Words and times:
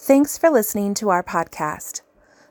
Thanks 0.00 0.38
for 0.38 0.48
listening 0.48 0.94
to 0.94 1.10
our 1.10 1.24
podcast. 1.24 2.02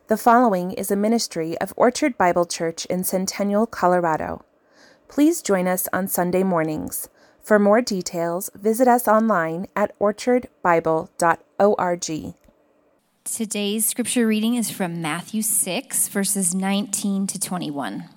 The 0.07 0.17
following 0.17 0.73
is 0.73 0.91
a 0.91 0.97
ministry 0.97 1.57
of 1.59 1.73
Orchard 1.77 2.17
Bible 2.17 2.45
Church 2.45 2.85
in 2.87 3.05
Centennial, 3.05 3.65
Colorado. 3.65 4.43
Please 5.07 5.41
join 5.41 5.65
us 5.65 5.87
on 5.93 6.09
Sunday 6.09 6.43
mornings. 6.43 7.07
For 7.41 7.57
more 7.57 7.81
details, 7.81 8.49
visit 8.53 8.89
us 8.89 9.07
online 9.07 9.67
at 9.77 9.97
orchardbible.org. 9.97 12.33
Today's 13.23 13.85
scripture 13.85 14.27
reading 14.27 14.55
is 14.55 14.69
from 14.69 15.01
Matthew 15.01 15.41
6, 15.41 16.09
verses 16.09 16.53
19 16.53 17.27
to 17.27 17.39
21. 17.39 18.09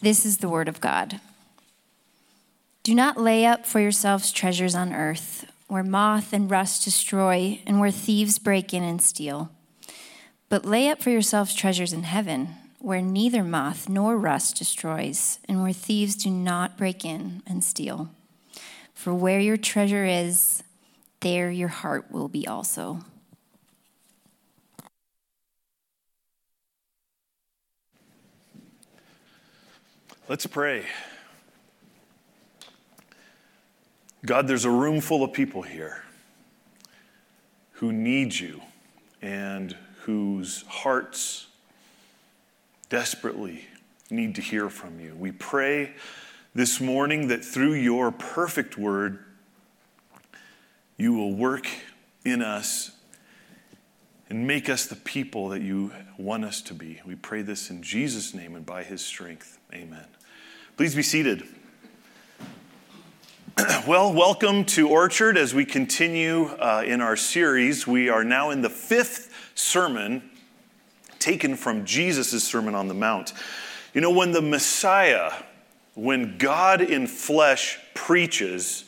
This 0.00 0.26
is 0.26 0.38
the 0.38 0.48
word 0.48 0.66
of 0.66 0.80
God. 0.80 1.20
Do 2.82 2.96
not 2.96 3.16
lay 3.16 3.46
up 3.46 3.64
for 3.64 3.78
yourselves 3.78 4.32
treasures 4.32 4.74
on 4.74 4.92
earth, 4.92 5.44
where 5.68 5.84
moth 5.84 6.32
and 6.32 6.50
rust 6.50 6.84
destroy, 6.84 7.60
and 7.66 7.78
where 7.78 7.90
thieves 7.90 8.38
break 8.38 8.74
in 8.74 8.82
and 8.82 9.00
steal. 9.00 9.50
But 10.48 10.64
lay 10.64 10.88
up 10.88 11.02
for 11.02 11.10
yourselves 11.10 11.54
treasures 11.54 11.92
in 11.92 12.04
heaven, 12.04 12.56
where 12.78 13.02
neither 13.02 13.44
moth 13.44 13.88
nor 13.88 14.16
rust 14.16 14.56
destroys, 14.56 15.38
and 15.46 15.62
where 15.62 15.72
thieves 15.72 16.16
do 16.16 16.30
not 16.30 16.78
break 16.78 17.04
in 17.04 17.42
and 17.46 17.62
steal. 17.62 18.08
For 18.94 19.14
where 19.14 19.40
your 19.40 19.58
treasure 19.58 20.04
is, 20.04 20.62
there 21.20 21.50
your 21.50 21.68
heart 21.68 22.10
will 22.10 22.28
be 22.28 22.46
also. 22.46 23.00
Let's 30.28 30.46
pray. 30.46 30.84
God, 34.26 34.48
there's 34.48 34.64
a 34.64 34.70
room 34.70 35.00
full 35.00 35.22
of 35.22 35.32
people 35.32 35.62
here 35.62 36.02
who 37.72 37.92
need 37.92 38.34
you 38.34 38.60
and 39.22 39.76
whose 40.02 40.62
hearts 40.66 41.46
desperately 42.88 43.66
need 44.10 44.34
to 44.34 44.40
hear 44.40 44.68
from 44.68 44.98
you. 44.98 45.14
We 45.14 45.32
pray 45.32 45.92
this 46.54 46.80
morning 46.80 47.28
that 47.28 47.44
through 47.44 47.74
your 47.74 48.10
perfect 48.10 48.76
word, 48.76 49.20
you 50.96 51.12
will 51.12 51.34
work 51.34 51.68
in 52.24 52.42
us 52.42 52.90
and 54.28 54.46
make 54.46 54.68
us 54.68 54.86
the 54.86 54.96
people 54.96 55.48
that 55.50 55.62
you 55.62 55.92
want 56.18 56.44
us 56.44 56.60
to 56.62 56.74
be. 56.74 57.00
We 57.06 57.14
pray 57.14 57.42
this 57.42 57.70
in 57.70 57.82
Jesus' 57.82 58.34
name 58.34 58.56
and 58.56 58.66
by 58.66 58.82
his 58.82 59.04
strength. 59.04 59.58
Amen. 59.72 60.06
Please 60.76 60.94
be 60.94 61.02
seated. 61.02 61.46
well, 63.88 64.12
welcome 64.12 64.64
to 64.64 64.88
Orchard 64.88 65.36
as 65.36 65.52
we 65.52 65.64
continue 65.64 66.44
uh, 66.44 66.84
in 66.86 67.00
our 67.00 67.16
series. 67.16 67.88
We 67.88 68.08
are 68.08 68.22
now 68.22 68.50
in 68.50 68.60
the 68.60 68.70
fifth 68.70 69.34
sermon 69.56 70.30
taken 71.18 71.56
from 71.56 71.84
Jesus' 71.84 72.44
Sermon 72.44 72.76
on 72.76 72.86
the 72.86 72.94
Mount. 72.94 73.32
You 73.94 74.00
know, 74.00 74.12
when 74.12 74.30
the 74.30 74.42
Messiah, 74.42 75.32
when 75.94 76.38
God 76.38 76.80
in 76.80 77.08
flesh 77.08 77.80
preaches, 77.94 78.84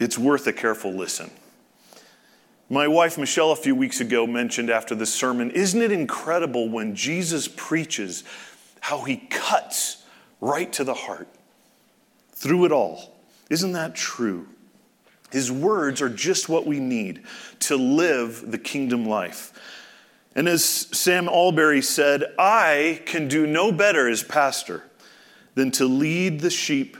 it's 0.00 0.18
worth 0.18 0.44
a 0.48 0.52
careful 0.52 0.92
listen. 0.92 1.30
My 2.68 2.88
wife 2.88 3.16
Michelle 3.16 3.52
a 3.52 3.56
few 3.56 3.76
weeks 3.76 4.00
ago 4.00 4.26
mentioned 4.26 4.70
after 4.70 4.96
the 4.96 5.06
sermon, 5.06 5.52
isn't 5.52 5.80
it 5.80 5.92
incredible 5.92 6.68
when 6.68 6.96
Jesus 6.96 7.46
preaches 7.46 8.24
how 8.80 9.02
he 9.02 9.18
cuts 9.18 10.02
right 10.40 10.72
to 10.72 10.82
the 10.82 10.94
heart 10.94 11.28
through 12.32 12.64
it 12.64 12.72
all. 12.72 13.11
Isn't 13.52 13.72
that 13.72 13.94
true? 13.94 14.46
His 15.30 15.52
words 15.52 16.00
are 16.00 16.08
just 16.08 16.48
what 16.48 16.66
we 16.66 16.80
need 16.80 17.22
to 17.60 17.76
live 17.76 18.50
the 18.50 18.56
kingdom 18.56 19.04
life. 19.04 19.52
And 20.34 20.48
as 20.48 20.64
Sam 20.64 21.28
Allberry 21.28 21.82
said, 21.82 22.24
I 22.38 23.02
can 23.04 23.28
do 23.28 23.46
no 23.46 23.70
better 23.70 24.08
as 24.08 24.22
pastor 24.22 24.84
than 25.54 25.70
to 25.72 25.84
lead 25.84 26.40
the 26.40 26.48
sheep 26.48 26.96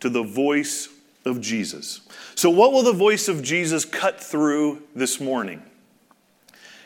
to 0.00 0.10
the 0.10 0.22
voice 0.22 0.90
of 1.24 1.40
Jesus. 1.40 2.02
So, 2.34 2.50
what 2.50 2.74
will 2.74 2.82
the 2.82 2.92
voice 2.92 3.26
of 3.26 3.42
Jesus 3.42 3.86
cut 3.86 4.22
through 4.22 4.82
this 4.94 5.18
morning? 5.18 5.62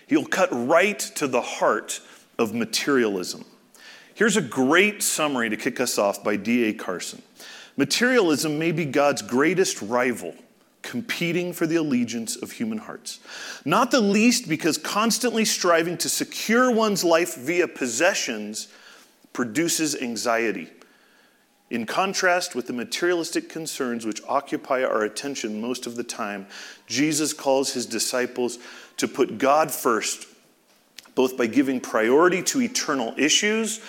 He'll 0.06 0.24
cut 0.24 0.50
right 0.52 1.00
to 1.16 1.26
the 1.26 1.40
heart 1.40 2.00
of 2.38 2.54
materialism. 2.54 3.44
Here's 4.14 4.36
a 4.36 4.42
great 4.42 5.02
summary 5.02 5.50
to 5.50 5.56
kick 5.56 5.80
us 5.80 5.98
off 5.98 6.22
by 6.22 6.36
D.A. 6.36 6.74
Carson. 6.74 7.22
Materialism 7.80 8.58
may 8.58 8.72
be 8.72 8.84
God's 8.84 9.22
greatest 9.22 9.80
rival, 9.80 10.34
competing 10.82 11.54
for 11.54 11.66
the 11.66 11.76
allegiance 11.76 12.36
of 12.36 12.52
human 12.52 12.76
hearts. 12.76 13.20
Not 13.64 13.90
the 13.90 14.02
least 14.02 14.50
because 14.50 14.76
constantly 14.76 15.46
striving 15.46 15.96
to 15.96 16.10
secure 16.10 16.70
one's 16.70 17.04
life 17.04 17.36
via 17.36 17.66
possessions 17.66 18.68
produces 19.32 19.96
anxiety. 19.96 20.68
In 21.70 21.86
contrast 21.86 22.54
with 22.54 22.66
the 22.66 22.74
materialistic 22.74 23.48
concerns 23.48 24.04
which 24.04 24.20
occupy 24.28 24.84
our 24.84 25.02
attention 25.02 25.58
most 25.58 25.86
of 25.86 25.96
the 25.96 26.04
time, 26.04 26.48
Jesus 26.86 27.32
calls 27.32 27.72
his 27.72 27.86
disciples 27.86 28.58
to 28.98 29.08
put 29.08 29.38
God 29.38 29.70
first, 29.70 30.26
both 31.14 31.34
by 31.34 31.46
giving 31.46 31.80
priority 31.80 32.42
to 32.42 32.60
eternal 32.60 33.14
issues 33.16 33.80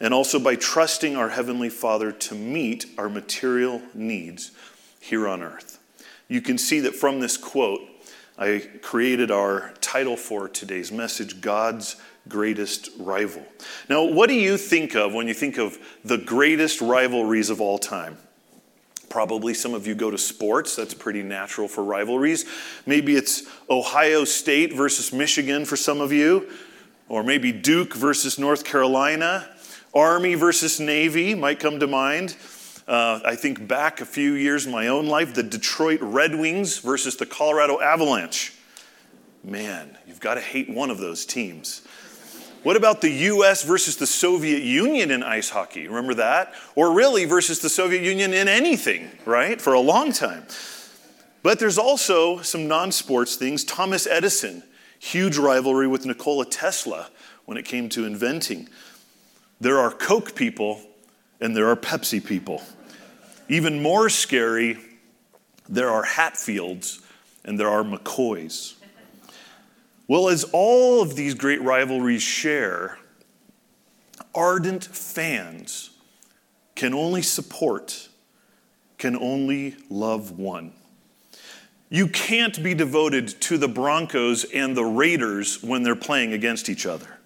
and 0.00 0.14
also 0.14 0.38
by 0.38 0.56
trusting 0.56 1.14
our 1.14 1.28
Heavenly 1.28 1.68
Father 1.68 2.10
to 2.10 2.34
meet 2.34 2.86
our 2.96 3.08
material 3.08 3.82
needs 3.94 4.50
here 4.98 5.28
on 5.28 5.42
earth. 5.42 5.78
You 6.26 6.40
can 6.40 6.58
see 6.58 6.80
that 6.80 6.94
from 6.94 7.20
this 7.20 7.36
quote, 7.36 7.82
I 8.38 8.66
created 8.80 9.30
our 9.30 9.72
title 9.80 10.16
for 10.16 10.48
today's 10.48 10.90
message 10.90 11.40
God's 11.42 11.96
Greatest 12.28 12.88
Rival. 12.98 13.44
Now, 13.88 14.04
what 14.04 14.28
do 14.28 14.34
you 14.34 14.56
think 14.56 14.94
of 14.94 15.12
when 15.12 15.28
you 15.28 15.34
think 15.34 15.58
of 15.58 15.78
the 16.04 16.16
greatest 16.18 16.80
rivalries 16.80 17.50
of 17.50 17.60
all 17.60 17.78
time? 17.78 18.16
Probably 19.08 19.54
some 19.54 19.74
of 19.74 19.86
you 19.86 19.94
go 19.94 20.10
to 20.10 20.16
sports. 20.16 20.76
That's 20.76 20.94
pretty 20.94 21.22
natural 21.22 21.66
for 21.66 21.82
rivalries. 21.82 22.46
Maybe 22.86 23.16
it's 23.16 23.42
Ohio 23.68 24.24
State 24.24 24.72
versus 24.72 25.12
Michigan 25.12 25.64
for 25.64 25.76
some 25.76 26.00
of 26.00 26.12
you, 26.12 26.48
or 27.08 27.24
maybe 27.24 27.50
Duke 27.50 27.94
versus 27.94 28.38
North 28.38 28.64
Carolina. 28.64 29.48
Army 29.94 30.34
versus 30.34 30.78
Navy 30.78 31.34
might 31.34 31.58
come 31.58 31.80
to 31.80 31.86
mind. 31.86 32.36
Uh, 32.86 33.20
I 33.24 33.36
think 33.36 33.66
back 33.66 34.00
a 34.00 34.06
few 34.06 34.34
years 34.34 34.66
in 34.66 34.72
my 34.72 34.88
own 34.88 35.06
life, 35.06 35.34
the 35.34 35.42
Detroit 35.42 36.00
Red 36.00 36.34
Wings 36.34 36.78
versus 36.78 37.16
the 37.16 37.26
Colorado 37.26 37.80
Avalanche. 37.80 38.52
Man, 39.42 39.96
you've 40.06 40.20
got 40.20 40.34
to 40.34 40.40
hate 40.40 40.68
one 40.68 40.90
of 40.90 40.98
those 40.98 41.24
teams. 41.24 41.82
What 42.62 42.76
about 42.76 43.00
the 43.00 43.10
US 43.10 43.62
versus 43.64 43.96
the 43.96 44.06
Soviet 44.06 44.62
Union 44.62 45.10
in 45.10 45.22
ice 45.22 45.48
hockey? 45.48 45.88
Remember 45.88 46.14
that? 46.14 46.52
Or 46.74 46.92
really 46.92 47.24
versus 47.24 47.60
the 47.60 47.70
Soviet 47.70 48.02
Union 48.02 48.34
in 48.34 48.48
anything, 48.48 49.10
right? 49.24 49.60
For 49.60 49.72
a 49.72 49.80
long 49.80 50.12
time. 50.12 50.44
But 51.42 51.58
there's 51.58 51.78
also 51.78 52.42
some 52.42 52.68
non 52.68 52.92
sports 52.92 53.36
things. 53.36 53.64
Thomas 53.64 54.06
Edison, 54.06 54.62
huge 54.98 55.38
rivalry 55.38 55.88
with 55.88 56.04
Nikola 56.04 56.44
Tesla 56.44 57.08
when 57.46 57.56
it 57.56 57.64
came 57.64 57.88
to 57.90 58.04
inventing. 58.04 58.68
There 59.60 59.78
are 59.78 59.90
Coke 59.90 60.34
people 60.34 60.80
and 61.40 61.54
there 61.54 61.68
are 61.68 61.76
Pepsi 61.76 62.24
people. 62.24 62.62
Even 63.48 63.82
more 63.82 64.08
scary, 64.08 64.78
there 65.68 65.90
are 65.90 66.02
Hatfields 66.02 67.00
and 67.44 67.60
there 67.60 67.68
are 67.68 67.84
McCoys. 67.84 68.74
Well, 70.08 70.28
as 70.28 70.44
all 70.52 71.02
of 71.02 71.14
these 71.14 71.34
great 71.34 71.62
rivalries 71.62 72.22
share, 72.22 72.98
ardent 74.34 74.84
fans 74.84 75.90
can 76.74 76.94
only 76.94 77.22
support, 77.22 78.08
can 78.98 79.14
only 79.14 79.76
love 79.88 80.38
one. 80.38 80.72
You 81.90 82.08
can't 82.08 82.62
be 82.62 82.74
devoted 82.74 83.28
to 83.42 83.58
the 83.58 83.68
Broncos 83.68 84.44
and 84.44 84.76
the 84.76 84.84
Raiders 84.84 85.62
when 85.62 85.82
they're 85.82 85.94
playing 85.94 86.32
against 86.32 86.68
each 86.68 86.86
other. 86.86 87.19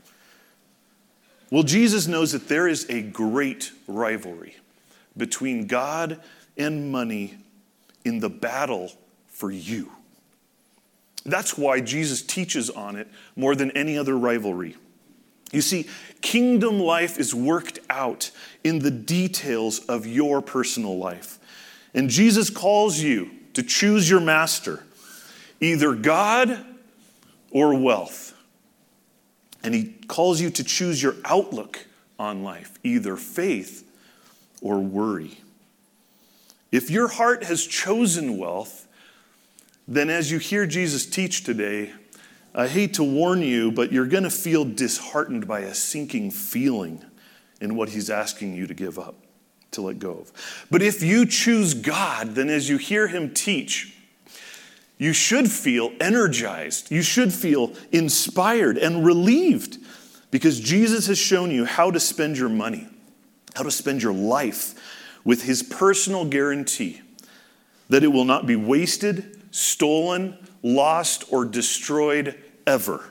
Well, 1.55 1.63
Jesus 1.63 2.09
knows 2.09 2.33
that 2.33 2.49
there 2.49 2.67
is 2.67 2.85
a 2.91 3.01
great 3.01 3.71
rivalry 3.87 4.57
between 5.17 5.69
God 5.69 6.21
and 6.57 6.91
money 6.91 7.39
in 8.05 8.19
the 8.19 8.29
battle 8.29 8.91
for 9.29 9.53
you. 9.53 9.93
That's 11.25 11.57
why 11.57 11.79
Jesus 11.79 12.23
teaches 12.23 12.71
on 12.71 12.97
it 12.97 13.07
more 13.37 13.55
than 13.55 13.71
any 13.71 13.97
other 13.97 14.19
rivalry. 14.19 14.77
You 15.53 15.61
see, 15.61 15.87
kingdom 16.21 16.81
life 16.81 17.21
is 17.21 17.37
worked 17.37 17.79
out 17.89 18.33
in 18.65 18.81
the 18.81 18.91
details 18.91 19.79
of 19.87 20.09
your 20.09 20.43
personal 20.43 20.99
life. 20.99 21.39
And 21.95 22.11
Jesus 22.11 22.51
calls 22.51 22.99
you 22.99 23.31
to 23.53 23.63
choose 23.63 24.11
your 24.11 24.19
master, 24.19 24.83
either 25.61 25.95
God 25.95 26.67
or 27.53 27.79
wealth. 27.79 28.34
And 29.65 29.75
he 29.75 29.95
calls 30.07 30.41
you 30.41 30.51
to 30.51 30.63
choose 30.63 31.03
your 31.03 31.17
outlook 31.25 31.87
on 32.19 32.45
life, 32.45 32.79
either 32.85 33.17
faith 33.17 33.91
or 34.61 34.79
worry. 34.79 35.39
If 36.71 36.91
your 36.91 37.09
heart 37.09 37.45
has 37.45 37.67
chosen 37.67 38.37
wealth, 38.37 38.87
then 39.89 40.11
as 40.11 40.31
you 40.31 40.39
hear 40.39 40.67
Jesus 40.67 41.07
teach 41.07 41.45
today, 41.45 41.93
I 42.55 42.69
hate 42.69 42.95
to 42.95 43.05
warn 43.05 43.43
you, 43.43 43.73
but 43.73 43.91
you're 43.91 44.07
going 44.07 44.23
to 44.23 44.31
feel 44.31 44.65
disheartened 44.65 45.49
by 45.49 45.61
a 45.61 45.75
sinking 45.75 46.31
feeling 46.31 47.05
in 47.61 47.75
what 47.75 47.89
he's 47.89 48.11
asking 48.11 48.55
you 48.55 48.67
to 48.67 48.75
give 48.75 48.99
up, 48.99 49.17
to 49.73 49.83
let 49.83 49.99
go 49.99 50.13
of. 50.13 50.67
But 50.71 50.83
if 50.83 51.03
you 51.03 51.27
choose 51.27 51.75
God, 51.75 52.35
then 52.35 52.49
as 52.49 52.69
you 52.69 52.77
hear 52.77 53.09
him 53.09 53.33
teach, 53.33 53.94
you 54.99 55.13
should 55.13 55.51
feel 55.51 55.93
energized. 56.01 56.91
You 56.91 57.03
should 57.03 57.33
feel 57.33 57.73
inspired 57.91 58.79
and 58.79 59.05
relieved 59.05 59.79
because 60.31 60.61
Jesus 60.61 61.07
has 61.09 61.19
shown 61.19 61.51
you 61.51 61.65
how 61.65 61.91
to 61.91 62.01
spend 62.01 62.39
your 62.39 62.49
money, 62.49 62.87
how 63.55 63.63
to 63.63 63.71
spend 63.71 64.03
your 64.03 64.15
life 64.15 64.75
with 65.25 65.45
his 65.45 65.63
personal 65.63 66.25
guarantee 66.25 67.01
that 67.89 68.05
it 68.05 68.09
will 68.09 68.25
not 68.25 68.47
be 68.47 68.57
wasted, 68.57 69.41
stolen, 69.51 70.39
lost, 70.63 71.25
or 71.31 71.45
destroyed 71.45 72.41
ever. 72.67 73.05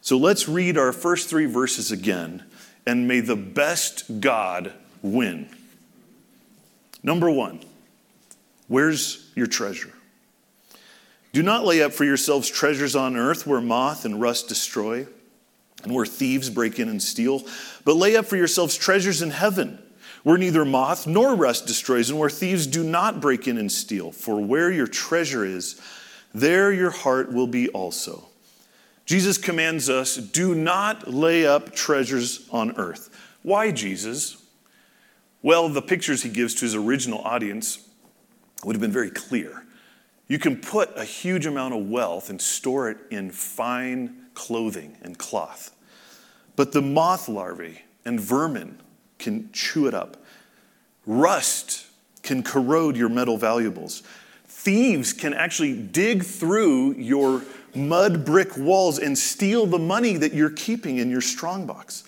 So 0.00 0.16
let's 0.16 0.48
read 0.48 0.78
our 0.78 0.92
first 0.92 1.28
three 1.28 1.46
verses 1.46 1.92
again, 1.92 2.44
and 2.86 3.06
may 3.06 3.20
the 3.20 3.36
best 3.36 4.20
God 4.20 4.72
win. 5.02 5.48
Number 7.02 7.30
one, 7.30 7.60
where's 8.66 9.30
your 9.34 9.46
treasure? 9.46 9.92
Do 11.32 11.42
not 11.42 11.64
lay 11.64 11.82
up 11.82 11.92
for 11.92 12.04
yourselves 12.04 12.48
treasures 12.48 12.96
on 12.96 13.16
earth 13.16 13.46
where 13.46 13.60
moth 13.60 14.04
and 14.04 14.20
rust 14.20 14.48
destroy 14.48 15.06
and 15.84 15.94
where 15.94 16.06
thieves 16.06 16.50
break 16.50 16.78
in 16.78 16.88
and 16.88 17.02
steal, 17.02 17.42
but 17.84 17.96
lay 17.96 18.16
up 18.16 18.26
for 18.26 18.36
yourselves 18.36 18.76
treasures 18.76 19.22
in 19.22 19.30
heaven 19.30 19.78
where 20.22 20.38
neither 20.38 20.64
moth 20.64 21.06
nor 21.06 21.34
rust 21.34 21.66
destroys 21.66 22.10
and 22.10 22.18
where 22.18 22.30
thieves 22.30 22.66
do 22.66 22.84
not 22.84 23.20
break 23.20 23.48
in 23.48 23.56
and 23.58 23.72
steal. 23.72 24.12
For 24.12 24.40
where 24.40 24.70
your 24.70 24.86
treasure 24.86 25.44
is, 25.44 25.80
there 26.34 26.72
your 26.72 26.90
heart 26.90 27.32
will 27.32 27.46
be 27.46 27.68
also. 27.68 28.26
Jesus 29.06 29.38
commands 29.38 29.88
us 29.88 30.16
do 30.16 30.54
not 30.54 31.08
lay 31.08 31.46
up 31.46 31.74
treasures 31.74 32.48
on 32.50 32.76
earth. 32.76 33.08
Why, 33.42 33.70
Jesus? 33.70 34.36
Well, 35.42 35.68
the 35.68 35.82
pictures 35.82 36.22
he 36.22 36.28
gives 36.28 36.54
to 36.56 36.60
his 36.60 36.74
original 36.74 37.20
audience 37.20 37.88
would 38.62 38.76
have 38.76 38.80
been 38.80 38.92
very 38.92 39.10
clear. 39.10 39.64
You 40.30 40.38
can 40.38 40.58
put 40.58 40.96
a 40.96 41.02
huge 41.02 41.44
amount 41.44 41.74
of 41.74 41.90
wealth 41.90 42.30
and 42.30 42.40
store 42.40 42.88
it 42.88 42.98
in 43.10 43.32
fine 43.32 44.26
clothing 44.34 44.96
and 45.02 45.18
cloth. 45.18 45.74
But 46.54 46.70
the 46.70 46.80
moth 46.80 47.28
larvae 47.28 47.80
and 48.04 48.20
vermin 48.20 48.80
can 49.18 49.50
chew 49.52 49.88
it 49.88 49.92
up. 49.92 50.18
Rust 51.04 51.84
can 52.22 52.44
corrode 52.44 52.96
your 52.96 53.08
metal 53.08 53.38
valuables. 53.38 54.04
Thieves 54.46 55.12
can 55.12 55.34
actually 55.34 55.76
dig 55.76 56.22
through 56.22 56.92
your 56.92 57.42
mud 57.74 58.24
brick 58.24 58.56
walls 58.56 59.00
and 59.00 59.18
steal 59.18 59.66
the 59.66 59.80
money 59.80 60.16
that 60.16 60.32
you're 60.32 60.50
keeping 60.50 60.98
in 60.98 61.10
your 61.10 61.22
strongbox. 61.22 62.04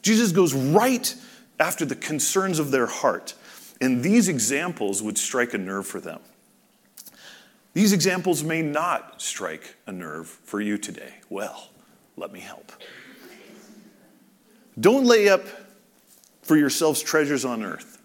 Jesus 0.00 0.32
goes 0.32 0.54
right 0.54 1.14
after 1.60 1.84
the 1.84 1.96
concerns 1.96 2.60
of 2.60 2.70
their 2.70 2.86
heart. 2.86 3.34
And 3.78 4.02
these 4.02 4.30
examples 4.30 5.02
would 5.02 5.18
strike 5.18 5.52
a 5.52 5.58
nerve 5.58 5.86
for 5.86 6.00
them. 6.00 6.20
These 7.74 7.92
examples 7.92 8.42
may 8.42 8.62
not 8.62 9.20
strike 9.20 9.76
a 9.86 9.92
nerve 9.92 10.26
for 10.26 10.60
you 10.60 10.78
today. 10.78 11.14
Well, 11.28 11.68
let 12.16 12.32
me 12.32 12.40
help. 12.40 12.72
Don't 14.78 15.04
lay 15.04 15.28
up 15.28 15.42
for 16.42 16.56
yourselves 16.56 17.02
treasures 17.02 17.44
on 17.44 17.62
earth 17.62 18.00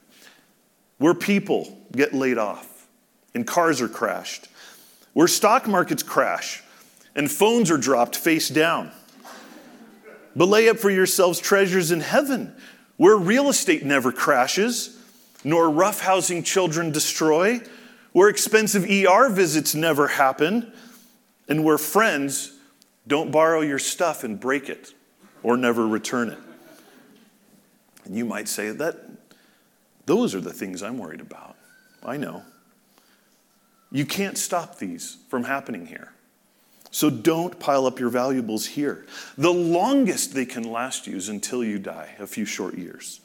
where 0.98 1.13
people 1.13 1.77
get 1.92 2.13
laid 2.13 2.38
off 2.38 2.88
and 3.33 3.48
cars 3.48 3.81
are 3.81 3.88
crashed, 3.88 4.48
where 5.13 5.27
stock 5.27 5.68
markets 5.68 6.04
crash 6.04 6.63
and 7.16 7.31
phones 7.31 7.71
are 7.71 7.77
dropped 7.77 8.16
face 8.16 8.50
down. 8.50 8.92
But 10.36 10.48
lay 10.48 10.69
up 10.69 10.77
for 10.77 10.89
yourselves 10.89 11.39
treasures 11.39 11.92
in 11.92 12.01
heaven 12.01 12.56
where 12.98 13.16
real 13.16 13.50
estate 13.50 13.86
never 13.86 14.12
crashes, 14.12 14.98
nor 15.44 15.68
roughhousing 15.68 16.45
children 16.45 16.92
destroy 16.92 17.62
where 18.13 18.30
expensive 18.30 18.89
ER 18.89 19.30
visits 19.30 19.75
never 19.75 20.07
happen, 20.07 20.71
and 21.50 21.63
where 21.63 21.77
friends 21.77 22.54
don't 23.06 23.31
borrow 23.31 23.62
your 23.62 23.80
stuff 23.80 24.24
and 24.24 24.39
break 24.39 24.69
it 24.69 24.94
or 25.42 25.57
never 25.57 25.86
return 25.86 26.30
it. 26.30 26.39
And 28.06 28.15
you 28.15 28.24
might 28.25 28.48
say 28.48 28.71
that 28.71 28.95
those 30.06 30.33
are 30.36 30.42
the 30.42 30.54
things 30.54 30.81
I'm 30.81 30.98
worried 30.98 31.21
about. 31.21 31.56
I 32.04 32.18
know. 32.18 32.44
You 33.92 34.06
can't 34.06 34.38
stop 34.38 34.77
these 34.77 35.18
from 35.30 35.44
happening 35.44 35.86
here. 35.86 36.13
So 36.92 37.09
don't 37.09 37.59
pile 37.59 37.86
up 37.86 38.00
your 38.00 38.09
valuables 38.09 38.68
here. 38.68 39.06
The 39.38 39.51
longest 39.51 40.33
they 40.33 40.45
can 40.45 40.63
last 40.63 41.07
you 41.07 41.16
is 41.16 41.30
until 41.30 41.63
you 41.63 41.80
die, 41.80 42.16
a 42.19 42.27
few 42.27 42.45
short 42.45 42.75
years. 42.77 43.19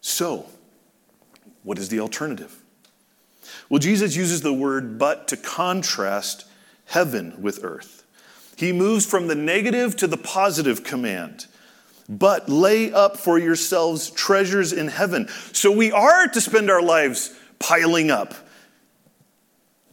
So, 0.00 0.46
what 1.62 1.78
is 1.78 1.88
the 1.88 2.00
alternative? 2.00 2.61
Well, 3.68 3.78
Jesus 3.78 4.16
uses 4.16 4.42
the 4.42 4.52
word 4.52 4.98
but 4.98 5.28
to 5.28 5.36
contrast 5.36 6.46
heaven 6.86 7.40
with 7.40 7.60
earth. 7.62 8.04
He 8.56 8.72
moves 8.72 9.06
from 9.06 9.28
the 9.28 9.34
negative 9.34 9.96
to 9.96 10.06
the 10.06 10.16
positive 10.16 10.84
command. 10.84 11.46
But 12.08 12.48
lay 12.48 12.92
up 12.92 13.16
for 13.16 13.38
yourselves 13.38 14.10
treasures 14.10 14.72
in 14.72 14.88
heaven. 14.88 15.28
So 15.52 15.70
we 15.70 15.92
are 15.92 16.28
to 16.28 16.40
spend 16.40 16.70
our 16.70 16.82
lives 16.82 17.34
piling 17.58 18.10
up 18.10 18.34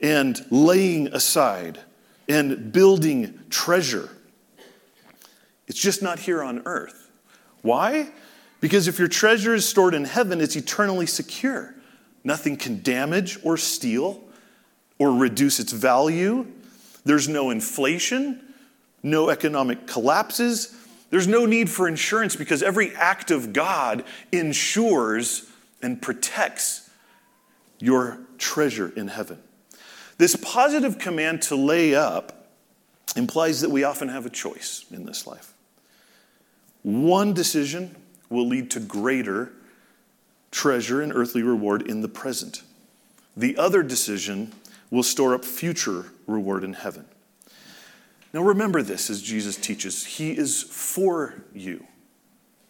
and 0.01 0.39
laying 0.49 1.07
aside 1.07 1.79
and 2.27 2.71
building 2.71 3.39
treasure. 3.49 4.09
It's 5.67 5.79
just 5.79 6.01
not 6.01 6.19
here 6.19 6.43
on 6.43 6.63
earth. 6.65 7.09
Why? 7.61 8.09
Because 8.59 8.87
if 8.87 8.99
your 8.99 9.07
treasure 9.07 9.53
is 9.53 9.67
stored 9.67 9.93
in 9.93 10.05
heaven, 10.05 10.41
it's 10.41 10.55
eternally 10.55 11.05
secure. 11.05 11.75
Nothing 12.23 12.57
can 12.57 12.81
damage 12.81 13.39
or 13.43 13.57
steal 13.57 14.21
or 14.97 15.13
reduce 15.13 15.59
its 15.59 15.71
value. 15.71 16.45
There's 17.05 17.27
no 17.27 17.49
inflation, 17.49 18.41
no 19.01 19.29
economic 19.29 19.87
collapses. 19.87 20.75
There's 21.09 21.27
no 21.27 21.45
need 21.45 21.69
for 21.69 21.87
insurance 21.87 22.35
because 22.35 22.61
every 22.61 22.93
act 22.95 23.31
of 23.31 23.53
God 23.53 24.03
insures 24.31 25.49
and 25.81 26.01
protects 26.01 26.89
your 27.79 28.19
treasure 28.37 28.91
in 28.95 29.07
heaven. 29.07 29.41
This 30.17 30.35
positive 30.35 30.99
command 30.99 31.41
to 31.43 31.55
lay 31.55 31.95
up 31.95 32.49
implies 33.15 33.61
that 33.61 33.69
we 33.69 33.83
often 33.83 34.09
have 34.09 34.25
a 34.25 34.29
choice 34.29 34.85
in 34.91 35.05
this 35.05 35.25
life. 35.25 35.53
One 36.83 37.33
decision 37.33 37.95
will 38.29 38.47
lead 38.47 38.69
to 38.71 38.79
greater 38.79 39.53
treasure 40.51 41.01
and 41.01 41.13
earthly 41.13 41.43
reward 41.43 41.81
in 41.83 42.01
the 42.01 42.07
present. 42.07 42.63
The 43.35 43.57
other 43.57 43.83
decision 43.83 44.53
will 44.91 45.03
store 45.03 45.33
up 45.33 45.45
future 45.45 46.05
reward 46.27 46.63
in 46.63 46.73
heaven. 46.73 47.05
Now 48.33 48.41
remember 48.41 48.81
this 48.81 49.09
as 49.09 49.21
Jesus 49.21 49.55
teaches 49.55 50.05
He 50.05 50.37
is 50.37 50.63
for 50.63 51.35
you, 51.53 51.85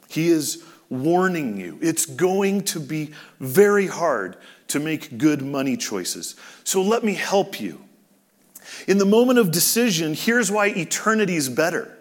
He 0.08 0.30
is 0.30 0.64
warning 0.90 1.58
you. 1.58 1.78
It's 1.82 2.06
going 2.06 2.64
to 2.64 2.80
be 2.80 3.12
very 3.40 3.88
hard 3.88 4.38
to 4.70 4.80
make 4.80 5.18
good 5.18 5.42
money 5.42 5.78
choices. 5.78 6.36
So 6.64 6.82
let 6.82 7.04
me 7.04 7.14
help 7.14 7.60
you. 7.60 7.82
In 8.88 8.98
the 8.98 9.06
moment 9.06 9.40
of 9.40 9.52
decision, 9.52 10.14
here's 10.14 10.52
why 10.52 10.68
eternity 10.68 11.36
is 11.36 11.50
better. 11.50 11.96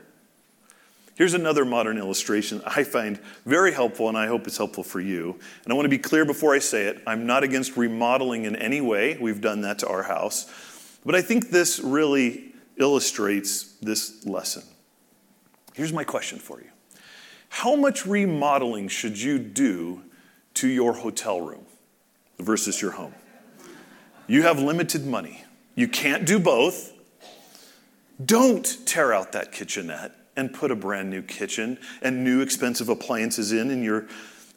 Here's 1.18 1.34
another 1.34 1.64
modern 1.64 1.98
illustration 1.98 2.62
I 2.64 2.84
find 2.84 3.18
very 3.44 3.72
helpful, 3.72 4.08
and 4.08 4.16
I 4.16 4.28
hope 4.28 4.46
it's 4.46 4.56
helpful 4.56 4.84
for 4.84 5.00
you. 5.00 5.36
And 5.64 5.72
I 5.72 5.74
want 5.74 5.84
to 5.84 5.90
be 5.90 5.98
clear 5.98 6.24
before 6.24 6.54
I 6.54 6.60
say 6.60 6.84
it 6.84 7.02
I'm 7.08 7.26
not 7.26 7.42
against 7.42 7.76
remodeling 7.76 8.44
in 8.44 8.54
any 8.54 8.80
way. 8.80 9.18
We've 9.20 9.40
done 9.40 9.62
that 9.62 9.80
to 9.80 9.88
our 9.88 10.04
house. 10.04 10.46
But 11.04 11.16
I 11.16 11.22
think 11.22 11.50
this 11.50 11.80
really 11.80 12.54
illustrates 12.76 13.64
this 13.82 14.24
lesson. 14.26 14.62
Here's 15.74 15.92
my 15.92 16.04
question 16.04 16.38
for 16.38 16.60
you 16.60 16.70
How 17.48 17.74
much 17.74 18.06
remodeling 18.06 18.86
should 18.86 19.20
you 19.20 19.40
do 19.40 20.04
to 20.54 20.68
your 20.68 20.92
hotel 20.92 21.40
room 21.40 21.66
versus 22.38 22.80
your 22.80 22.92
home? 22.92 23.14
You 24.28 24.42
have 24.42 24.60
limited 24.60 25.04
money, 25.04 25.42
you 25.74 25.88
can't 25.88 26.24
do 26.24 26.38
both. 26.38 26.92
Don't 28.24 28.86
tear 28.86 29.12
out 29.12 29.32
that 29.32 29.50
kitchenette 29.50 30.12
and 30.38 30.54
put 30.54 30.70
a 30.70 30.76
brand 30.76 31.10
new 31.10 31.20
kitchen 31.20 31.76
and 32.00 32.22
new 32.22 32.40
expensive 32.40 32.88
appliances 32.88 33.50
in 33.50 33.72
in 33.72 33.82
your 33.82 34.06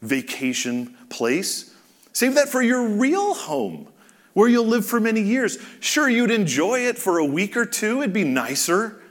vacation 0.02 0.96
place. 1.10 1.76
Save 2.14 2.36
that 2.36 2.48
for 2.48 2.62
your 2.62 2.88
real 2.88 3.34
home 3.34 3.88
where 4.34 4.48
you'll 4.48 4.66
live 4.66 4.86
for 4.86 5.00
many 5.00 5.22
years. 5.22 5.58
Sure, 5.80 6.08
you'd 6.08 6.30
enjoy 6.30 6.82
it 6.82 7.00
for 7.00 7.18
a 7.18 7.26
week 7.26 7.58
or 7.58 7.66
two, 7.66 8.02
it'd 8.02 8.14
be 8.14 8.24
nicer, 8.24 9.02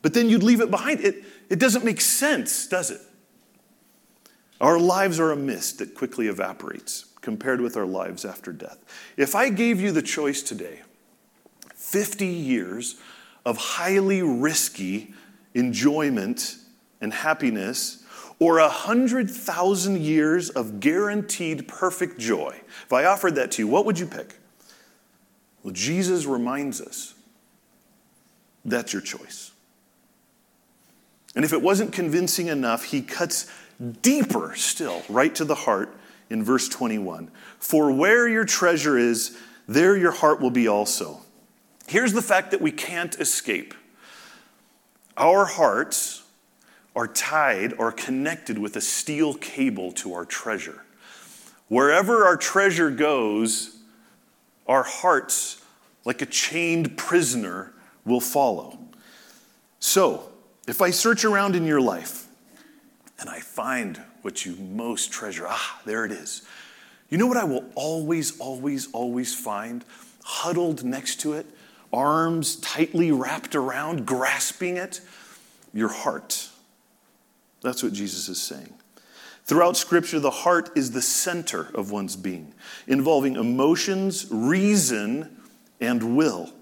but 0.00 0.14
then 0.14 0.30
you'd 0.30 0.44
leave 0.44 0.60
it 0.60 0.70
behind. 0.70 1.00
It, 1.00 1.24
it 1.50 1.58
doesn't 1.58 1.84
make 1.84 2.00
sense, 2.00 2.68
does 2.68 2.92
it? 2.92 3.00
Our 4.60 4.78
lives 4.78 5.18
are 5.18 5.32
a 5.32 5.36
mist 5.36 5.78
that 5.80 5.96
quickly 5.96 6.28
evaporates 6.28 7.06
compared 7.20 7.60
with 7.60 7.76
our 7.76 7.84
lives 7.84 8.24
after 8.24 8.52
death. 8.52 8.78
If 9.16 9.34
I 9.34 9.50
gave 9.50 9.80
you 9.80 9.90
the 9.90 10.02
choice 10.02 10.40
today, 10.40 10.82
50 11.74 12.26
years 12.26 12.96
of 13.44 13.56
highly 13.56 14.22
risky 14.22 15.14
enjoyment 15.54 16.56
and 17.00 17.12
happiness, 17.12 18.04
or 18.38 18.58
a 18.58 18.64
100,000 18.64 20.00
years 20.00 20.50
of 20.50 20.80
guaranteed 20.80 21.68
perfect 21.68 22.18
joy? 22.18 22.60
If 22.84 22.92
I 22.92 23.04
offered 23.04 23.34
that 23.34 23.52
to 23.52 23.62
you, 23.62 23.68
what 23.68 23.84
would 23.86 23.98
you 23.98 24.06
pick? 24.06 24.34
Well, 25.62 25.74
Jesus 25.74 26.26
reminds 26.26 26.80
us 26.80 27.14
that's 28.64 28.92
your 28.92 29.02
choice. 29.02 29.52
And 31.34 31.44
if 31.44 31.52
it 31.52 31.62
wasn't 31.62 31.92
convincing 31.92 32.48
enough, 32.48 32.84
he 32.84 33.02
cuts 33.02 33.50
deeper 34.02 34.54
still, 34.56 35.02
right 35.08 35.34
to 35.36 35.44
the 35.44 35.54
heart 35.54 35.96
in 36.28 36.42
verse 36.42 36.68
21. 36.68 37.30
For 37.58 37.92
where 37.92 38.28
your 38.28 38.44
treasure 38.44 38.98
is, 38.98 39.38
there 39.68 39.96
your 39.96 40.12
heart 40.12 40.40
will 40.40 40.50
be 40.50 40.66
also. 40.66 41.20
Here's 41.86 42.12
the 42.12 42.22
fact 42.22 42.50
that 42.50 42.60
we 42.60 42.72
can't 42.72 43.18
escape 43.20 43.74
our 45.20 45.44
hearts 45.44 46.22
are 46.96 47.06
tied 47.06 47.74
or 47.74 47.92
connected 47.92 48.58
with 48.58 48.74
a 48.74 48.80
steel 48.80 49.34
cable 49.34 49.92
to 49.92 50.14
our 50.14 50.24
treasure. 50.24 50.82
Wherever 51.68 52.24
our 52.24 52.36
treasure 52.36 52.90
goes, 52.90 53.76
our 54.66 54.82
hearts, 54.82 55.62
like 56.04 56.22
a 56.22 56.26
chained 56.26 56.96
prisoner, 56.96 57.72
will 58.04 58.20
follow. 58.20 58.78
So, 59.78 60.28
if 60.66 60.80
I 60.80 60.90
search 60.90 61.24
around 61.24 61.54
in 61.54 61.64
your 61.64 61.80
life 61.80 62.26
and 63.18 63.28
I 63.28 63.40
find 63.40 64.00
what 64.22 64.44
you 64.44 64.56
most 64.56 65.12
treasure, 65.12 65.46
ah, 65.48 65.80
there 65.84 66.04
it 66.04 66.12
is. 66.12 66.42
You 67.08 67.18
know 67.18 67.26
what 67.26 67.36
I 67.36 67.44
will 67.44 67.64
always, 67.74 68.38
always, 68.38 68.90
always 68.92 69.34
find 69.34 69.84
huddled 70.24 70.84
next 70.84 71.20
to 71.20 71.34
it, 71.34 71.46
arms 71.92 72.56
tightly 72.56 73.10
wrapped 73.10 73.54
around, 73.54 74.06
grasping 74.06 74.76
it? 74.76 75.00
Your 75.72 75.88
heart. 75.88 76.48
That's 77.62 77.82
what 77.82 77.92
Jesus 77.92 78.28
is 78.28 78.40
saying. 78.40 78.72
Throughout 79.44 79.76
Scripture, 79.76 80.20
the 80.20 80.30
heart 80.30 80.70
is 80.76 80.92
the 80.92 81.02
center 81.02 81.68
of 81.74 81.90
one's 81.90 82.16
being, 82.16 82.54
involving 82.86 83.36
emotions, 83.36 84.26
reason, 84.30 85.36
and 85.80 86.16
will. 86.16 86.52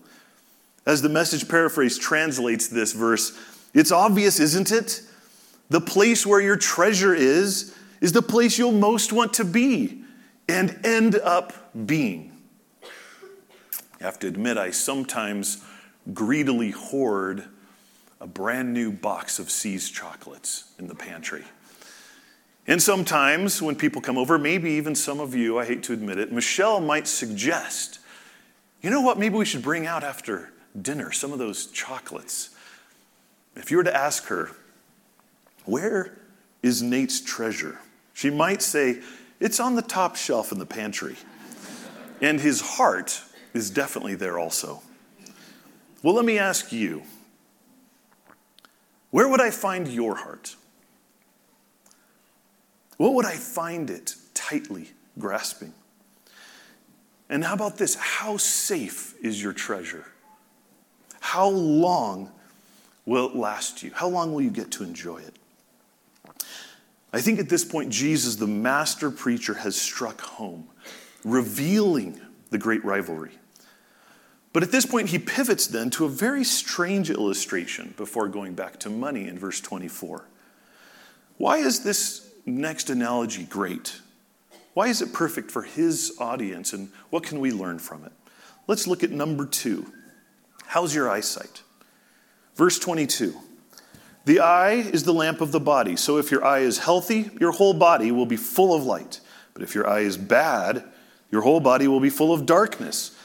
As 0.86 1.02
the 1.02 1.08
message 1.10 1.48
paraphrase 1.48 1.98
translates 1.98 2.68
this 2.68 2.92
verse, 2.92 3.38
it's 3.74 3.92
obvious, 3.92 4.40
isn't 4.40 4.72
it? 4.72 5.02
The 5.68 5.82
place 5.82 6.26
where 6.26 6.40
your 6.40 6.56
treasure 6.56 7.14
is, 7.14 7.76
is 8.00 8.12
the 8.12 8.22
place 8.22 8.58
you'll 8.58 8.72
most 8.72 9.12
want 9.12 9.34
to 9.34 9.44
be 9.44 10.02
and 10.48 10.78
end 10.84 11.16
up 11.16 11.74
being. 11.86 12.37
I 14.00 14.04
have 14.04 14.18
to 14.20 14.28
admit, 14.28 14.56
I 14.56 14.70
sometimes 14.70 15.64
greedily 16.12 16.70
hoard 16.70 17.44
a 18.20 18.26
brand 18.26 18.72
new 18.72 18.90
box 18.90 19.38
of 19.38 19.50
See's 19.50 19.90
chocolates 19.90 20.72
in 20.78 20.88
the 20.88 20.94
pantry. 20.94 21.44
And 22.66 22.82
sometimes 22.82 23.62
when 23.62 23.76
people 23.76 24.02
come 24.02 24.18
over, 24.18 24.38
maybe 24.38 24.72
even 24.72 24.94
some 24.94 25.20
of 25.20 25.34
you, 25.34 25.58
I 25.58 25.64
hate 25.64 25.82
to 25.84 25.92
admit 25.92 26.18
it, 26.18 26.32
Michelle 26.32 26.80
might 26.80 27.08
suggest, 27.08 27.98
you 28.82 28.90
know 28.90 29.00
what, 29.00 29.18
maybe 29.18 29.36
we 29.36 29.44
should 29.44 29.62
bring 29.62 29.86
out 29.86 30.04
after 30.04 30.52
dinner 30.80 31.10
some 31.10 31.32
of 31.32 31.38
those 31.38 31.66
chocolates. 31.66 32.50
If 33.56 33.70
you 33.70 33.78
were 33.78 33.84
to 33.84 33.96
ask 33.96 34.26
her, 34.26 34.50
where 35.64 36.18
is 36.62 36.82
Nate's 36.82 37.20
treasure? 37.20 37.78
She 38.12 38.30
might 38.30 38.62
say, 38.62 39.00
it's 39.40 39.60
on 39.60 39.74
the 39.74 39.82
top 39.82 40.16
shelf 40.16 40.52
in 40.52 40.58
the 40.58 40.66
pantry. 40.66 41.16
And 42.20 42.40
his 42.40 42.60
heart 42.60 43.22
is 43.54 43.70
definitely 43.70 44.14
there 44.14 44.38
also. 44.38 44.82
Well, 46.02 46.14
let 46.14 46.24
me 46.24 46.38
ask 46.38 46.72
you 46.72 47.02
where 49.10 49.28
would 49.28 49.40
I 49.40 49.50
find 49.50 49.88
your 49.88 50.16
heart? 50.16 50.54
What 52.98 53.14
would 53.14 53.24
I 53.24 53.34
find 53.34 53.90
it 53.90 54.14
tightly 54.34 54.90
grasping? 55.18 55.72
And 57.30 57.44
how 57.44 57.54
about 57.54 57.78
this? 57.78 57.94
How 57.94 58.36
safe 58.36 59.14
is 59.22 59.42
your 59.42 59.52
treasure? 59.52 60.06
How 61.20 61.48
long 61.48 62.30
will 63.06 63.28
it 63.28 63.36
last 63.36 63.82
you? 63.82 63.92
How 63.94 64.08
long 64.08 64.32
will 64.32 64.40
you 64.40 64.50
get 64.50 64.70
to 64.72 64.84
enjoy 64.84 65.18
it? 65.18 65.34
I 67.12 67.20
think 67.20 67.38
at 67.38 67.48
this 67.48 67.64
point, 67.64 67.90
Jesus, 67.90 68.36
the 68.36 68.46
master 68.46 69.10
preacher, 69.10 69.54
has 69.54 69.76
struck 69.76 70.20
home, 70.20 70.68
revealing 71.24 72.20
the 72.50 72.58
great 72.58 72.84
rivalry. 72.84 73.32
But 74.52 74.62
at 74.62 74.72
this 74.72 74.86
point, 74.86 75.10
he 75.10 75.18
pivots 75.18 75.66
then 75.66 75.90
to 75.90 76.04
a 76.04 76.08
very 76.08 76.42
strange 76.44 77.10
illustration 77.10 77.94
before 77.96 78.28
going 78.28 78.54
back 78.54 78.78
to 78.80 78.90
money 78.90 79.28
in 79.28 79.38
verse 79.38 79.60
24. 79.60 80.24
Why 81.36 81.58
is 81.58 81.84
this 81.84 82.30
next 82.46 82.90
analogy 82.90 83.44
great? 83.44 84.00
Why 84.74 84.88
is 84.88 85.02
it 85.02 85.12
perfect 85.12 85.50
for 85.50 85.62
his 85.62 86.16
audience, 86.18 86.72
and 86.72 86.90
what 87.10 87.22
can 87.22 87.40
we 87.40 87.50
learn 87.52 87.78
from 87.78 88.04
it? 88.04 88.12
Let's 88.66 88.86
look 88.86 89.02
at 89.02 89.10
number 89.10 89.44
two. 89.46 89.92
How's 90.66 90.94
your 90.94 91.10
eyesight? 91.10 91.62
Verse 92.54 92.78
22. 92.78 93.34
The 94.24 94.40
eye 94.40 94.72
is 94.72 95.04
the 95.04 95.14
lamp 95.14 95.40
of 95.40 95.52
the 95.52 95.60
body. 95.60 95.96
So 95.96 96.18
if 96.18 96.30
your 96.30 96.44
eye 96.44 96.58
is 96.58 96.78
healthy, 96.78 97.30
your 97.40 97.52
whole 97.52 97.74
body 97.74 98.12
will 98.12 98.26
be 98.26 98.36
full 98.36 98.74
of 98.74 98.84
light. 98.84 99.20
But 99.54 99.62
if 99.62 99.74
your 99.74 99.88
eye 99.88 100.00
is 100.00 100.18
bad, 100.18 100.84
your 101.30 101.42
whole 101.42 101.60
body 101.60 101.88
will 101.88 102.00
be 102.00 102.10
full 102.10 102.32
of 102.32 102.46
darkness. 102.46 103.16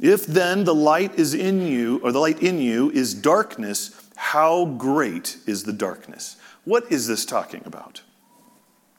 If 0.00 0.26
then 0.26 0.64
the 0.64 0.74
light 0.74 1.14
is 1.16 1.34
in 1.34 1.66
you, 1.66 2.00
or 2.02 2.12
the 2.12 2.18
light 2.18 2.42
in 2.42 2.60
you 2.60 2.90
is 2.90 3.14
darkness, 3.14 4.10
how 4.16 4.64
great 4.64 5.38
is 5.46 5.64
the 5.64 5.72
darkness? 5.72 6.36
What 6.64 6.90
is 6.90 7.06
this 7.06 7.24
talking 7.24 7.62
about? 7.64 8.02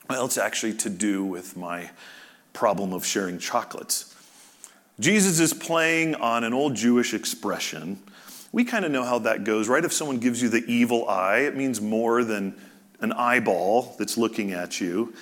Well, 0.08 0.26
it's 0.26 0.38
actually 0.38 0.74
to 0.74 0.90
do 0.90 1.24
with 1.24 1.56
my 1.56 1.90
problem 2.52 2.92
of 2.92 3.04
sharing 3.04 3.38
chocolates. 3.38 4.14
Jesus 5.00 5.40
is 5.40 5.52
playing 5.52 6.14
on 6.14 6.44
an 6.44 6.52
old 6.52 6.76
Jewish 6.76 7.14
expression 7.14 7.98
we 8.54 8.62
kind 8.62 8.84
of 8.84 8.92
know 8.92 9.02
how 9.02 9.18
that 9.18 9.42
goes, 9.42 9.68
right? 9.68 9.84
If 9.84 9.92
someone 9.92 10.18
gives 10.18 10.40
you 10.40 10.48
the 10.48 10.64
evil 10.66 11.08
eye, 11.08 11.38
it 11.38 11.56
means 11.56 11.80
more 11.80 12.22
than 12.22 12.54
an 13.00 13.12
eyeball 13.12 13.96
that's 13.98 14.16
looking 14.16 14.52
at 14.52 14.80
you. 14.80 15.12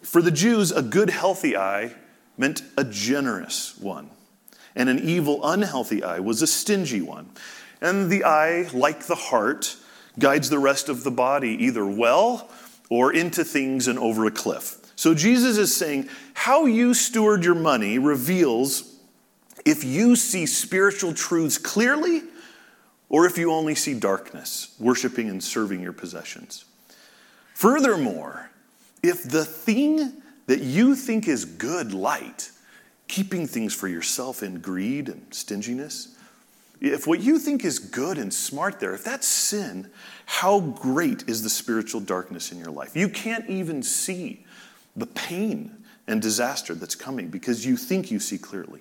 For 0.00 0.22
the 0.22 0.30
Jews, 0.30 0.72
a 0.72 0.80
good, 0.80 1.10
healthy 1.10 1.58
eye 1.58 1.94
meant 2.36 2.62
a 2.76 2.84
generous 2.84 3.78
one, 3.78 4.10
and 4.74 4.88
an 4.88 4.98
evil, 4.98 5.40
unhealthy 5.44 6.02
eye 6.02 6.20
was 6.20 6.42
a 6.42 6.46
stingy 6.46 7.00
one. 7.00 7.30
And 7.80 8.10
the 8.10 8.24
eye, 8.24 8.68
like 8.72 9.06
the 9.06 9.14
heart, 9.14 9.76
guides 10.18 10.50
the 10.50 10.58
rest 10.58 10.88
of 10.88 11.04
the 11.04 11.10
body 11.10 11.50
either 11.64 11.84
well 11.86 12.48
or 12.88 13.12
into 13.12 13.44
things 13.44 13.88
and 13.88 13.98
over 13.98 14.26
a 14.26 14.30
cliff. 14.30 14.76
So 14.96 15.14
Jesus 15.14 15.58
is 15.58 15.74
saying, 15.74 16.08
how 16.34 16.66
you 16.66 16.94
steward 16.94 17.44
your 17.44 17.54
money 17.54 17.98
reveals 17.98 18.96
if 19.64 19.84
you 19.84 20.16
see 20.16 20.46
spiritual 20.46 21.14
truths 21.14 21.58
clearly 21.58 22.22
or 23.08 23.26
if 23.26 23.36
you 23.36 23.52
only 23.52 23.74
see 23.74 23.94
darkness, 23.94 24.74
worshiping 24.78 25.28
and 25.28 25.42
serving 25.42 25.80
your 25.80 25.92
possessions. 25.92 26.64
Furthermore, 27.54 28.50
if 29.02 29.22
the 29.22 29.44
thing 29.44 30.21
that 30.46 30.60
you 30.60 30.94
think 30.94 31.28
is 31.28 31.44
good 31.44 31.92
light, 31.92 32.50
keeping 33.08 33.46
things 33.46 33.74
for 33.74 33.88
yourself 33.88 34.42
in 34.42 34.60
greed 34.60 35.08
and 35.08 35.32
stinginess, 35.32 36.16
if 36.80 37.06
what 37.06 37.20
you 37.20 37.38
think 37.38 37.64
is 37.64 37.78
good 37.78 38.18
and 38.18 38.34
smart 38.34 38.80
there, 38.80 38.92
if 38.92 39.04
that's 39.04 39.28
sin, 39.28 39.88
how 40.26 40.58
great 40.58 41.28
is 41.28 41.42
the 41.44 41.48
spiritual 41.48 42.00
darkness 42.00 42.50
in 42.50 42.58
your 42.58 42.72
life? 42.72 42.96
You 42.96 43.08
can't 43.08 43.48
even 43.48 43.84
see 43.84 44.44
the 44.96 45.06
pain 45.06 45.70
and 46.08 46.20
disaster 46.20 46.74
that's 46.74 46.96
coming 46.96 47.28
because 47.28 47.64
you 47.64 47.76
think 47.76 48.10
you 48.10 48.18
see 48.18 48.36
clearly. 48.36 48.80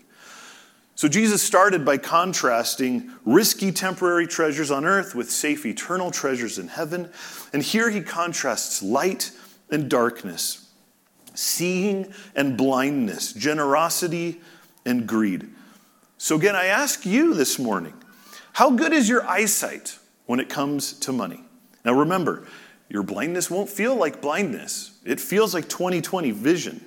So 0.96 1.08
Jesus 1.08 1.42
started 1.42 1.86
by 1.86 1.98
contrasting 1.98 3.12
risky 3.26 3.72
temporary 3.72 4.28
treasures 4.28 4.72
on 4.72 4.86
earth 4.86 5.16
with 5.16 5.30
safe 5.30 5.66
eternal 5.66 6.12
treasures 6.12 6.58
in 6.58 6.68
heaven. 6.68 7.10
And 7.54 7.64
here 7.64 7.90
he 7.90 8.02
contrasts 8.02 8.84
light 8.84 9.32
and 9.70 9.90
darkness, 9.90 10.61
seeing 11.34 12.14
and 12.36 12.58
blindness, 12.58 13.34
generosity 13.34 14.42
and 14.86 15.08
greed. 15.08 15.50
So 16.18 16.36
again, 16.36 16.56
I 16.56 16.66
ask 16.66 17.06
you 17.06 17.34
this 17.34 17.58
morning 17.58 17.94
how 18.54 18.72
good 18.72 18.94
is 18.94 19.08
your 19.08 19.26
eyesight 19.26 19.98
when 20.26 20.40
it 20.40 20.50
comes 20.50 20.94
to 20.94 21.12
money? 21.12 21.44
Now 21.84 21.94
remember, 21.94 22.46
your 22.90 23.04
blindness 23.04 23.50
won't 23.50 23.70
feel 23.70 23.96
like 23.96 24.22
blindness, 24.22 25.00
it 25.06 25.20
feels 25.20 25.54
like 25.54 25.70
2020 25.70 26.32
vision. 26.32 26.86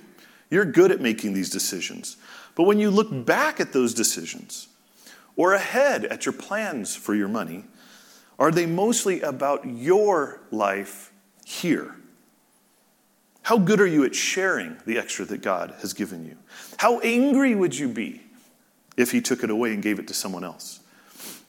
You're 0.49 0.65
good 0.65 0.91
at 0.91 1.01
making 1.01 1.33
these 1.33 1.49
decisions. 1.49 2.17
But 2.53 2.63
when 2.63 2.79
you 2.79 2.91
look 2.91 3.25
back 3.25 3.59
at 3.59 3.73
those 3.73 3.93
decisions 3.93 4.67
or 5.35 5.53
ahead 5.53 6.05
at 6.05 6.25
your 6.25 6.33
plans 6.33 6.95
for 6.95 7.15
your 7.15 7.27
money, 7.27 7.65
are 8.37 8.51
they 8.51 8.65
mostly 8.65 9.21
about 9.21 9.65
your 9.65 10.39
life 10.51 11.11
here? 11.45 11.95
How 13.45 13.57
good 13.57 13.79
are 13.79 13.87
you 13.87 14.03
at 14.03 14.13
sharing 14.13 14.77
the 14.85 14.97
extra 14.97 15.25
that 15.25 15.41
God 15.41 15.73
has 15.81 15.93
given 15.93 16.25
you? 16.25 16.37
How 16.77 16.99
angry 16.99 17.55
would 17.55 17.77
you 17.77 17.87
be 17.87 18.21
if 18.97 19.11
he 19.11 19.21
took 19.21 19.43
it 19.43 19.49
away 19.49 19.73
and 19.73 19.83
gave 19.83 19.99
it 19.99 20.07
to 20.07 20.13
someone 20.13 20.43
else. 20.43 20.79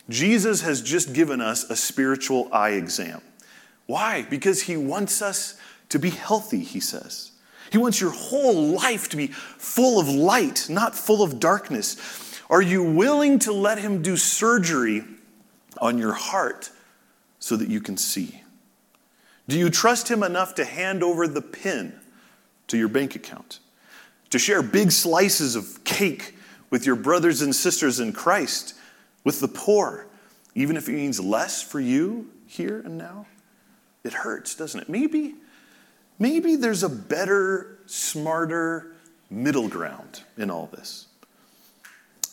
Jesus 0.08 0.62
has 0.62 0.82
just 0.82 1.12
given 1.12 1.40
us 1.40 1.68
a 1.68 1.76
spiritual 1.76 2.48
eye 2.52 2.70
exam. 2.70 3.20
Why? 3.86 4.26
Because 4.28 4.62
he 4.62 4.76
wants 4.76 5.22
us 5.22 5.58
to 5.88 5.98
be 5.98 6.10
healthy, 6.10 6.60
he 6.60 6.80
says. 6.80 7.32
He 7.70 7.78
wants 7.78 8.00
your 8.00 8.12
whole 8.12 8.76
life 8.76 9.08
to 9.10 9.16
be 9.16 9.28
full 9.28 10.00
of 10.00 10.08
light, 10.08 10.66
not 10.68 10.94
full 10.94 11.22
of 11.22 11.40
darkness. 11.40 12.40
Are 12.48 12.62
you 12.62 12.82
willing 12.82 13.40
to 13.40 13.52
let 13.52 13.78
him 13.78 14.02
do 14.02 14.16
surgery 14.16 15.04
on 15.80 15.98
your 15.98 16.12
heart 16.12 16.70
so 17.40 17.56
that 17.56 17.68
you 17.68 17.80
can 17.80 17.96
see? 17.96 18.42
Do 19.48 19.58
you 19.58 19.70
trust 19.70 20.08
him 20.08 20.22
enough 20.22 20.54
to 20.56 20.64
hand 20.64 21.02
over 21.02 21.28
the 21.28 21.42
pin 21.42 21.98
to 22.68 22.76
your 22.76 22.88
bank 22.88 23.14
account? 23.14 23.60
To 24.30 24.38
share 24.38 24.60
big 24.62 24.90
slices 24.90 25.54
of 25.54 25.84
cake 25.84 26.34
with 26.70 26.84
your 26.84 26.96
brothers 26.96 27.42
and 27.42 27.54
sisters 27.54 28.00
in 28.00 28.12
Christ, 28.12 28.74
with 29.22 29.40
the 29.40 29.48
poor, 29.48 30.06
even 30.54 30.76
if 30.76 30.88
it 30.88 30.92
means 30.92 31.20
less 31.20 31.62
for 31.62 31.78
you 31.78 32.30
here 32.46 32.82
and 32.84 32.98
now? 32.98 33.26
It 34.02 34.12
hurts, 34.12 34.54
doesn't 34.54 34.80
it? 34.80 34.88
Maybe, 34.88 35.36
maybe 36.18 36.56
there's 36.56 36.82
a 36.82 36.88
better, 36.88 37.78
smarter 37.86 38.92
middle 39.30 39.68
ground 39.68 40.22
in 40.36 40.50
all 40.50 40.66
this. 40.66 41.06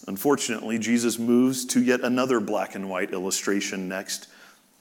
Unfortunately, 0.08 0.79
Jesus 0.79 1.17
moves 1.17 1.63
to 1.65 1.82
yet 1.82 2.01
another 2.01 2.39
black 2.39 2.75
and 2.75 2.89
white 2.89 3.13
illustration 3.13 3.88
next. 3.88 4.27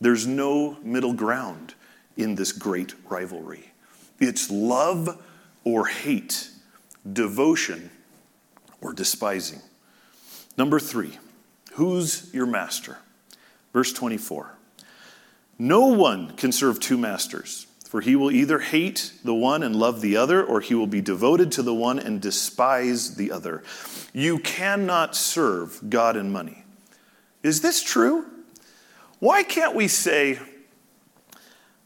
There's 0.01 0.27
no 0.27 0.79
middle 0.83 1.13
ground 1.13 1.75
in 2.17 2.35
this 2.35 2.53
great 2.53 2.95
rivalry. 3.09 3.73
It's 4.19 4.51
love 4.51 5.23
or 5.65 5.87
hate, 5.87 6.49
devotion 7.11 7.91
or 8.81 8.93
despising. 8.93 9.61
Number 10.57 10.79
three, 10.79 11.19
who's 11.75 12.33
your 12.35 12.47
master? 12.47 12.99
Verse 13.73 13.93
24. 13.93 14.59
No 15.59 15.87
one 15.87 16.37
can 16.37 16.53
serve 16.53 16.81
two 16.81 16.99
masters, 16.99 17.67
for 17.87 18.01
he 18.01 18.17
will 18.17 18.31
either 18.31 18.59
hate 18.59 19.13
the 19.25 19.35
one 19.35 19.63
and 19.63 19.77
love 19.77 20.01
the 20.01 20.17
other, 20.17 20.43
or 20.43 20.61
he 20.61 20.75
will 20.75 20.87
be 20.87 21.01
devoted 21.01 21.53
to 21.53 21.63
the 21.63 21.75
one 21.75 21.99
and 21.99 22.21
despise 22.21 23.17
the 23.17 23.31
other. 23.31 23.63
You 24.13 24.39
cannot 24.39 25.15
serve 25.15 25.81
God 25.89 26.17
and 26.17 26.33
money. 26.33 26.65
Is 27.43 27.61
this 27.61 27.83
true? 27.83 28.27
Why 29.19 29.43
can't 29.43 29.75
we 29.75 29.89
say, 29.89 30.39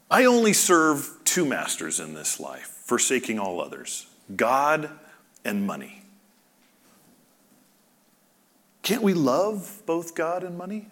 I 0.09 0.25
only 0.25 0.53
serve 0.53 1.09
two 1.25 1.45
masters 1.45 1.99
in 1.99 2.13
this 2.13 2.39
life, 2.39 2.81
forsaking 2.85 3.39
all 3.39 3.61
others 3.61 4.07
God 4.35 4.89
and 5.43 5.65
money? 5.65 6.01
Can't 8.81 9.03
we 9.03 9.13
love 9.13 9.81
both 9.85 10.15
God 10.15 10.43
and 10.43 10.57
money? 10.57 10.87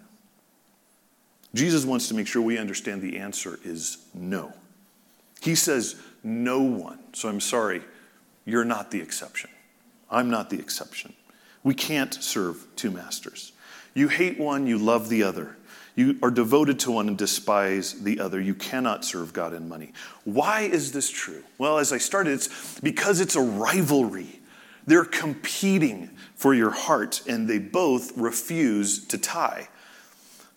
Jesus 1.54 1.86
wants 1.86 2.10
to 2.10 2.14
make 2.14 2.28
sure 2.28 2.42
we 2.42 2.58
understand 2.58 3.02
the 3.02 3.18
answer 3.18 3.60
is 3.64 4.00
no. 4.14 4.54
He 5.42 5.56
says, 5.56 5.96
no 6.22 6.62
one. 6.62 7.00
So 7.14 7.30
I'm 7.30 7.40
sorry, 7.40 7.82
you're 8.46 8.66
not 8.66 8.92
the 8.92 9.00
exception. 9.00 9.50
I'm 10.12 10.30
not 10.30 10.50
the 10.50 10.60
exception. 10.60 11.14
We 11.64 11.74
can't 11.74 12.14
serve 12.14 12.68
two 12.76 12.92
masters. 12.92 13.54
You 13.94 14.10
hate 14.10 14.38
one, 14.38 14.68
you 14.68 14.78
love 14.78 15.08
the 15.08 15.24
other. 15.24 15.56
You 15.96 16.20
are 16.22 16.32
devoted 16.32 16.80
to 16.82 16.92
one 16.92 17.08
and 17.08 17.18
despise 17.18 17.94
the 17.94 18.20
other. 18.20 18.40
You 18.40 18.54
cannot 18.54 19.06
serve 19.06 19.32
God 19.32 19.54
and 19.54 19.70
money. 19.70 19.94
Why 20.26 20.62
is 20.62 20.92
this 20.92 21.10
true? 21.10 21.44
Well, 21.58 21.78
as 21.78 21.94
I 21.94 21.98
started, 21.98 22.34
it's 22.34 22.80
because 22.82 23.22
it's 23.22 23.36
a 23.36 23.42
rivalry. 23.42 24.42
They're 24.86 25.06
competing 25.06 26.12
for 26.36 26.54
your 26.54 26.72
heart, 26.72 27.22
and 27.28 27.48
they 27.48 27.60
both 27.60 28.16
refuse 28.18 29.06
to 29.08 29.18
tie. 29.18 29.70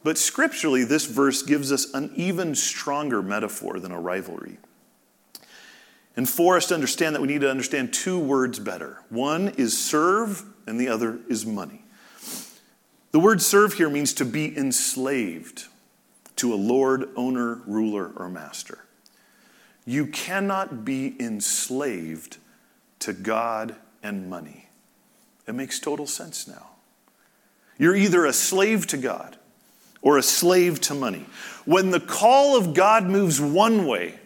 But 0.03 0.19
scripturally, 0.19 0.85
this 0.85 1.07
verse 1.07 1.43
gives 1.43 1.73
us 1.73 1.93
an 1.95 2.13
even 2.17 2.55
stronger 2.55 3.23
metaphor 3.23 3.79
than 3.79 3.93
a 3.93 4.01
rivalry. 4.01 4.59
And 6.17 6.29
for 6.29 6.57
us 6.57 6.67
to 6.67 6.75
understand 6.75 7.15
that, 7.15 7.23
we 7.23 7.29
need 7.29 7.43
to 7.43 7.51
understand 7.51 7.93
two 7.93 8.19
words 8.19 8.59
better. 8.59 9.05
One 9.09 9.51
is 9.51 9.79
serve, 9.79 10.45
and 10.67 10.81
the 10.81 10.89
other 10.89 11.21
is 11.29 11.47
money. 11.47 11.85
The 13.11 13.21
word 13.21 13.41
serve 13.41 13.75
here 13.75 13.89
means 13.89 14.13
to 14.15 14.25
be 14.25 14.57
enslaved 14.57 15.67
to 16.37 16.53
a 16.53 16.57
lord, 16.57 17.09
owner, 17.17 17.61
ruler, 17.67 18.13
or 18.17 18.29
master. 18.29 18.79
You 19.87 20.07
cannot 20.07 20.85
be 20.85 21.17
enslaved 21.19 22.37
to 23.01 23.13
God 23.13 23.77
and 24.03 24.29
money. 24.29 24.67
It 25.47 25.55
makes 25.55 25.81
total 25.81 26.07
sense 26.07 26.47
now. 26.47 26.67
You're 27.79 27.97
either 27.97 28.27
a 28.27 28.33
slave 28.33 28.87
to 28.89 28.97
God 28.99 29.37
or 30.03 30.19
a 30.19 30.23
slave 30.23 30.81
to 30.83 30.95
money. 30.95 31.27
When 31.65 31.91
the 31.91 32.01
call 32.01 32.57
of 32.57 32.75
God 32.75 33.05
moves 33.05 33.41
one 33.41 33.87
way 33.87 34.19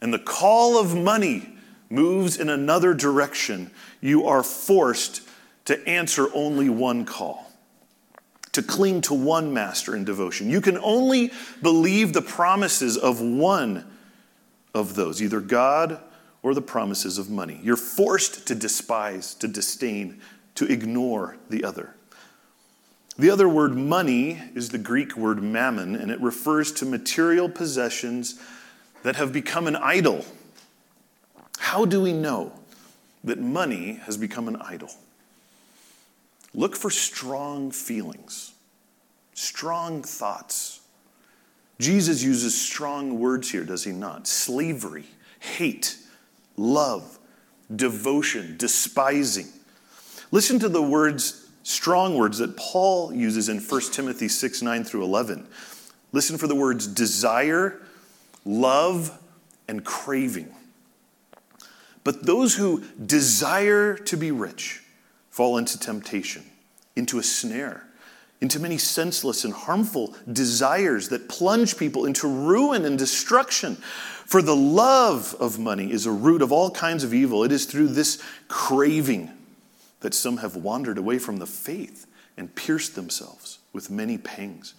and 0.00 0.12
the 0.12 0.18
call 0.18 0.78
of 0.78 0.94
money 0.94 1.56
moves 1.88 2.38
in 2.38 2.48
another 2.48 2.92
direction, 2.92 3.70
you 4.00 4.26
are 4.26 4.42
forced 4.42 5.22
to 5.64 5.88
answer 5.88 6.28
only 6.34 6.68
one 6.68 7.04
call. 7.04 7.51
To 8.52 8.62
cling 8.62 9.00
to 9.02 9.14
one 9.14 9.54
master 9.54 9.96
in 9.96 10.04
devotion. 10.04 10.50
You 10.50 10.60
can 10.60 10.76
only 10.78 11.32
believe 11.62 12.12
the 12.12 12.22
promises 12.22 12.98
of 12.98 13.20
one 13.20 13.90
of 14.74 14.94
those, 14.94 15.22
either 15.22 15.40
God 15.40 16.00
or 16.42 16.54
the 16.54 16.62
promises 16.62 17.18
of 17.18 17.30
money. 17.30 17.60
You're 17.62 17.76
forced 17.76 18.46
to 18.48 18.54
despise, 18.54 19.34
to 19.36 19.48
disdain, 19.48 20.20
to 20.56 20.66
ignore 20.66 21.36
the 21.48 21.64
other. 21.64 21.94
The 23.18 23.30
other 23.30 23.48
word 23.48 23.76
money 23.76 24.42
is 24.54 24.70
the 24.70 24.78
Greek 24.78 25.16
word 25.16 25.42
mammon, 25.42 25.94
and 25.94 26.10
it 26.10 26.20
refers 26.20 26.72
to 26.72 26.86
material 26.86 27.48
possessions 27.48 28.40
that 29.02 29.16
have 29.16 29.32
become 29.32 29.66
an 29.66 29.76
idol. 29.76 30.24
How 31.58 31.84
do 31.84 32.02
we 32.02 32.12
know 32.12 32.52
that 33.24 33.38
money 33.38 33.94
has 34.04 34.16
become 34.16 34.48
an 34.48 34.56
idol? 34.56 34.90
Look 36.54 36.76
for 36.76 36.90
strong 36.90 37.70
feelings, 37.70 38.52
strong 39.34 40.02
thoughts. 40.02 40.80
Jesus 41.80 42.22
uses 42.22 42.60
strong 42.60 43.18
words 43.18 43.50
here, 43.50 43.64
does 43.64 43.84
he 43.84 43.92
not? 43.92 44.26
Slavery, 44.26 45.04
hate, 45.40 45.96
love, 46.56 47.18
devotion, 47.74 48.56
despising. 48.58 49.48
Listen 50.30 50.58
to 50.58 50.68
the 50.68 50.82
words 50.82 51.48
strong 51.62 52.16
words 52.16 52.38
that 52.38 52.56
Paul 52.56 53.12
uses 53.14 53.48
in 53.48 53.58
1 53.58 53.80
Timothy 53.92 54.28
6 54.28 54.62
9 54.62 54.84
through 54.84 55.04
11. 55.04 55.46
Listen 56.12 56.36
for 56.36 56.46
the 56.46 56.54
words 56.54 56.86
desire, 56.86 57.80
love, 58.44 59.18
and 59.68 59.84
craving. 59.84 60.52
But 62.04 62.26
those 62.26 62.56
who 62.56 62.82
desire 63.06 63.96
to 63.96 64.16
be 64.16 64.30
rich 64.30 64.81
fall 65.32 65.56
into 65.56 65.78
temptation, 65.78 66.44
into 66.94 67.18
a 67.18 67.22
snare, 67.22 67.88
into 68.42 68.60
many 68.60 68.76
senseless 68.76 69.44
and 69.44 69.54
harmful 69.54 70.14
desires 70.30 71.08
that 71.08 71.28
plunge 71.28 71.78
people 71.78 72.04
into 72.04 72.28
ruin 72.28 72.84
and 72.84 72.98
destruction. 72.98 73.76
For 74.26 74.42
the 74.42 74.54
love 74.54 75.34
of 75.40 75.58
money 75.58 75.90
is 75.90 76.04
a 76.04 76.12
root 76.12 76.42
of 76.42 76.52
all 76.52 76.70
kinds 76.70 77.02
of 77.02 77.14
evil. 77.14 77.44
It 77.44 77.50
is 77.50 77.64
through 77.64 77.88
this 77.88 78.22
craving 78.48 79.30
that 80.00 80.12
some 80.12 80.36
have 80.38 80.54
wandered 80.54 80.98
away 80.98 81.18
from 81.18 81.38
the 81.38 81.46
faith 81.46 82.06
and 82.36 82.54
pierced 82.54 82.94
themselves 82.94 83.58
with 83.72 83.90
many 83.90 84.18
pangs. 84.18 84.74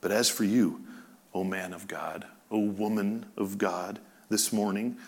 But 0.00 0.12
as 0.12 0.28
for 0.28 0.44
you, 0.44 0.82
O 1.34 1.42
man 1.42 1.72
of 1.72 1.88
God, 1.88 2.26
O 2.50 2.60
woman 2.60 3.26
of 3.36 3.58
God, 3.58 3.98
this 4.28 4.52
morning, 4.52 4.98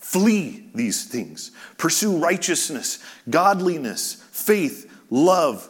flee 0.00 0.68
these 0.74 1.04
things. 1.04 1.52
Pursue 1.78 2.18
righteousness, 2.18 2.98
godliness, 3.28 4.14
faith, 4.32 4.92
love, 5.08 5.68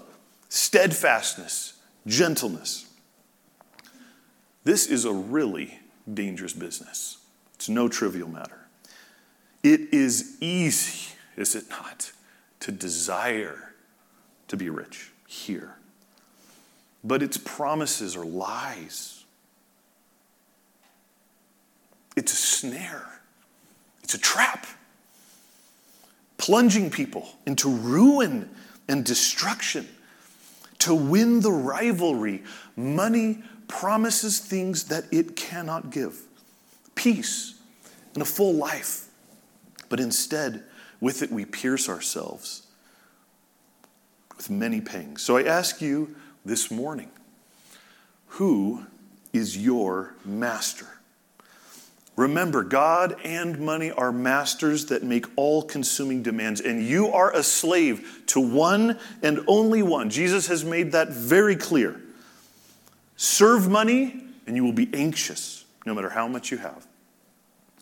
steadfastness, 0.49 1.75
gentleness. 2.07 2.87
This 4.65 4.87
is 4.87 5.05
a 5.05 5.13
really 5.13 5.79
dangerous 6.13 6.55
business. 6.55 7.19
It's 7.55 7.69
no 7.69 7.89
trivial 7.89 8.29
matter. 8.29 8.67
It 9.63 9.93
is 9.93 10.39
easy, 10.41 11.15
is 11.37 11.55
it 11.55 11.69
not? 11.69 12.13
to 12.61 12.71
desire 12.71 13.73
to 14.49 14.57
be 14.57 14.71
rich 14.71 15.11
here. 15.27 15.77
But 17.03 17.23
its 17.23 17.39
promises 17.39 18.15
are 18.17 18.25
lies. 18.25 19.25
It's 22.17 22.33
a 22.33 22.37
snare, 22.37 23.20
it's 24.11 24.17
a 24.17 24.19
trap, 24.19 24.67
plunging 26.37 26.91
people 26.91 27.29
into 27.47 27.69
ruin 27.69 28.51
and 28.89 29.05
destruction. 29.05 29.87
To 30.81 30.97
win 30.97 31.43
the 31.43 31.53
rivalry, 31.53 32.43
money 32.75 33.45
promises 33.69 34.41
things 34.41 34.85
that 34.85 35.05
it 35.13 35.37
cannot 35.37 35.91
give 35.91 36.23
peace 36.97 37.55
and 38.15 38.21
a 38.21 38.27
full 38.27 38.55
life. 38.55 39.07
But 39.89 40.01
instead, 40.01 40.65
with 41.01 41.23
it, 41.23 41.31
we 41.31 41.45
pierce 41.45 41.89
ourselves 41.89 42.67
with 44.37 44.51
many 44.51 44.81
pangs. 44.81 45.23
So 45.23 45.37
I 45.37 45.45
ask 45.45 45.81
you 45.81 46.17
this 46.45 46.69
morning 46.69 47.13
who 48.27 48.87
is 49.33 49.57
your 49.57 50.17
master? 50.25 51.00
Remember, 52.21 52.63
God 52.63 53.17
and 53.25 53.59
money 53.61 53.91
are 53.91 54.13
masters 54.13 54.85
that 54.87 55.03
make 55.03 55.25
all 55.37 55.63
consuming 55.63 56.23
demands, 56.23 56.61
and 56.61 56.85
you 56.85 57.09
are 57.09 57.35
a 57.35 57.43
slave 57.43 58.25
to 58.27 58.41
one 58.41 58.99
and 59.23 59.41
only 59.47 59.83
one. 59.83 60.11
Jesus 60.11 60.47
has 60.49 60.63
made 60.63 60.93
that 60.93 61.09
very 61.09 61.57
clear. 61.57 61.99
Serve 63.17 63.71
money, 63.71 64.23
and 64.47 64.55
you 64.55 64.63
will 64.63 64.75
be 64.75 64.91
anxious 64.93 65.65
no 65.87 65.95
matter 65.95 66.11
how 66.11 66.29
much 66.29 66.51
you 66.51 66.59
have. 66.59 66.87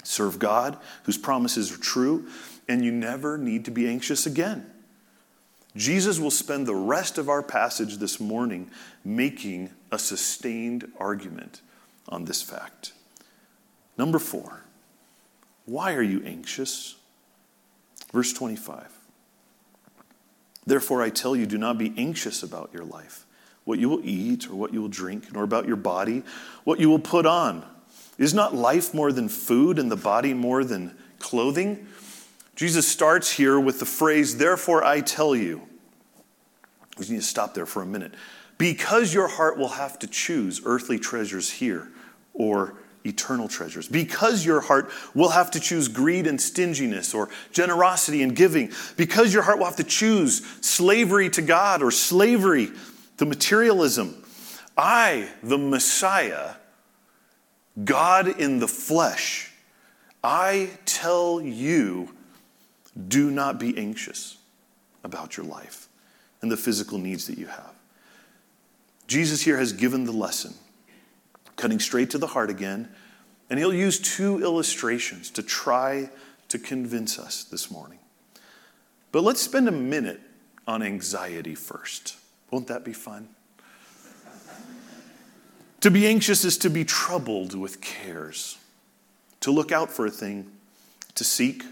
Serve 0.04 0.38
God, 0.38 0.78
whose 1.02 1.18
promises 1.18 1.74
are 1.74 1.78
true, 1.78 2.28
and 2.68 2.84
you 2.84 2.92
never 2.92 3.38
need 3.38 3.64
to 3.64 3.72
be 3.72 3.88
anxious 3.88 4.24
again. 4.24 4.70
Jesus 5.74 6.20
will 6.20 6.30
spend 6.30 6.68
the 6.68 6.76
rest 6.76 7.18
of 7.18 7.28
our 7.28 7.42
passage 7.42 7.96
this 7.96 8.20
morning 8.20 8.70
making 9.04 9.70
a 9.90 9.98
sustained 9.98 10.92
argument 10.96 11.60
on 12.08 12.26
this 12.26 12.40
fact. 12.40 12.92
Number 13.98 14.20
four, 14.20 14.64
why 15.66 15.94
are 15.94 16.02
you 16.02 16.22
anxious? 16.24 16.94
Verse 18.12 18.32
25. 18.32 18.86
Therefore, 20.64 21.02
I 21.02 21.10
tell 21.10 21.34
you, 21.34 21.46
do 21.46 21.58
not 21.58 21.76
be 21.76 21.92
anxious 21.96 22.42
about 22.42 22.70
your 22.72 22.84
life, 22.84 23.26
what 23.64 23.78
you 23.78 23.88
will 23.88 24.00
eat 24.04 24.48
or 24.48 24.54
what 24.54 24.72
you 24.72 24.80
will 24.80 24.88
drink, 24.88 25.32
nor 25.32 25.42
about 25.42 25.66
your 25.66 25.76
body, 25.76 26.22
what 26.64 26.78
you 26.78 26.88
will 26.88 26.98
put 26.98 27.26
on. 27.26 27.64
Is 28.18 28.34
not 28.34 28.54
life 28.54 28.94
more 28.94 29.12
than 29.12 29.28
food 29.28 29.78
and 29.78 29.90
the 29.90 29.96
body 29.96 30.34
more 30.34 30.64
than 30.64 30.96
clothing? 31.18 31.86
Jesus 32.54 32.86
starts 32.86 33.32
here 33.32 33.58
with 33.58 33.78
the 33.78 33.86
phrase, 33.86 34.36
Therefore, 34.36 34.84
I 34.84 35.00
tell 35.00 35.34
you. 35.34 35.62
We 36.98 37.08
need 37.08 37.16
to 37.16 37.22
stop 37.22 37.54
there 37.54 37.66
for 37.66 37.82
a 37.82 37.86
minute. 37.86 38.12
Because 38.58 39.14
your 39.14 39.28
heart 39.28 39.56
will 39.56 39.68
have 39.68 39.98
to 40.00 40.08
choose 40.08 40.60
earthly 40.64 40.98
treasures 40.98 41.50
here 41.50 41.88
or 42.34 42.74
eternal 43.04 43.48
treasures. 43.48 43.88
Because 43.88 44.44
your 44.44 44.60
heart 44.60 44.90
will 45.14 45.30
have 45.30 45.50
to 45.52 45.60
choose 45.60 45.88
greed 45.88 46.26
and 46.26 46.40
stinginess 46.40 47.14
or 47.14 47.28
generosity 47.52 48.22
and 48.22 48.34
giving. 48.34 48.72
Because 48.96 49.32
your 49.32 49.42
heart 49.42 49.58
will 49.58 49.66
have 49.66 49.76
to 49.76 49.84
choose 49.84 50.44
slavery 50.60 51.30
to 51.30 51.42
God 51.42 51.82
or 51.82 51.90
slavery 51.90 52.70
to 53.18 53.26
materialism. 53.26 54.24
I, 54.76 55.28
the 55.42 55.58
Messiah, 55.58 56.54
God 57.84 58.40
in 58.40 58.58
the 58.58 58.68
flesh, 58.68 59.52
I 60.22 60.70
tell 60.84 61.40
you, 61.40 62.14
do 63.08 63.30
not 63.30 63.60
be 63.60 63.76
anxious 63.78 64.38
about 65.04 65.36
your 65.36 65.46
life 65.46 65.88
and 66.42 66.50
the 66.50 66.56
physical 66.56 66.98
needs 66.98 67.26
that 67.26 67.38
you 67.38 67.46
have. 67.46 67.72
Jesus 69.06 69.42
here 69.42 69.56
has 69.56 69.72
given 69.72 70.04
the 70.04 70.12
lesson 70.12 70.54
cutting 71.58 71.78
straight 71.78 72.08
to 72.10 72.18
the 72.18 72.28
heart 72.28 72.48
again. 72.48 72.88
And 73.50 73.58
he'll 73.58 73.74
use 73.74 73.98
two 73.98 74.42
illustrations 74.42 75.30
to 75.30 75.42
try 75.42 76.10
to 76.48 76.58
convince 76.58 77.18
us 77.18 77.44
this 77.44 77.70
morning. 77.70 77.98
But 79.12 79.24
let's 79.24 79.40
spend 79.40 79.68
a 79.68 79.72
minute 79.72 80.20
on 80.66 80.82
anxiety 80.82 81.54
first. 81.54 82.16
Won't 82.50 82.68
that 82.68 82.84
be 82.84 82.92
fun? 82.92 83.28
to 85.80 85.90
be 85.90 86.06
anxious 86.06 86.44
is 86.44 86.56
to 86.58 86.70
be 86.70 86.84
troubled 86.84 87.54
with 87.54 87.80
cares, 87.80 88.58
to 89.40 89.50
look 89.50 89.72
out 89.72 89.90
for 89.90 90.06
a 90.06 90.10
thing, 90.10 90.50
to 91.14 91.24
seek 91.24 91.64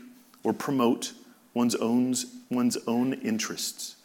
or 0.42 0.53
promote 0.53 1.12
one's 1.55 1.75
own, 1.77 2.14
one's 2.51 2.77
own 2.87 3.14
interests. 3.14 3.96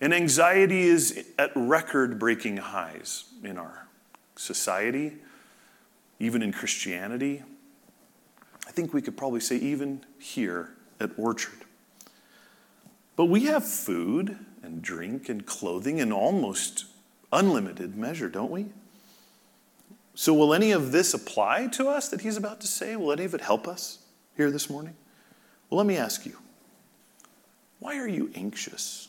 And 0.00 0.14
anxiety 0.14 0.82
is 0.82 1.26
at 1.38 1.50
record 1.54 2.18
breaking 2.18 2.58
highs 2.58 3.24
in 3.42 3.58
our 3.58 3.87
society, 4.38 5.16
even 6.18 6.42
in 6.42 6.52
Christianity. 6.52 7.42
I 8.66 8.70
think 8.70 8.94
we 8.94 9.02
could 9.02 9.16
probably 9.16 9.40
say, 9.40 9.56
even 9.56 10.04
here 10.18 10.70
at 11.00 11.10
Orchard. 11.16 11.64
But 13.16 13.26
we 13.26 13.44
have 13.46 13.64
food 13.64 14.38
and 14.62 14.80
drink 14.80 15.28
and 15.28 15.44
clothing 15.44 15.98
in 15.98 16.12
almost 16.12 16.84
unlimited 17.32 17.96
measure, 17.96 18.28
don't 18.28 18.50
we? 18.50 18.66
So, 20.14 20.34
will 20.34 20.54
any 20.54 20.72
of 20.72 20.92
this 20.92 21.14
apply 21.14 21.68
to 21.68 21.88
us 21.88 22.08
that 22.08 22.20
he's 22.22 22.36
about 22.36 22.60
to 22.60 22.66
say? 22.66 22.96
Will 22.96 23.12
any 23.12 23.24
of 23.24 23.34
it 23.34 23.40
help 23.40 23.68
us 23.68 23.98
here 24.36 24.50
this 24.50 24.68
morning? 24.68 24.96
Well, 25.68 25.78
let 25.78 25.86
me 25.86 25.96
ask 25.96 26.26
you 26.26 26.38
why 27.78 27.98
are 27.98 28.08
you 28.08 28.30
anxious? 28.34 29.08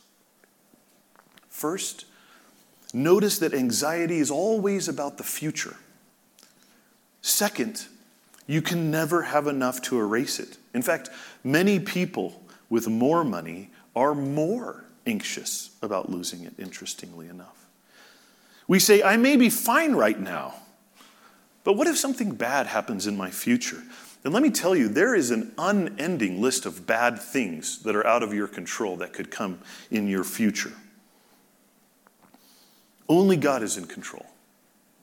First, 1.49 2.05
Notice 2.93 3.39
that 3.39 3.53
anxiety 3.53 4.17
is 4.19 4.31
always 4.31 4.87
about 4.87 5.17
the 5.17 5.23
future. 5.23 5.75
Second, 7.21 7.85
you 8.47 8.61
can 8.61 8.89
never 8.89 9.23
have 9.23 9.45
enough 9.45 9.81
to 9.83 9.99
erase 9.99 10.39
it. 10.39 10.57
In 10.73 10.81
fact, 10.81 11.09
many 11.43 11.79
people 11.79 12.41
with 12.69 12.87
more 12.87 13.23
money 13.23 13.69
are 13.95 14.15
more 14.15 14.85
anxious 15.05 15.71
about 15.81 16.09
losing 16.09 16.43
it, 16.43 16.53
interestingly 16.57 17.27
enough. 17.27 17.67
We 18.67 18.79
say, 18.79 19.03
I 19.03 19.17
may 19.17 19.35
be 19.35 19.49
fine 19.49 19.93
right 19.93 20.19
now, 20.19 20.55
but 21.63 21.73
what 21.73 21.87
if 21.87 21.97
something 21.97 22.35
bad 22.35 22.67
happens 22.67 23.07
in 23.07 23.17
my 23.17 23.29
future? 23.29 23.83
And 24.23 24.33
let 24.33 24.43
me 24.43 24.49
tell 24.49 24.75
you, 24.75 24.87
there 24.87 25.15
is 25.15 25.31
an 25.31 25.53
unending 25.57 26.41
list 26.41 26.65
of 26.65 26.85
bad 26.85 27.19
things 27.19 27.83
that 27.83 27.95
are 27.95 28.05
out 28.05 28.21
of 28.21 28.33
your 28.33 28.47
control 28.47 28.97
that 28.97 29.13
could 29.13 29.31
come 29.31 29.59
in 29.89 30.07
your 30.07 30.23
future. 30.23 30.73
Only 33.09 33.35
God 33.35 33.63
is 33.63 33.75
in 33.75 33.85
control. 33.85 34.27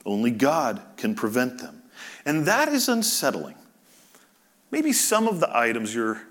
Only 0.06 0.30
God 0.30 0.80
can 0.96 1.16
prevent 1.16 1.58
them. 1.58 1.82
And 2.24 2.46
that 2.46 2.68
is 2.68 2.88
unsettling. 2.88 3.56
Maybe 4.70 4.92
some 4.92 5.26
of 5.26 5.40
the 5.40 5.56
items 5.56 5.94
you're 5.94 6.22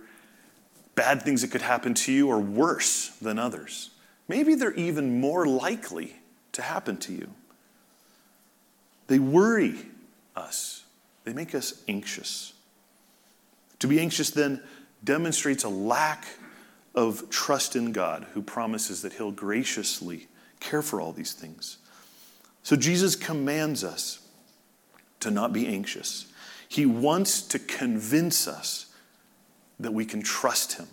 bad 0.95 1.21
things 1.21 1.41
that 1.41 1.51
could 1.51 1.61
happen 1.61 1.93
to 1.93 2.11
you 2.11 2.31
are 2.31 2.39
worse 2.39 3.09
than 3.21 3.37
others. 3.37 3.91
Maybe 4.27 4.55
they're 4.55 4.73
even 4.73 5.19
more 5.19 5.45
likely 5.45 6.15
to 6.53 6.61
happen 6.61 6.97
to 6.97 7.13
you. 7.13 7.29
They 9.07 9.19
worry 9.19 9.75
us, 10.35 10.83
they 11.25 11.33
make 11.33 11.53
us 11.53 11.83
anxious. 11.87 12.53
To 13.79 13.87
be 13.87 13.99
anxious 13.99 14.31
then 14.31 14.61
demonstrates 15.03 15.63
a 15.63 15.69
lack 15.69 16.25
of 16.95 17.29
trust 17.29 17.75
in 17.75 17.91
God, 17.91 18.25
who 18.33 18.41
promises 18.41 19.01
that 19.01 19.13
He'll 19.13 19.31
graciously 19.31 20.27
care 20.65 20.81
for 20.81 20.99
all 20.99 21.11
these 21.11 21.33
things. 21.33 21.77
So 22.63 22.75
Jesus 22.75 23.15
commands 23.15 23.83
us 23.83 24.19
to 25.19 25.31
not 25.31 25.53
be 25.53 25.67
anxious. 25.67 26.25
He 26.67 26.85
wants 26.85 27.41
to 27.43 27.59
convince 27.59 28.47
us 28.47 28.87
that 29.79 29.93
we 29.93 30.05
can 30.05 30.21
trust 30.21 30.73
Him. 30.73 30.87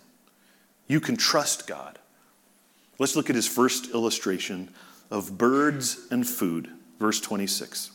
You 0.87 0.99
can 0.99 1.17
trust 1.17 1.67
God. 1.67 1.99
Let's 2.99 3.15
look 3.15 3.29
at 3.29 3.35
his 3.35 3.47
first 3.47 3.91
illustration 3.93 4.69
of 5.09 5.37
birds 5.37 6.07
and 6.11 6.27
food, 6.27 6.69
verse 6.99 7.19
26. 7.19 7.91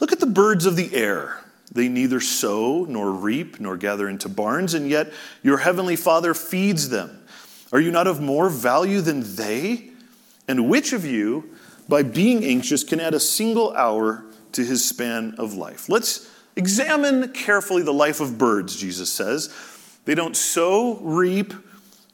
Look 0.00 0.12
at 0.12 0.20
the 0.20 0.26
birds 0.26 0.66
of 0.66 0.76
the 0.76 0.94
air. 0.94 1.40
They 1.72 1.88
neither 1.88 2.20
sow 2.20 2.84
nor 2.88 3.10
reap 3.10 3.60
nor 3.60 3.76
gather 3.76 4.08
into 4.08 4.28
barns, 4.28 4.74
and 4.74 4.88
yet 4.88 5.12
your 5.42 5.58
heavenly 5.58 5.96
Father 5.96 6.34
feeds 6.34 6.88
them. 6.88 7.26
Are 7.72 7.80
you 7.80 7.90
not 7.90 8.06
of 8.06 8.20
more 8.20 8.48
value 8.48 9.00
than 9.00 9.36
they? 9.36 9.90
And 10.48 10.68
which 10.68 10.92
of 10.92 11.04
you, 11.04 11.50
by 11.88 12.02
being 12.02 12.42
anxious, 12.42 12.82
can 12.82 12.98
add 12.98 13.14
a 13.14 13.20
single 13.20 13.72
hour 13.74 14.24
to 14.52 14.64
his 14.64 14.84
span 14.84 15.34
of 15.38 15.54
life? 15.54 15.88
Let's 15.88 16.28
examine 16.56 17.32
carefully 17.32 17.82
the 17.82 17.92
life 17.92 18.20
of 18.20 18.38
birds, 18.38 18.76
Jesus 18.76 19.12
says. 19.12 19.54
They 20.06 20.14
don't 20.14 20.36
sow, 20.36 20.96
reap, 20.96 21.52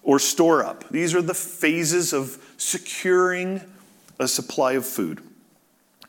or 0.03 0.19
store 0.19 0.65
up. 0.65 0.89
These 0.91 1.15
are 1.15 1.23
the 1.23 1.33
phases 1.33 2.13
of 2.13 2.45
securing 2.57 3.63
a 4.19 4.29
supply 4.29 4.73
of 4.73 4.85
food. 4.85 5.23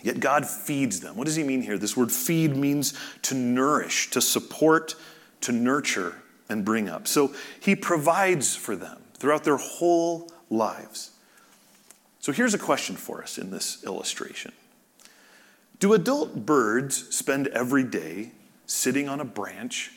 Yet 0.01 0.19
God 0.19 0.45
feeds 0.47 0.99
them. 0.99 1.15
What 1.15 1.25
does 1.25 1.35
he 1.35 1.43
mean 1.43 1.61
here? 1.61 1.77
This 1.77 1.97
word 1.97 2.11
feed 2.11 2.55
means 2.55 2.93
to 3.23 3.35
nourish, 3.35 4.11
to 4.11 4.21
support, 4.21 4.95
to 5.41 5.51
nurture, 5.51 6.15
and 6.49 6.63
bring 6.63 6.89
up. 6.89 7.07
So 7.07 7.33
he 7.59 7.75
provides 7.75 8.55
for 8.55 8.75
them 8.75 9.01
throughout 9.15 9.43
their 9.43 9.57
whole 9.57 10.31
lives. 10.49 11.11
So 12.25 12.31
here's 12.31 12.55
a 12.55 12.57
question 12.57 12.95
for 12.95 13.21
us 13.21 13.37
in 13.37 13.51
this 13.51 13.83
illustration 13.83 14.51
Do 15.77 15.93
adult 15.93 16.43
birds 16.43 17.15
spend 17.15 17.45
every 17.49 17.83
day 17.83 18.31
sitting 18.65 19.07
on 19.07 19.19
a 19.19 19.23
branch 19.23 19.91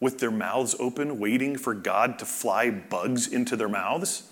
with 0.00 0.18
their 0.18 0.32
mouths 0.32 0.74
open, 0.80 1.20
waiting 1.20 1.56
for 1.56 1.72
God 1.72 2.18
to 2.18 2.24
fly 2.24 2.70
bugs 2.70 3.28
into 3.28 3.54
their 3.54 3.68
mouths? 3.68 4.24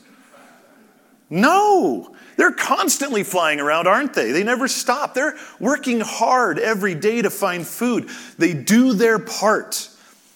No, 1.31 2.17
they're 2.37 2.51
constantly 2.51 3.23
flying 3.23 3.61
around, 3.61 3.87
aren't 3.87 4.15
they? 4.15 4.33
They 4.33 4.43
never 4.43 4.67
stop. 4.67 5.15
They're 5.15 5.37
working 5.61 6.01
hard 6.01 6.59
every 6.59 6.97
day 6.97 7.23
to 7.23 7.31
find 7.31 7.65
food. 7.65 8.09
They 8.39 8.55
do 8.55 8.93
their 8.93 9.21
part, 9.21 9.89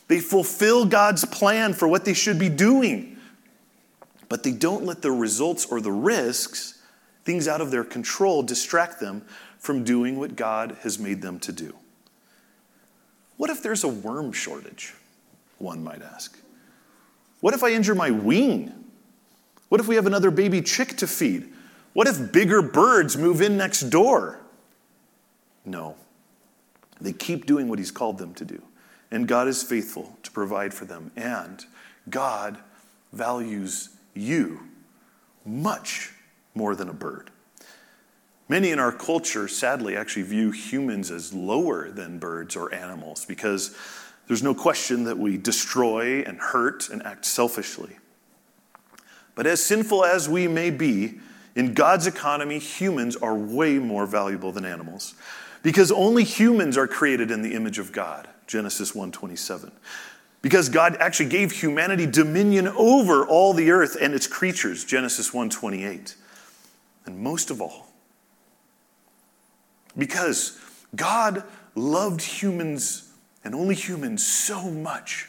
they 0.07 0.21
fulfill 0.21 0.85
God's 0.85 1.25
plan 1.25 1.75
for 1.75 1.89
what 1.89 2.05
they 2.05 2.15
should 2.15 2.39
be 2.39 2.49
doing. 2.49 3.18
But 4.29 4.43
they 4.43 4.53
don't 4.53 4.85
let 4.85 5.03
the 5.03 5.11
results 5.11 5.67
or 5.67 5.81
the 5.81 5.93
risks, 5.93 6.81
things 7.25 7.49
out 7.49 7.61
of 7.61 7.71
their 7.71 7.85
control, 7.85 8.43
distract 8.43 9.01
them 9.01 9.23
from 9.59 9.85
doing 9.85 10.19
what 10.19 10.37
God 10.37 10.77
has 10.83 10.99
made 10.99 11.23
them 11.23 11.39
to 11.41 11.53
do. 11.53 11.75
What 13.37 13.51
if 13.51 13.63
there's 13.63 13.85
a 13.85 13.89
worm 13.89 14.33
shortage? 14.33 14.95
One 15.59 15.83
might 15.83 16.03
ask. 16.03 16.39
What 17.41 17.55
if 17.55 17.63
I 17.63 17.71
injure 17.71 17.95
my 17.95 18.11
wing? 18.11 18.73
What 19.69 19.81
if 19.81 19.89
we 19.89 19.95
have 19.95 20.07
another 20.07 20.31
baby 20.31 20.63
chick 20.63 20.97
to 20.99 21.07
feed? 21.07 21.53
What 21.93 22.07
if 22.07 22.33
bigger 22.33 22.63
birds 22.63 23.17
move 23.17 23.41
in 23.41 23.57
next 23.57 23.83
door? 23.91 24.41
No. 25.65 25.97
They 27.01 27.13
keep 27.13 27.47
doing 27.47 27.69
what 27.69 27.79
He's 27.79 27.91
called 27.91 28.19
them 28.19 28.35
to 28.35 28.45
do. 28.45 28.63
And 29.11 29.27
God 29.27 29.49
is 29.49 29.63
faithful 29.63 30.17
to 30.23 30.31
provide 30.31 30.75
for 30.75 30.85
them. 30.85 31.11
And 31.17 31.65
God 32.11 32.59
values 33.13 33.91
you 34.19 34.61
much 35.45 36.13
more 36.55 36.75
than 36.75 36.89
a 36.89 36.93
bird. 36.93 37.31
Many 38.49 38.71
in 38.71 38.79
our 38.79 38.93
culture, 38.93 39.47
sadly, 39.47 39.97
actually 39.97 40.23
view 40.23 40.51
humans 40.51 41.11
as 41.11 41.35
lower 41.35 41.91
than 41.91 42.19
birds 42.19 42.57
or 42.57 42.73
animals 42.75 43.25
because 43.25 43.77
there's 44.27 44.43
no 44.43 44.55
question 44.55 45.05
that 45.05 45.19
we 45.19 45.37
destroy 45.37 46.23
and 46.23 46.39
hurt 46.39 46.89
and 46.89 47.03
act 47.03 47.25
selfishly. 47.25 47.99
But 49.35 49.47
as 49.47 49.63
sinful 49.63 50.05
as 50.05 50.29
we 50.29 50.49
may 50.49 50.71
be, 50.71 51.21
in 51.55 51.75
God's 51.75 52.07
economy, 52.07 52.59
humans 52.59 53.17
are 53.17 53.35
way 53.35 53.79
more 53.79 54.07
valuable 54.07 54.53
than 54.53 54.65
animals 54.65 55.15
because 55.63 55.91
only 55.91 56.25
humans 56.25 56.79
are 56.79 56.87
created 56.87 57.31
in 57.31 57.43
the 57.43 57.55
image 57.55 57.79
of 57.79 57.93
God. 57.93 58.29
Genesis 58.47 58.93
1:27. 58.93 59.73
Because 60.41 60.69
God 60.69 60.97
actually 61.01 61.29
gave 61.29 61.53
humanity 61.53 62.07
dominion 62.07 62.69
over 62.69 63.27
all 63.27 63.53
the 63.53 63.71
earth 63.71 63.97
and 64.01 64.15
its 64.15 64.27
creatures, 64.27 64.85
Genesis 64.85 65.33
1:28. 65.33 66.15
And 67.07 67.19
most 67.21 67.51
of 67.51 67.61
all, 67.61 67.93
because 69.97 70.59
God 70.95 71.43
loved 71.75 72.23
humans 72.23 73.11
and 73.43 73.55
only 73.55 73.75
humans 73.75 74.27
so 74.27 74.71
much 74.71 75.29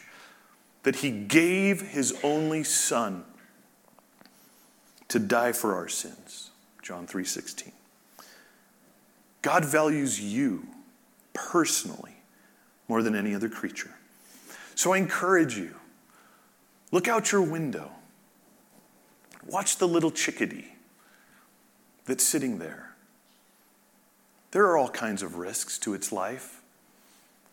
that 0.82 0.96
he 0.96 1.10
gave 1.10 1.80
his 1.80 2.14
only 2.22 2.64
son 2.64 3.24
to 5.08 5.18
die 5.18 5.52
for 5.52 5.74
our 5.74 5.88
sins. 5.88 6.50
John 6.82 7.06
3:16. 7.06 7.72
God 9.42 9.64
values 9.64 10.20
you 10.20 10.66
personally 11.32 12.22
more 12.88 13.02
than 13.02 13.14
any 13.14 13.34
other 13.34 13.48
creature. 13.48 13.94
So 14.80 14.94
I 14.94 14.96
encourage 14.96 15.58
you 15.58 15.74
look 16.90 17.06
out 17.06 17.32
your 17.32 17.42
window, 17.42 17.90
watch 19.46 19.76
the 19.76 19.86
little 19.86 20.10
chickadee 20.10 20.72
that's 22.06 22.24
sitting 22.24 22.58
there. 22.58 22.94
There 24.52 24.64
are 24.64 24.78
all 24.78 24.88
kinds 24.88 25.22
of 25.22 25.36
risks 25.36 25.78
to 25.80 25.92
its 25.92 26.12
life, 26.12 26.62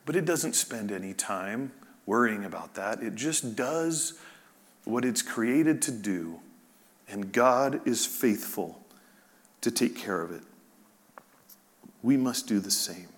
but 0.06 0.16
it 0.16 0.24
doesn't 0.24 0.54
spend 0.54 0.90
any 0.90 1.13
time 1.13 1.74
worrying 2.06 2.46
about 2.46 2.76
that. 2.76 3.04
It 3.04 3.16
just 3.16 3.58
does 3.58 4.18
what 4.86 5.04
it's 5.04 5.22
created 5.22 5.82
to 5.82 5.92
do, 5.92 6.40
and 7.10 7.34
God 7.34 7.86
is 7.86 8.06
faithful 8.06 8.86
to 9.60 9.70
take 9.70 9.98
care 9.98 10.22
of 10.22 10.32
it. 10.32 10.44
We 12.02 12.16
must 12.16 12.48
do 12.48 12.62
the 12.62 12.72
same. 12.72 13.10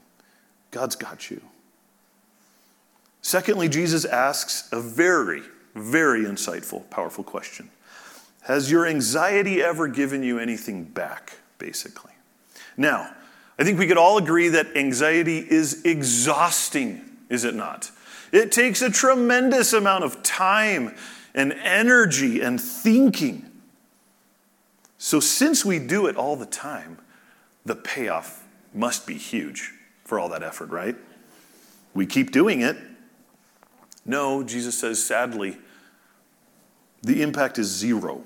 God's 0.72 0.95
got 0.95 1.30
you. 1.30 1.43
Secondly, 3.21 3.69
Jesus 3.69 4.05
asks 4.05 4.69
a 4.71 4.79
very, 4.79 5.41
very 5.75 6.23
insightful, 6.23 6.89
powerful 6.89 7.23
question 7.23 7.69
Has 8.41 8.71
your 8.71 8.86
anxiety 8.86 9.62
ever 9.62 9.88
given 9.88 10.23
you 10.23 10.39
anything 10.39 10.84
back, 10.86 11.39
basically? 11.58 12.13
Now, 12.77 13.13
I 13.58 13.63
think 13.63 13.77
we 13.77 13.88
could 13.88 13.97
all 13.97 14.17
agree 14.17 14.47
that 14.49 14.75
anxiety 14.77 15.39
is 15.39 15.84
exhausting, 15.84 17.01
is 17.29 17.43
it 17.43 17.55
not? 17.55 17.91
It 18.32 18.51
takes 18.51 18.82
a 18.82 18.89
tremendous 18.89 19.73
amount 19.73 20.05
of 20.05 20.23
time 20.23 20.95
and 21.34 21.53
energy 21.53 22.41
and 22.41 22.60
thinking. 22.60 23.45
So, 24.97 25.19
since 25.19 25.65
we 25.65 25.79
do 25.79 26.08
it 26.08 26.15
all 26.15 26.36
the 26.36 26.45
time, 26.45 26.99
the 27.65 27.75
payoff 27.75 28.45
must 28.73 29.05
be 29.05 29.15
huge 29.15 29.73
for 30.05 30.19
all 30.19 30.29
that 30.29 30.43
effort, 30.43 30.69
right? 30.69 30.95
We 31.93 32.05
keep 32.05 32.32
doing 32.32 32.62
it, 32.62 32.77
no, 34.10 34.43
Jesus 34.43 34.78
says, 34.78 35.04
sadly, 35.04 35.58
the 37.04 37.22
impact 37.22 37.58
is 37.60 37.67
zero. 37.67 38.24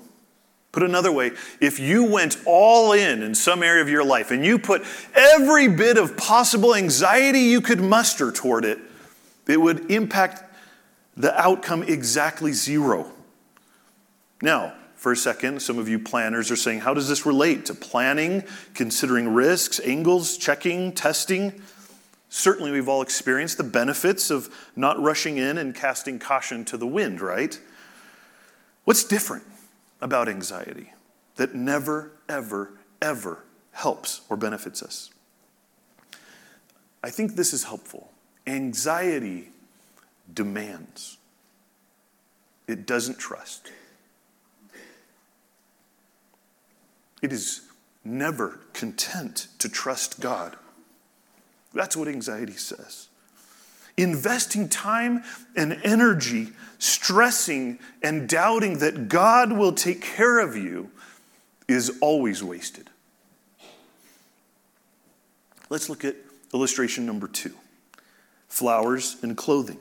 Put 0.72 0.82
another 0.82 1.12
way, 1.12 1.32
if 1.60 1.78
you 1.78 2.10
went 2.10 2.36
all 2.46 2.92
in 2.92 3.22
in 3.22 3.34
some 3.34 3.62
area 3.62 3.82
of 3.82 3.88
your 3.88 4.02
life 4.02 4.32
and 4.32 4.44
you 4.44 4.58
put 4.58 4.82
every 5.14 5.68
bit 5.68 5.98
of 5.98 6.16
possible 6.16 6.74
anxiety 6.74 7.40
you 7.40 7.60
could 7.60 7.80
muster 7.80 8.32
toward 8.32 8.64
it, 8.64 8.78
it 9.46 9.60
would 9.60 9.90
impact 9.90 10.42
the 11.16 11.38
outcome 11.40 11.84
exactly 11.84 12.52
zero. 12.52 13.12
Now, 14.42 14.74
for 14.96 15.12
a 15.12 15.16
second, 15.16 15.60
some 15.60 15.78
of 15.78 15.86
you 15.86 15.98
planners 15.98 16.50
are 16.50 16.56
saying, 16.56 16.80
how 16.80 16.94
does 16.94 17.08
this 17.08 17.24
relate 17.24 17.66
to 17.66 17.74
planning, 17.74 18.42
considering 18.72 19.28
risks, 19.32 19.78
angles, 19.84 20.36
checking, 20.38 20.92
testing? 20.92 21.62
Certainly, 22.36 22.72
we've 22.72 22.88
all 22.88 23.00
experienced 23.00 23.58
the 23.58 23.62
benefits 23.62 24.28
of 24.28 24.52
not 24.74 25.00
rushing 25.00 25.38
in 25.38 25.56
and 25.56 25.72
casting 25.72 26.18
caution 26.18 26.64
to 26.64 26.76
the 26.76 26.86
wind, 26.86 27.20
right? 27.20 27.60
What's 28.82 29.04
different 29.04 29.44
about 30.00 30.28
anxiety 30.28 30.92
that 31.36 31.54
never, 31.54 32.10
ever, 32.28 32.72
ever 33.00 33.44
helps 33.70 34.22
or 34.28 34.36
benefits 34.36 34.82
us? 34.82 35.10
I 37.04 37.10
think 37.10 37.36
this 37.36 37.52
is 37.52 37.62
helpful. 37.62 38.10
Anxiety 38.48 39.50
demands, 40.34 41.18
it 42.66 42.84
doesn't 42.84 43.20
trust. 43.20 43.70
It 47.22 47.32
is 47.32 47.60
never 48.04 48.58
content 48.72 49.46
to 49.60 49.68
trust 49.68 50.18
God. 50.18 50.56
That's 51.74 51.96
what 51.96 52.08
anxiety 52.08 52.54
says. 52.54 53.08
Investing 53.96 54.68
time 54.68 55.22
and 55.56 55.80
energy 55.84 56.52
stressing 56.78 57.78
and 58.02 58.28
doubting 58.28 58.78
that 58.78 59.08
God 59.08 59.52
will 59.52 59.72
take 59.72 60.02
care 60.02 60.40
of 60.40 60.56
you 60.56 60.90
is 61.68 61.98
always 62.00 62.42
wasted. 62.42 62.90
Let's 65.70 65.88
look 65.88 66.04
at 66.04 66.16
illustration 66.52 67.06
number 67.06 67.26
two 67.26 67.54
flowers 68.48 69.16
and 69.22 69.36
clothing. 69.36 69.78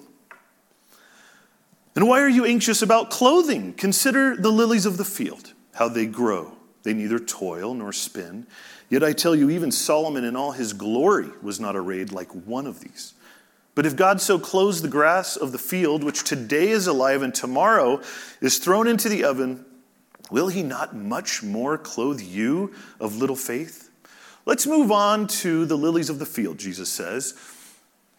And 1.95 2.07
why 2.07 2.21
are 2.21 2.29
you 2.29 2.45
anxious 2.45 2.81
about 2.81 3.11
clothing? 3.11 3.73
Consider 3.73 4.35
the 4.35 4.49
lilies 4.49 4.87
of 4.87 4.97
the 4.97 5.05
field, 5.05 5.53
how 5.73 5.89
they 5.89 6.07
grow. 6.07 6.53
They 6.83 6.93
neither 6.93 7.19
toil 7.19 7.73
nor 7.73 7.91
spin. 7.91 8.45
Yet 8.89 9.03
I 9.03 9.13
tell 9.13 9.35
you, 9.35 9.49
even 9.49 9.71
Solomon 9.71 10.23
in 10.23 10.35
all 10.35 10.51
his 10.51 10.73
glory 10.73 11.29
was 11.41 11.59
not 11.59 11.75
arrayed 11.75 12.11
like 12.11 12.29
one 12.31 12.67
of 12.67 12.81
these. 12.81 13.13
But 13.75 13.85
if 13.85 13.95
God 13.95 14.21
so 14.21 14.37
clothes 14.37 14.81
the 14.81 14.87
grass 14.87 15.35
of 15.35 15.51
the 15.51 15.57
field, 15.57 16.03
which 16.03 16.23
today 16.23 16.69
is 16.69 16.85
alive 16.85 17.21
and 17.21 17.33
tomorrow 17.33 18.01
is 18.39 18.59
thrown 18.59 18.87
into 18.87 19.09
the 19.09 19.23
oven, 19.23 19.65
will 20.29 20.49
he 20.49 20.61
not 20.61 20.95
much 20.95 21.41
more 21.41 21.77
clothe 21.77 22.21
you 22.21 22.73
of 22.99 23.15
little 23.15 23.35
faith? 23.35 23.89
Let's 24.45 24.67
move 24.67 24.91
on 24.91 25.27
to 25.27 25.65
the 25.65 25.77
lilies 25.77 26.09
of 26.09 26.19
the 26.19 26.25
field, 26.25 26.59
Jesus 26.59 26.89
says. 26.89 27.33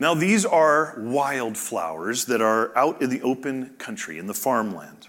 Now, 0.01 0.15
these 0.15 0.45
are 0.45 0.97
wild 0.99 1.57
flowers 1.57 2.25
that 2.25 2.41
are 2.41 2.77
out 2.77 3.01
in 3.01 3.11
the 3.11 3.23
open 3.23 3.75
country, 3.79 4.19
in 4.19 4.27
the 4.27 4.35
farmland. 4.35 5.09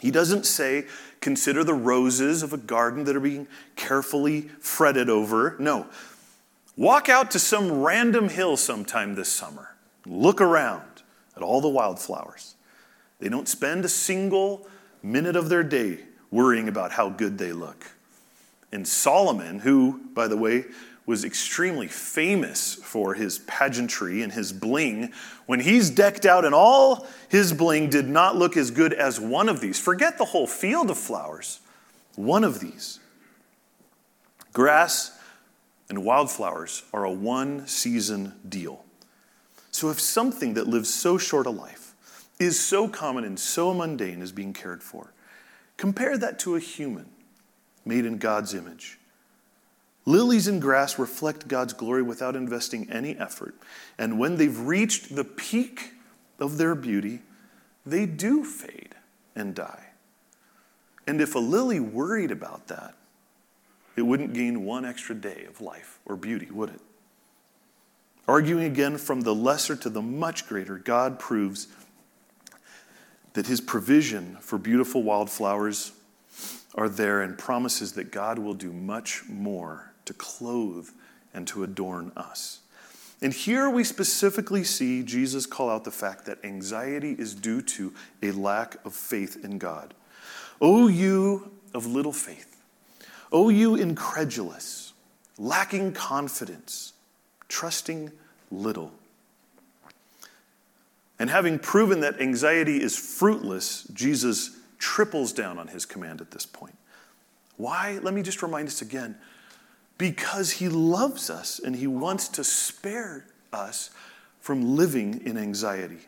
He 0.00 0.10
doesn't 0.10 0.46
say, 0.46 0.86
consider 1.20 1.62
the 1.64 1.74
roses 1.74 2.42
of 2.42 2.52
a 2.52 2.58
garden 2.58 3.04
that 3.04 3.16
are 3.16 3.20
being 3.20 3.46
carefully 3.76 4.42
fretted 4.60 5.08
over. 5.08 5.56
No. 5.58 5.86
Walk 6.76 7.08
out 7.08 7.30
to 7.32 7.38
some 7.38 7.82
random 7.82 8.28
hill 8.28 8.56
sometime 8.56 9.14
this 9.14 9.30
summer. 9.30 9.74
Look 10.06 10.40
around 10.40 11.02
at 11.36 11.42
all 11.42 11.60
the 11.60 11.68
wildflowers. 11.68 12.54
They 13.18 13.28
don't 13.28 13.48
spend 13.48 13.84
a 13.84 13.88
single 13.88 14.66
minute 15.02 15.36
of 15.36 15.48
their 15.48 15.62
day 15.62 16.00
worrying 16.30 16.68
about 16.68 16.92
how 16.92 17.10
good 17.10 17.38
they 17.38 17.52
look. 17.52 17.92
And 18.72 18.86
Solomon, 18.86 19.58
who, 19.58 20.00
by 20.14 20.28
the 20.28 20.36
way, 20.36 20.64
was 21.06 21.24
extremely 21.24 21.88
famous 21.88 22.74
for 22.74 23.14
his 23.14 23.40
pageantry 23.40 24.22
and 24.22 24.32
his 24.32 24.52
bling. 24.52 25.12
When 25.46 25.60
he's 25.60 25.90
decked 25.90 26.26
out 26.26 26.44
and 26.44 26.54
all 26.54 27.06
his 27.28 27.52
bling 27.52 27.90
did 27.90 28.08
not 28.08 28.36
look 28.36 28.56
as 28.56 28.70
good 28.70 28.92
as 28.92 29.18
one 29.18 29.48
of 29.48 29.60
these. 29.60 29.80
Forget 29.80 30.18
the 30.18 30.26
whole 30.26 30.46
field 30.46 30.90
of 30.90 30.98
flowers. 30.98 31.60
One 32.14 32.44
of 32.44 32.60
these. 32.60 33.00
Grass 34.52 35.18
and 35.88 36.04
wildflowers 36.04 36.84
are 36.92 37.04
a 37.04 37.12
one 37.12 37.66
season 37.66 38.34
deal. 38.48 38.84
So 39.72 39.90
if 39.90 40.00
something 40.00 40.54
that 40.54 40.66
lives 40.66 40.92
so 40.92 41.18
short 41.18 41.46
a 41.46 41.50
life 41.50 41.94
is 42.38 42.58
so 42.58 42.88
common 42.88 43.24
and 43.24 43.38
so 43.38 43.74
mundane 43.74 44.22
is 44.22 44.32
being 44.32 44.52
cared 44.52 44.82
for, 44.82 45.12
Compare 45.80 46.18
that 46.18 46.38
to 46.40 46.56
a 46.56 46.60
human 46.60 47.06
made 47.86 48.04
in 48.04 48.18
God's 48.18 48.52
image. 48.52 48.98
Lilies 50.06 50.48
and 50.48 50.62
grass 50.62 50.98
reflect 50.98 51.48
God's 51.48 51.72
glory 51.72 52.02
without 52.02 52.34
investing 52.34 52.90
any 52.90 53.16
effort. 53.16 53.54
And 53.98 54.18
when 54.18 54.36
they've 54.36 54.58
reached 54.58 55.14
the 55.14 55.24
peak 55.24 55.92
of 56.38 56.56
their 56.56 56.74
beauty, 56.74 57.20
they 57.84 58.06
do 58.06 58.44
fade 58.44 58.94
and 59.36 59.54
die. 59.54 59.86
And 61.06 61.20
if 61.20 61.34
a 61.34 61.38
lily 61.38 61.80
worried 61.80 62.30
about 62.30 62.68
that, 62.68 62.94
it 63.96 64.02
wouldn't 64.02 64.32
gain 64.32 64.64
one 64.64 64.84
extra 64.84 65.14
day 65.14 65.44
of 65.48 65.60
life 65.60 65.98
or 66.06 66.16
beauty, 66.16 66.48
would 66.50 66.70
it? 66.70 66.80
Arguing 68.26 68.64
again 68.64 68.96
from 68.96 69.22
the 69.22 69.34
lesser 69.34 69.74
to 69.76 69.90
the 69.90 70.00
much 70.00 70.46
greater, 70.46 70.78
God 70.78 71.18
proves 71.18 71.66
that 73.32 73.46
his 73.46 73.60
provision 73.60 74.36
for 74.40 74.56
beautiful 74.56 75.02
wildflowers 75.02 75.92
are 76.74 76.88
there 76.88 77.22
and 77.22 77.36
promises 77.36 77.92
that 77.94 78.12
God 78.12 78.38
will 78.38 78.54
do 78.54 78.72
much 78.72 79.24
more 79.28 79.89
to 80.10 80.14
clothe 80.14 80.88
and 81.32 81.46
to 81.46 81.62
adorn 81.62 82.10
us. 82.16 82.58
And 83.22 83.32
here 83.32 83.70
we 83.70 83.84
specifically 83.84 84.64
see 84.64 85.04
Jesus 85.04 85.46
call 85.46 85.70
out 85.70 85.84
the 85.84 85.92
fact 85.92 86.26
that 86.26 86.44
anxiety 86.44 87.14
is 87.16 87.32
due 87.32 87.62
to 87.62 87.94
a 88.20 88.32
lack 88.32 88.84
of 88.84 88.92
faith 88.92 89.44
in 89.44 89.58
God. 89.58 89.94
O 90.60 90.88
you 90.88 91.52
of 91.72 91.86
little 91.86 92.12
faith, 92.12 92.60
O 93.30 93.50
you 93.50 93.76
incredulous, 93.76 94.94
lacking 95.38 95.92
confidence, 95.92 96.92
trusting 97.46 98.10
little. 98.50 98.90
And 101.20 101.30
having 101.30 101.60
proven 101.60 102.00
that 102.00 102.20
anxiety 102.20 102.82
is 102.82 102.96
fruitless, 102.96 103.84
Jesus 103.94 104.58
triples 104.78 105.32
down 105.32 105.56
on 105.56 105.68
his 105.68 105.86
command 105.86 106.20
at 106.20 106.32
this 106.32 106.46
point. 106.46 106.76
Why? 107.58 108.00
Let 108.02 108.12
me 108.12 108.22
just 108.22 108.42
remind 108.42 108.66
us 108.66 108.82
again. 108.82 109.16
Because 110.00 110.52
he 110.52 110.70
loves 110.70 111.28
us 111.28 111.58
and 111.58 111.76
he 111.76 111.86
wants 111.86 112.28
to 112.28 112.42
spare 112.42 113.26
us 113.52 113.90
from 114.40 114.74
living 114.74 115.20
in 115.26 115.36
anxiety. 115.36 115.98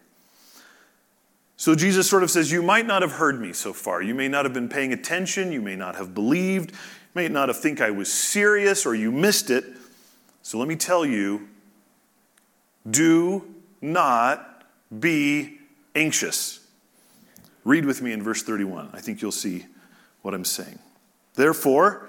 So 1.59 1.75
Jesus 1.75 2.09
sort 2.09 2.23
of 2.23 2.31
says, 2.31 2.51
You 2.51 2.63
might 2.63 2.87
not 2.87 3.03
have 3.03 3.13
heard 3.13 3.39
me 3.39 3.53
so 3.53 3.75
far. 3.75 4.01
You 4.01 4.15
may 4.15 4.29
not 4.29 4.47
have 4.47 4.55
been 4.55 4.71
paying 4.71 4.95
attention. 4.95 5.53
You 5.53 5.61
may 5.61 5.77
not 5.77 5.97
have 5.97 6.15
believed. 6.15 6.71
You 6.71 6.77
may 7.15 7.29
not 7.29 7.51
have 7.51 7.59
think 7.59 7.83
I 7.83 7.91
was 7.91 8.11
serious 8.11 8.87
or 8.87 8.95
you 8.95 9.13
missed 9.13 9.51
it. 9.51 9.67
So 10.41 10.57
let 10.57 10.69
me 10.69 10.77
tell 10.77 11.05
you 11.05 11.51
do 12.91 13.45
not 13.83 14.65
be 15.01 15.59
anxious. 15.95 16.67
Read 17.63 17.85
with 17.85 18.01
me 18.01 18.13
in 18.13 18.23
verse 18.23 18.43
31. 18.43 18.89
I 18.95 19.03
think 19.03 19.21
you'll 19.21 19.33
see 19.33 19.67
what 20.23 20.33
I'm 20.33 20.47
saying. 20.47 20.79
Therefore, 21.35 22.09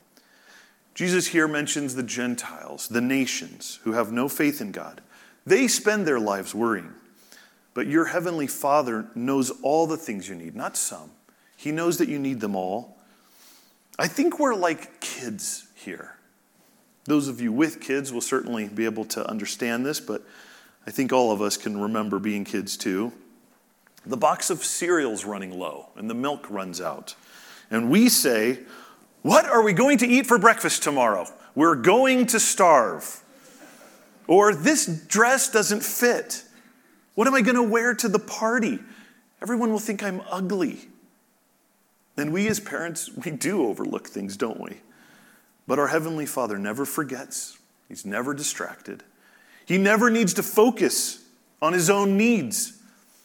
Jesus 0.93 1.27
here 1.27 1.47
mentions 1.47 1.95
the 1.95 2.03
Gentiles, 2.03 2.87
the 2.87 3.01
nations 3.01 3.79
who 3.83 3.93
have 3.93 4.11
no 4.11 4.27
faith 4.27 4.61
in 4.61 4.71
God. 4.71 5.01
They 5.45 5.67
spend 5.67 6.05
their 6.05 6.19
lives 6.19 6.53
worrying. 6.53 6.93
But 7.73 7.87
your 7.87 8.05
heavenly 8.05 8.47
Father 8.47 9.07
knows 9.15 9.51
all 9.61 9.87
the 9.87 9.97
things 9.97 10.27
you 10.27 10.35
need, 10.35 10.55
not 10.55 10.75
some. 10.75 11.11
He 11.55 11.71
knows 11.71 11.97
that 11.97 12.09
you 12.09 12.19
need 12.19 12.41
them 12.41 12.55
all. 12.55 12.97
I 13.97 14.07
think 14.07 14.39
we're 14.39 14.55
like 14.55 14.99
kids 14.99 15.67
here. 15.75 16.15
Those 17.05 17.27
of 17.27 17.39
you 17.39 17.51
with 17.51 17.79
kids 17.79 18.11
will 18.11 18.21
certainly 18.21 18.67
be 18.67 18.85
able 18.85 19.05
to 19.05 19.27
understand 19.27 19.85
this, 19.85 19.99
but 19.99 20.23
I 20.85 20.91
think 20.91 21.13
all 21.13 21.31
of 21.31 21.41
us 21.41 21.57
can 21.57 21.79
remember 21.79 22.19
being 22.19 22.43
kids 22.43 22.75
too. 22.77 23.13
The 24.05 24.17
box 24.17 24.49
of 24.49 24.63
cereal's 24.63 25.25
running 25.25 25.57
low 25.57 25.89
and 25.95 26.09
the 26.09 26.15
milk 26.15 26.49
runs 26.49 26.81
out 26.81 27.15
and 27.69 27.89
we 27.89 28.09
say, 28.09 28.59
What 29.21 29.45
are 29.45 29.61
we 29.61 29.73
going 29.73 29.99
to 29.99 30.07
eat 30.07 30.25
for 30.25 30.37
breakfast 30.37 30.83
tomorrow? 30.83 31.27
We're 31.53 31.75
going 31.75 32.27
to 32.27 32.39
starve. 32.39 33.21
Or 34.27 34.55
this 34.55 34.85
dress 34.85 35.51
doesn't 35.51 35.83
fit. 35.83 36.43
What 37.15 37.27
am 37.27 37.35
I 37.35 37.41
going 37.41 37.55
to 37.55 37.63
wear 37.63 37.93
to 37.93 38.07
the 38.07 38.19
party? 38.19 38.79
Everyone 39.41 39.71
will 39.71 39.79
think 39.79 40.01
I'm 40.01 40.21
ugly. 40.29 40.79
And 42.17 42.33
we 42.33 42.47
as 42.47 42.59
parents, 42.59 43.09
we 43.15 43.31
do 43.31 43.65
overlook 43.67 44.07
things, 44.07 44.37
don't 44.37 44.59
we? 44.59 44.77
But 45.67 45.79
our 45.79 45.87
Heavenly 45.87 46.25
Father 46.25 46.57
never 46.57 46.85
forgets, 46.85 47.57
He's 47.87 48.05
never 48.05 48.33
distracted. 48.33 49.03
He 49.65 49.77
never 49.77 50.09
needs 50.09 50.33
to 50.35 50.43
focus 50.43 51.23
on 51.61 51.73
His 51.73 51.89
own 51.89 52.17
needs. 52.17 52.80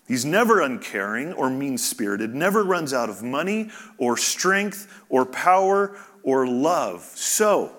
He's 0.06 0.24
never 0.24 0.60
uncaring 0.60 1.32
or 1.32 1.50
mean 1.50 1.78
spirited, 1.78 2.34
never 2.34 2.62
runs 2.62 2.92
out 2.92 3.10
of 3.10 3.22
money 3.22 3.70
or 3.98 4.16
strength 4.16 5.02
or 5.08 5.26
power 5.26 5.96
or 6.22 6.46
love. 6.46 7.02
So, 7.02 7.76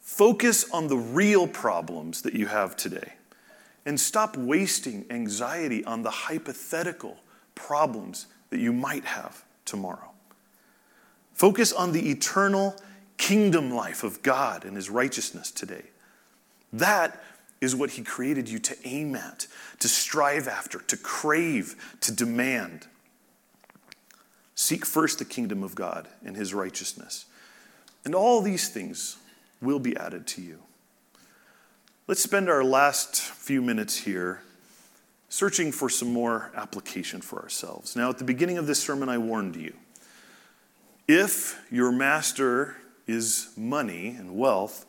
focus 0.00 0.70
on 0.70 0.88
the 0.88 0.96
real 0.96 1.46
problems 1.46 2.22
that 2.22 2.32
you 2.32 2.46
have 2.46 2.76
today 2.76 3.12
and 3.84 4.00
stop 4.00 4.36
wasting 4.36 5.04
anxiety 5.10 5.84
on 5.84 6.02
the 6.02 6.10
hypothetical 6.10 7.18
problems 7.54 8.26
that 8.50 8.58
you 8.58 8.72
might 8.72 9.04
have 9.04 9.44
tomorrow. 9.64 10.10
Focus 11.32 11.72
on 11.72 11.92
the 11.92 12.10
eternal 12.10 12.74
kingdom 13.18 13.70
life 13.70 14.02
of 14.02 14.22
God 14.22 14.64
and 14.64 14.76
His 14.76 14.88
righteousness 14.88 15.50
today. 15.50 15.84
That 16.72 17.22
is 17.60 17.74
what 17.74 17.90
He 17.90 18.02
created 18.02 18.48
you 18.48 18.58
to 18.58 18.76
aim 18.84 19.14
at, 19.14 19.46
to 19.80 19.88
strive 19.88 20.48
after, 20.48 20.78
to 20.80 20.96
crave, 20.96 21.96
to 22.00 22.12
demand. 22.12 22.86
Seek 24.54 24.86
first 24.86 25.18
the 25.18 25.24
kingdom 25.24 25.62
of 25.62 25.74
God 25.74 26.08
and 26.24 26.36
His 26.36 26.54
righteousness, 26.54 27.26
and 28.04 28.14
all 28.14 28.40
these 28.40 28.68
things 28.68 29.16
will 29.60 29.78
be 29.78 29.96
added 29.96 30.26
to 30.28 30.42
you. 30.42 30.60
Let's 32.06 32.22
spend 32.22 32.48
our 32.48 32.62
last 32.62 33.16
few 33.16 33.60
minutes 33.60 33.96
here 33.96 34.42
searching 35.28 35.72
for 35.72 35.88
some 35.88 36.12
more 36.12 36.52
application 36.54 37.20
for 37.20 37.42
ourselves. 37.42 37.96
Now, 37.96 38.10
at 38.10 38.18
the 38.18 38.24
beginning 38.24 38.58
of 38.58 38.66
this 38.66 38.80
sermon, 38.80 39.08
I 39.08 39.18
warned 39.18 39.56
you 39.56 39.74
if 41.08 41.60
your 41.70 41.92
master 41.92 42.76
is 43.06 43.52
money 43.56 44.08
and 44.08 44.36
wealth, 44.36 44.85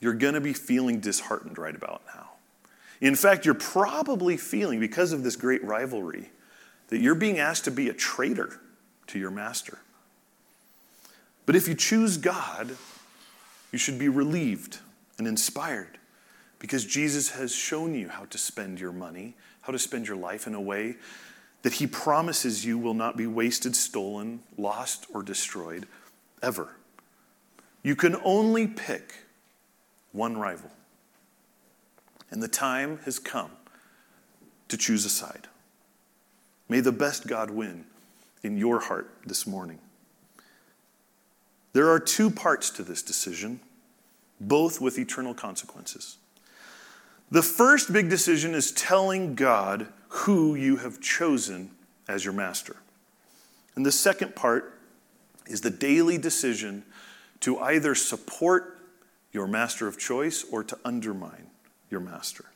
you're 0.00 0.14
going 0.14 0.34
to 0.34 0.40
be 0.40 0.52
feeling 0.52 1.00
disheartened 1.00 1.58
right 1.58 1.74
about 1.74 2.02
now. 2.14 2.30
In 3.00 3.14
fact, 3.14 3.44
you're 3.44 3.54
probably 3.54 4.36
feeling, 4.36 4.80
because 4.80 5.12
of 5.12 5.22
this 5.22 5.36
great 5.36 5.62
rivalry, 5.64 6.30
that 6.88 6.98
you're 6.98 7.14
being 7.14 7.38
asked 7.38 7.64
to 7.64 7.70
be 7.70 7.88
a 7.88 7.92
traitor 7.92 8.60
to 9.08 9.18
your 9.18 9.30
master. 9.30 9.78
But 11.46 11.56
if 11.56 11.68
you 11.68 11.74
choose 11.74 12.16
God, 12.16 12.76
you 13.72 13.78
should 13.78 13.98
be 13.98 14.08
relieved 14.08 14.78
and 15.18 15.26
inspired 15.26 15.98
because 16.58 16.84
Jesus 16.84 17.30
has 17.30 17.54
shown 17.54 17.94
you 17.94 18.08
how 18.08 18.24
to 18.26 18.38
spend 18.38 18.80
your 18.80 18.92
money, 18.92 19.34
how 19.62 19.72
to 19.72 19.78
spend 19.78 20.08
your 20.08 20.16
life 20.16 20.46
in 20.46 20.54
a 20.54 20.60
way 20.60 20.96
that 21.62 21.74
He 21.74 21.86
promises 21.86 22.64
you 22.64 22.78
will 22.78 22.94
not 22.94 23.16
be 23.16 23.26
wasted, 23.26 23.76
stolen, 23.76 24.40
lost, 24.56 25.06
or 25.12 25.22
destroyed 25.22 25.86
ever. 26.42 26.76
You 27.82 27.96
can 27.96 28.16
only 28.24 28.66
pick 28.66 29.14
one 30.12 30.36
rival. 30.36 30.70
And 32.30 32.42
the 32.42 32.48
time 32.48 32.98
has 33.04 33.18
come 33.18 33.50
to 34.68 34.76
choose 34.76 35.04
a 35.04 35.10
side. 35.10 35.48
May 36.68 36.80
the 36.80 36.92
best 36.92 37.26
God 37.26 37.50
win 37.50 37.84
in 38.42 38.58
your 38.58 38.80
heart 38.80 39.10
this 39.26 39.46
morning. 39.46 39.78
There 41.72 41.90
are 41.90 42.00
two 42.00 42.30
parts 42.30 42.70
to 42.70 42.82
this 42.82 43.02
decision, 43.02 43.60
both 44.40 44.80
with 44.80 44.98
eternal 44.98 45.34
consequences. 45.34 46.18
The 47.30 47.42
first 47.42 47.92
big 47.92 48.08
decision 48.08 48.54
is 48.54 48.72
telling 48.72 49.34
God 49.34 49.88
who 50.08 50.54
you 50.54 50.76
have 50.76 51.00
chosen 51.00 51.70
as 52.08 52.24
your 52.24 52.34
master. 52.34 52.76
And 53.74 53.84
the 53.84 53.92
second 53.92 54.34
part 54.34 54.78
is 55.46 55.60
the 55.60 55.70
daily 55.70 56.18
decision 56.18 56.84
to 57.40 57.58
either 57.58 57.94
support 57.94 58.77
your 59.38 59.46
master 59.46 59.86
of 59.86 59.96
choice 59.96 60.44
or 60.50 60.64
to 60.64 60.76
undermine 60.84 61.46
your 61.90 62.00
master. 62.00 62.46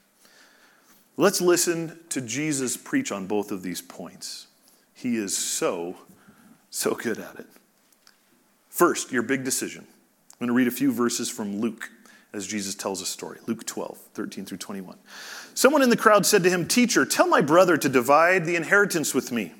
Let's 1.16 1.40
listen 1.40 1.96
to 2.08 2.20
Jesus 2.20 2.76
preach 2.76 3.12
on 3.12 3.28
both 3.28 3.52
of 3.52 3.62
these 3.62 3.80
points. 3.80 4.48
He 4.92 5.14
is 5.14 5.38
so, 5.38 5.94
so 6.70 6.96
good 6.96 7.20
at 7.20 7.38
it. 7.38 7.46
First, 8.68 9.12
your 9.12 9.22
big 9.22 9.44
decision. 9.44 9.86
I'm 9.86 10.38
going 10.40 10.48
to 10.48 10.54
read 10.54 10.66
a 10.66 10.72
few 10.72 10.90
verses 10.90 11.30
from 11.30 11.60
Luke 11.60 11.88
as 12.32 12.48
Jesus 12.48 12.74
tells 12.74 13.00
a 13.00 13.06
story. 13.06 13.38
Luke 13.46 13.64
12, 13.64 13.96
13 14.14 14.44
through 14.44 14.58
21. 14.58 14.98
Someone 15.54 15.82
in 15.82 15.88
the 15.90 15.96
crowd 15.96 16.26
said 16.26 16.42
to 16.42 16.50
him, 16.50 16.66
Teacher, 16.66 17.06
tell 17.06 17.28
my 17.28 17.42
brother 17.42 17.76
to 17.76 17.88
divide 17.88 18.44
the 18.44 18.56
inheritance 18.56 19.14
with 19.14 19.30
me. 19.30 19.52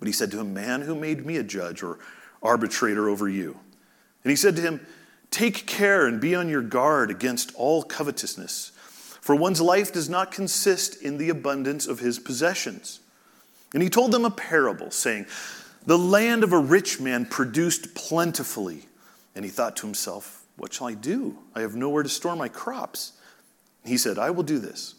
But 0.00 0.08
he 0.08 0.12
said 0.12 0.32
to 0.32 0.40
him, 0.40 0.52
Man, 0.52 0.80
who 0.80 0.96
made 0.96 1.24
me 1.24 1.36
a 1.36 1.44
judge 1.44 1.84
or 1.84 2.00
arbitrator 2.42 3.08
over 3.08 3.28
you? 3.28 3.56
And 4.24 4.30
he 4.30 4.36
said 4.36 4.56
to 4.56 4.62
him, 4.62 4.84
Take 5.34 5.66
care 5.66 6.06
and 6.06 6.20
be 6.20 6.36
on 6.36 6.48
your 6.48 6.62
guard 6.62 7.10
against 7.10 7.52
all 7.56 7.82
covetousness, 7.82 8.70
for 9.20 9.34
one's 9.34 9.60
life 9.60 9.92
does 9.92 10.08
not 10.08 10.30
consist 10.30 11.02
in 11.02 11.18
the 11.18 11.28
abundance 11.28 11.88
of 11.88 11.98
his 11.98 12.20
possessions. 12.20 13.00
And 13.72 13.82
he 13.82 13.88
told 13.88 14.12
them 14.12 14.24
a 14.24 14.30
parable, 14.30 14.92
saying, 14.92 15.26
The 15.86 15.98
land 15.98 16.44
of 16.44 16.52
a 16.52 16.58
rich 16.60 17.00
man 17.00 17.26
produced 17.26 17.96
plentifully. 17.96 18.86
And 19.34 19.44
he 19.44 19.50
thought 19.50 19.74
to 19.78 19.86
himself, 19.88 20.44
What 20.56 20.72
shall 20.72 20.86
I 20.86 20.94
do? 20.94 21.36
I 21.52 21.62
have 21.62 21.74
nowhere 21.74 22.04
to 22.04 22.08
store 22.08 22.36
my 22.36 22.48
crops. 22.48 23.14
He 23.84 23.96
said, 23.96 24.20
I 24.20 24.30
will 24.30 24.44
do 24.44 24.60
this. 24.60 24.94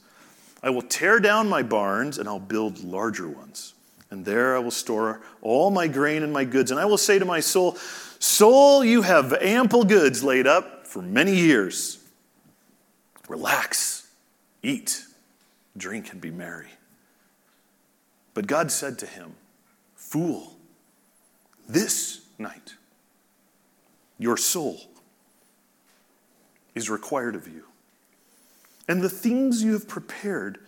I 0.62 0.70
will 0.70 0.82
tear 0.82 1.22
down 1.22 1.48
my 1.48 1.64
barns 1.64 2.18
and 2.18 2.28
I'll 2.28 2.40
build 2.40 2.84
larger 2.84 3.30
ones. 3.30 3.74
And 4.12 4.26
there 4.26 4.58
I 4.58 4.60
will 4.60 4.70
store 4.70 5.22
all 5.42 5.72
my 5.72 5.88
grain 5.88 6.24
and 6.24 6.34
my 6.34 6.44
goods. 6.44 6.72
And 6.72 6.80
I 6.80 6.84
will 6.84 6.98
say 6.98 7.20
to 7.20 7.26
my 7.26 7.40
soul, 7.40 7.78
Soul, 8.20 8.84
you 8.84 9.02
have 9.02 9.34
ample 9.34 9.84
goods 9.84 10.24
laid 10.24 10.48
up 10.48 10.88
for 10.88 11.02
many 11.02 11.36
years. 11.36 12.00
Relax, 13.28 14.08
eat, 14.64 15.04
drink, 15.76 16.12
and 16.12 16.22
be 16.22 16.32
merry. 16.32 16.70
But 18.34 18.48
God 18.48 18.72
said 18.72 19.00
to 19.00 19.06
him, 19.06 19.36
Fool, 19.96 20.54
this 21.68 22.22
night 22.38 22.76
your 24.18 24.38
soul 24.38 24.80
is 26.76 26.90
required 26.90 27.36
of 27.36 27.48
you. 27.48 27.64
And 28.88 29.02
the 29.02 29.10
things 29.10 29.64
you 29.64 29.74
have 29.74 29.88
prepared, 29.88 30.60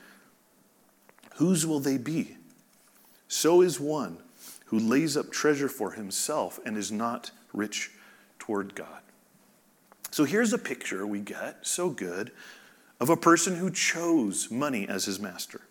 whose 1.35 1.65
will 1.65 1.79
they 1.79 1.97
be? 1.97 2.35
So 3.27 3.61
is 3.61 3.79
one 3.79 4.17
who 4.67 4.79
lays 4.79 5.17
up 5.17 5.31
treasure 5.31 5.69
for 5.69 5.91
himself 5.91 6.59
and 6.65 6.77
is 6.77 6.91
not 6.91 7.31
rich 7.53 7.91
toward 8.39 8.75
God. 8.75 9.01
So 10.11 10.23
here's 10.23 10.53
a 10.53 10.57
picture 10.57 11.05
we 11.05 11.19
get, 11.19 11.65
so 11.65 11.89
good, 11.89 12.31
of 12.99 13.09
a 13.09 13.17
person 13.17 13.57
who 13.57 13.69
chose 13.69 14.49
money 14.49 14.87
as 14.87 15.05
his 15.05 15.19
master. 15.19 15.61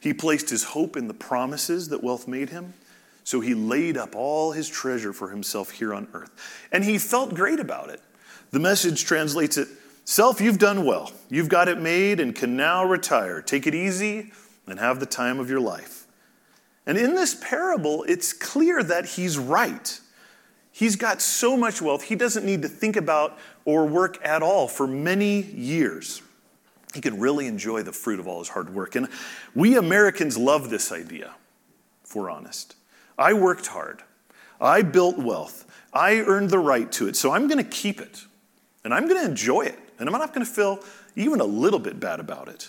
He 0.00 0.12
placed 0.12 0.50
his 0.50 0.64
hope 0.64 0.96
in 0.96 1.08
the 1.08 1.14
promises 1.14 1.88
that 1.88 2.02
wealth 2.02 2.26
made 2.26 2.50
him, 2.50 2.74
so 3.24 3.40
he 3.40 3.54
laid 3.54 3.96
up 3.96 4.14
all 4.14 4.52
his 4.52 4.68
treasure 4.68 5.12
for 5.12 5.30
himself 5.30 5.70
here 5.70 5.92
on 5.92 6.08
earth. 6.12 6.30
And 6.72 6.84
he 6.84 6.98
felt 6.98 7.34
great 7.34 7.60
about 7.60 7.90
it. 7.90 8.00
The 8.50 8.60
message 8.60 9.04
translates 9.04 9.56
it 9.56 9.68
Self, 10.08 10.40
you've 10.40 10.58
done 10.58 10.84
well. 10.84 11.10
You've 11.28 11.48
got 11.48 11.66
it 11.66 11.80
made 11.80 12.20
and 12.20 12.32
can 12.32 12.56
now 12.56 12.84
retire. 12.84 13.42
Take 13.42 13.66
it 13.66 13.74
easy 13.74 14.30
and 14.68 14.78
have 14.78 15.00
the 15.00 15.06
time 15.06 15.40
of 15.40 15.50
your 15.50 15.58
life. 15.58 16.05
And 16.86 16.96
in 16.96 17.14
this 17.14 17.34
parable, 17.34 18.04
it's 18.04 18.32
clear 18.32 18.82
that 18.82 19.06
he's 19.06 19.36
right. 19.36 20.00
He's 20.70 20.96
got 20.96 21.22
so 21.22 21.56
much 21.56 21.80
wealth, 21.80 22.02
he 22.02 22.14
doesn't 22.14 22.44
need 22.44 22.62
to 22.62 22.68
think 22.68 22.96
about 22.96 23.38
or 23.64 23.86
work 23.86 24.18
at 24.24 24.42
all 24.42 24.68
for 24.68 24.86
many 24.86 25.42
years. 25.42 26.22
He 26.94 27.00
can 27.00 27.18
really 27.18 27.46
enjoy 27.46 27.82
the 27.82 27.92
fruit 27.92 28.20
of 28.20 28.28
all 28.28 28.38
his 28.38 28.48
hard 28.48 28.74
work. 28.74 28.94
And 28.94 29.08
we 29.54 29.76
Americans 29.76 30.38
love 30.38 30.70
this 30.70 30.92
idea, 30.92 31.34
if 32.04 32.14
we're 32.14 32.30
honest. 32.30 32.76
I 33.18 33.32
worked 33.32 33.68
hard, 33.68 34.02
I 34.60 34.82
built 34.82 35.18
wealth, 35.18 35.64
I 35.92 36.16
earned 36.16 36.50
the 36.50 36.58
right 36.58 36.90
to 36.92 37.08
it, 37.08 37.16
so 37.16 37.32
I'm 37.32 37.48
going 37.48 37.62
to 37.62 37.70
keep 37.70 38.00
it, 38.00 38.24
and 38.84 38.92
I'm 38.92 39.08
going 39.08 39.22
to 39.22 39.28
enjoy 39.28 39.62
it, 39.62 39.78
and 39.98 40.08
I'm 40.08 40.12
not 40.18 40.34
going 40.34 40.44
to 40.44 40.52
feel 40.52 40.80
even 41.16 41.40
a 41.40 41.44
little 41.44 41.80
bit 41.80 41.98
bad 41.98 42.20
about 42.20 42.48
it. 42.48 42.68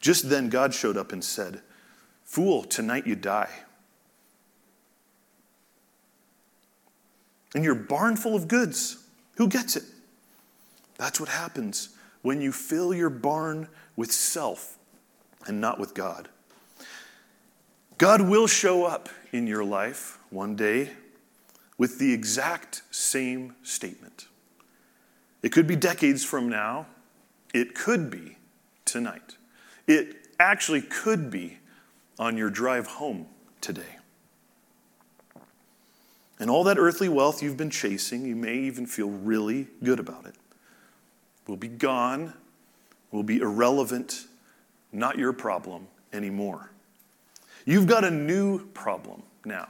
Just 0.00 0.30
then, 0.30 0.48
God 0.48 0.72
showed 0.72 0.96
up 0.96 1.12
and 1.12 1.22
said, 1.22 1.60
Fool, 2.28 2.62
tonight 2.62 3.06
you 3.06 3.16
die. 3.16 3.50
and 7.54 7.64
your 7.64 7.74
barn 7.74 8.16
full 8.16 8.34
of 8.34 8.48
goods. 8.48 9.04
Who 9.36 9.48
gets 9.48 9.76
it? 9.76 9.84
That's 10.96 11.20
what 11.20 11.28
happens 11.28 11.90
when 12.22 12.40
you 12.40 12.52
fill 12.52 12.92
your 12.92 13.10
barn 13.10 13.68
with 13.96 14.12
self 14.12 14.78
and 15.46 15.60
not 15.60 15.78
with 15.78 15.94
God. 15.94 16.28
God 17.96 18.20
will 18.20 18.46
show 18.46 18.84
up 18.84 19.08
in 19.32 19.46
your 19.46 19.64
life 19.64 20.18
one 20.30 20.56
day 20.56 20.90
with 21.76 21.98
the 21.98 22.12
exact 22.12 22.82
same 22.90 23.54
statement. 23.62 24.26
It 25.42 25.50
could 25.50 25.66
be 25.66 25.76
decades 25.76 26.24
from 26.24 26.48
now, 26.48 26.86
it 27.54 27.74
could 27.74 28.10
be 28.10 28.36
tonight. 28.84 29.36
It 29.86 30.28
actually 30.38 30.82
could 30.82 31.30
be 31.30 31.57
on 32.18 32.36
your 32.36 32.50
drive 32.50 32.86
home 32.86 33.26
today. 33.60 33.96
And 36.38 36.50
all 36.50 36.64
that 36.64 36.78
earthly 36.78 37.08
wealth 37.08 37.42
you've 37.42 37.56
been 37.56 37.70
chasing, 37.70 38.24
you 38.24 38.36
may 38.36 38.54
even 38.54 38.86
feel 38.86 39.10
really 39.10 39.68
good 39.82 39.98
about 39.98 40.24
it, 40.26 40.34
will 41.46 41.56
be 41.56 41.68
gone, 41.68 42.32
will 43.10 43.22
be 43.22 43.38
irrelevant, 43.38 44.26
not 44.92 45.18
your 45.18 45.32
problem 45.32 45.88
anymore. 46.12 46.70
You've 47.64 47.86
got 47.86 48.04
a 48.04 48.10
new 48.10 48.66
problem 48.68 49.22
now 49.44 49.68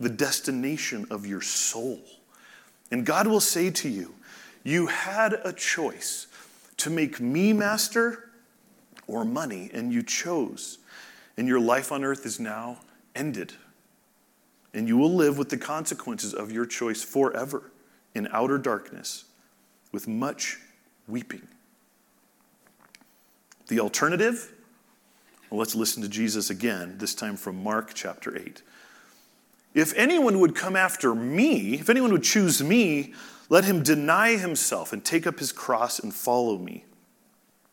the 0.00 0.08
destination 0.08 1.06
of 1.10 1.26
your 1.26 1.42
soul. 1.42 2.00
And 2.90 3.04
God 3.04 3.26
will 3.26 3.40
say 3.40 3.70
to 3.70 3.88
you, 3.88 4.14
You 4.64 4.86
had 4.86 5.34
a 5.44 5.52
choice 5.52 6.26
to 6.78 6.90
make 6.90 7.20
me 7.20 7.52
master 7.52 8.30
or 9.06 9.24
money, 9.24 9.70
and 9.72 9.92
you 9.92 10.02
chose. 10.02 10.78
And 11.40 11.48
your 11.48 11.58
life 11.58 11.90
on 11.90 12.04
earth 12.04 12.26
is 12.26 12.38
now 12.38 12.80
ended 13.14 13.54
and 14.74 14.86
you 14.86 14.98
will 14.98 15.14
live 15.14 15.38
with 15.38 15.48
the 15.48 15.56
consequences 15.56 16.34
of 16.34 16.52
your 16.52 16.66
choice 16.66 17.02
forever 17.02 17.72
in 18.14 18.28
outer 18.30 18.58
darkness 18.58 19.24
with 19.90 20.06
much 20.06 20.58
weeping. 21.08 21.48
The 23.68 23.80
alternative? 23.80 24.52
Well, 25.48 25.60
let's 25.60 25.74
listen 25.74 26.02
to 26.02 26.10
Jesus 26.10 26.50
again, 26.50 26.98
this 26.98 27.14
time 27.14 27.38
from 27.38 27.62
Mark 27.64 27.92
chapter 27.94 28.36
8. 28.36 28.60
If 29.72 29.94
anyone 29.96 30.40
would 30.40 30.54
come 30.54 30.76
after 30.76 31.14
me, 31.14 31.76
if 31.76 31.88
anyone 31.88 32.12
would 32.12 32.22
choose 32.22 32.62
me, 32.62 33.14
let 33.48 33.64
him 33.64 33.82
deny 33.82 34.36
himself 34.36 34.92
and 34.92 35.02
take 35.02 35.26
up 35.26 35.38
his 35.38 35.52
cross 35.52 36.00
and 36.00 36.12
follow 36.12 36.58
me. 36.58 36.84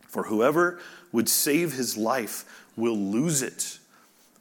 For 0.08 0.24
whoever 0.24 0.80
would 1.12 1.28
save 1.28 1.74
his 1.74 1.98
life 1.98 2.46
will 2.78 2.98
lose 2.98 3.42
it 3.42 3.80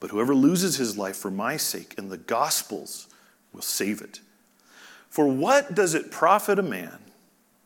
but 0.00 0.10
whoever 0.10 0.34
loses 0.34 0.76
his 0.76 0.96
life 0.96 1.16
for 1.16 1.30
my 1.30 1.56
sake 1.56 1.94
and 1.98 2.10
the 2.10 2.18
gospel's 2.18 3.08
will 3.52 3.62
save 3.62 4.00
it. 4.00 4.20
For 5.08 5.26
what 5.26 5.74
does 5.74 5.94
it 5.94 6.10
profit 6.10 6.58
a 6.58 6.62
man 6.62 6.98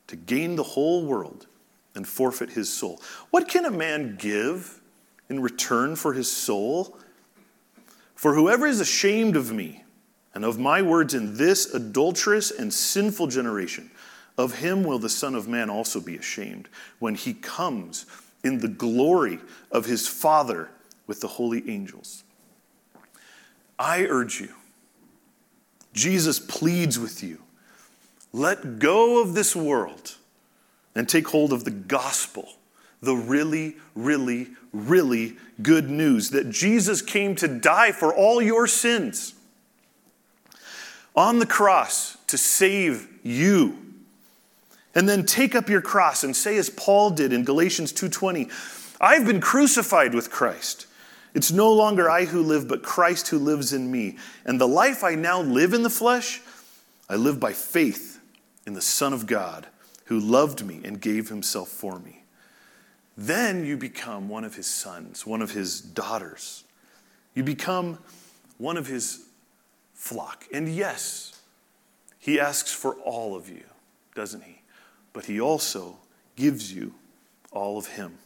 to 0.07 0.17
gain 0.17 0.57
the 0.57 0.63
whole 0.63 1.05
world 1.05 1.47
and 1.95 2.07
forfeit 2.07 2.51
his 2.51 2.73
soul? 2.73 3.03
What 3.31 3.49
can 3.49 3.65
a 3.65 3.71
man 3.71 4.17
give 4.19 4.81
in 5.29 5.41
return 5.41 5.97
for 5.97 6.13
his 6.13 6.31
soul? 6.31 6.97
For 8.15 8.35
whoever 8.35 8.67
is 8.67 8.81
ashamed 8.81 9.37
of 9.37 9.53
me 9.53 9.85
and 10.33 10.45
of 10.45 10.59
my 10.59 10.81
words 10.83 11.15
in 11.15 11.37
this 11.37 11.75
adulterous 11.75 12.51
and 12.53 12.73
sinful 12.73 13.27
generation, 13.27 13.91
of 14.39 14.55
him 14.55 14.85
will 14.85 15.01
the 15.01 15.09
Son 15.09 15.35
of 15.35 15.49
Man 15.49 15.69
also 15.69 16.01
be 16.01 16.17
ashamed 16.17 16.69
when 17.01 17.17
he 17.17 17.35
comes 17.35 18.07
in 18.43 18.59
the 18.59 18.69
glory 18.69 19.39
of 19.71 19.87
his 19.87 20.09
Father 20.09 20.71
with 21.07 21.21
the 21.21 21.29
holy 21.29 21.69
angels. 21.71 22.25
I 23.79 24.05
urge 24.05 24.41
you, 24.41 24.55
Jesus 25.93 26.39
pleads 26.39 26.99
with 26.99 27.23
you, 27.23 27.41
let 28.33 28.79
go 28.79 29.23
of 29.23 29.35
this 29.35 29.57
world 29.57 30.17
and 30.95 31.09
take 31.09 31.29
hold 31.29 31.53
of 31.53 31.65
the 31.65 31.71
gospel, 31.71 32.49
the 33.01 33.15
really, 33.15 33.77
really, 33.95 34.49
really 34.73 35.37
good 35.63 35.91
news 35.91 36.31
that 36.31 36.51
Jesus 36.51 37.03
came 37.03 37.35
to 37.37 37.49
die 37.49 37.93
for 37.93 38.15
all 38.15 38.41
your 38.41 38.67
sins 38.67 39.35
on 41.17 41.39
the 41.39 41.47
cross 41.47 42.17
to 42.29 42.39
save 42.39 43.09
you 43.23 43.90
and 44.95 45.09
then 45.09 45.25
take 45.25 45.55
up 45.55 45.69
your 45.69 45.83
cross 45.83 46.25
and 46.25 46.35
say 46.35 46.57
as 46.57 46.71
paul 46.71 47.11
did 47.11 47.33
in 47.33 47.45
galatians 47.45 47.93
2.20 47.93 48.51
i've 49.01 49.27
been 49.27 49.41
crucified 49.41 50.15
with 50.15 50.31
christ 50.31 50.87
it's 51.35 51.53
no 51.53 51.73
longer 51.73 52.11
I 52.11 52.25
who 52.25 52.43
live, 52.43 52.67
but 52.67 52.83
Christ 52.83 53.29
who 53.29 53.39
lives 53.39 53.73
in 53.73 53.91
me. 53.91 54.17
And 54.45 54.61
the 54.61 54.69
life 54.69 55.05
I 55.05 55.15
now 55.15 55.41
live 55.41 55.75
in 55.75 55.83
the 55.83 55.91
flesh, 55.91 56.41
I 57.09 57.17
live 57.17 57.39
by 57.39 57.53
faith 57.53 58.21
in 58.67 58.75
the 58.75 58.81
Son 58.81 59.13
of 59.13 59.27
God 59.27 59.69
who 60.07 60.19
loved 60.19 60.65
me 60.65 60.81
and 60.85 61.01
gave 61.01 61.29
himself 61.29 61.69
for 61.69 61.99
me. 62.01 62.25
Then 63.17 63.65
you 63.65 63.77
become 63.77 64.29
one 64.29 64.45
of 64.45 64.57
his 64.57 64.67
sons, 64.67 65.27
one 65.27 65.43
of 65.43 65.53
his 65.53 65.81
daughters. 65.81 66.65
You 67.35 67.45
become 67.45 67.99
one 68.59 68.77
of 68.77 68.87
his 68.87 69.25
flock. 69.95 70.47
And 70.53 70.69
yes, 70.69 71.41
he 72.19 72.41
asks 72.41 72.73
for 72.73 72.95
all 72.95 73.37
of 73.37 73.49
you, 73.49 73.65
doesn't 74.15 74.43
he? 74.43 74.60
But 75.13 75.25
he 75.25 75.41
also 75.41 75.97
gives 76.37 76.73
you 76.73 76.95
all 77.51 77.79
of 77.79 77.87
him. 77.87 78.19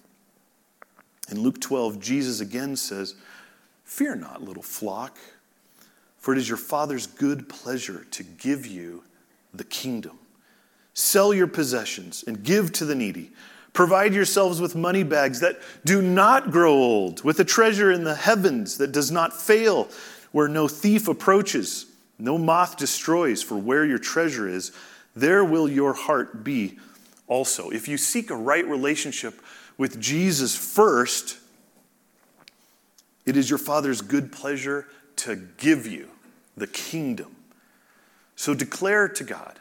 In 1.31 1.41
Luke 1.41 1.61
12, 1.61 2.01
Jesus 2.01 2.41
again 2.41 2.77
says, 2.77 3.15
Fear 3.85 4.17
not, 4.17 4.43
little 4.43 4.63
flock, 4.63 5.19
for 6.19 6.33
it 6.33 6.39
is 6.39 6.49
your 6.49 6.59
Father's 6.59 7.07
good 7.07 7.49
pleasure 7.49 8.07
to 8.11 8.23
give 8.23 8.67
you 8.67 9.03
the 9.53 9.65
kingdom. 9.65 10.19
Sell 10.95 11.35
your 11.35 11.47
possessions 11.47 12.25
and 12.27 12.43
give 12.43 12.73
to 12.73 12.85
the 12.85 12.95
needy. 12.95 13.31
Provide 13.73 14.15
yourselves 14.15 14.61
with 14.61 14.77
money 14.77 15.03
bags 15.03 15.41
that 15.41 15.59
do 15.85 16.01
not 16.01 16.53
grow 16.53 16.73
old, 16.73 17.25
with 17.25 17.41
a 17.41 17.45
treasure 17.45 17.91
in 17.91 18.05
the 18.05 18.15
heavens 18.15 18.79
that 18.79 18.93
does 18.93 19.11
not 19.11 19.33
fail, 19.33 19.89
where 20.31 20.49
no 20.49 20.69
thief 20.69 21.09
approaches, 21.09 21.87
no 22.19 22.39
moth 22.39 22.77
destroys, 22.77 23.43
for 23.43 23.57
where 23.57 23.85
your 23.85 23.99
treasure 23.99 24.49
is, 24.49 24.71
there 25.15 25.45
will 25.45 25.69
your 25.69 25.93
heart 25.93 26.45
be 26.45 26.79
also. 27.27 27.71
If 27.71 27.89
you 27.89 27.97
seek 27.97 28.31
a 28.31 28.37
right 28.37 28.67
relationship 28.67 29.41
with 29.79 30.01
Jesus 30.01 30.57
first, 30.57 31.39
it 33.25 33.37
is 33.37 33.49
your 33.49 33.59
Father's 33.59 34.03
good 34.03 34.33
pleasure 34.33 34.87
to 35.17 35.37
give 35.57 35.87
you 35.87 36.09
the 36.57 36.67
kingdom. 36.67 37.37
So 38.37 38.55
declare 38.55 39.09
to 39.09 39.25
God 39.25 39.61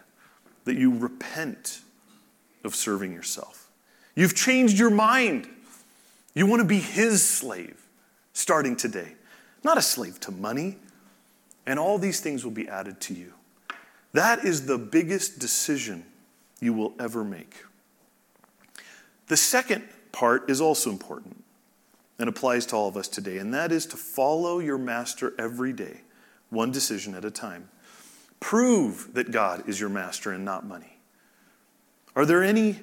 that 0.66 0.76
you 0.76 0.95
repent 0.95 1.82
of 2.64 2.76
serving 2.76 3.14
yourself. 3.14 3.70
You've 4.16 4.36
changed 4.36 4.78
your 4.78 4.89
mind. 4.89 5.47
You 6.34 6.47
want 6.47 6.62
to 6.62 6.68
be 6.68 6.80
His 6.80 7.28
slave 7.28 7.86
starting 8.34 8.76
today, 8.76 9.14
not 9.64 9.78
a 9.78 9.82
slave 9.82 10.20
to 10.22 10.32
money. 10.32 10.78
And 11.66 11.80
all 11.80 11.97
these 11.97 12.20
things 12.20 12.43
will 12.43 12.51
be 12.51 12.68
added 12.68 12.99
to 13.01 13.14
you. 13.14 13.34
That 14.14 14.45
is 14.45 14.66
the 14.66 14.78
biggest 14.78 15.39
decision 15.39 16.05
you 16.59 16.74
will 16.74 16.93
ever 16.99 17.24
make. 17.24 17.64
The 19.28 19.38
second 19.38 19.84
part 20.11 20.49
is 20.49 20.61
also 20.61 20.91
important 20.91 21.43
and 22.20 22.30
applies 22.30 22.66
to 22.68 22.76
all 22.76 22.88
of 22.88 22.95
us 22.95 23.07
today, 23.07 23.38
and 23.39 23.53
that 23.53 23.72
is 23.72 23.86
to 23.88 23.97
follow 23.97 24.59
your 24.59 24.78
master 24.78 25.34
every 25.39 25.74
day, 25.74 26.01
one 26.49 26.72
decision 26.72 27.16
at 27.16 27.26
a 27.26 27.32
time. 27.32 27.70
Prove 28.39 29.14
that 29.14 29.32
God 29.32 29.68
is 29.68 29.80
your 29.80 29.89
master 29.89 30.32
and 30.32 30.45
not 30.45 30.66
money. 30.66 30.99
Are 32.16 32.26
there 32.26 32.43
any 32.43 32.80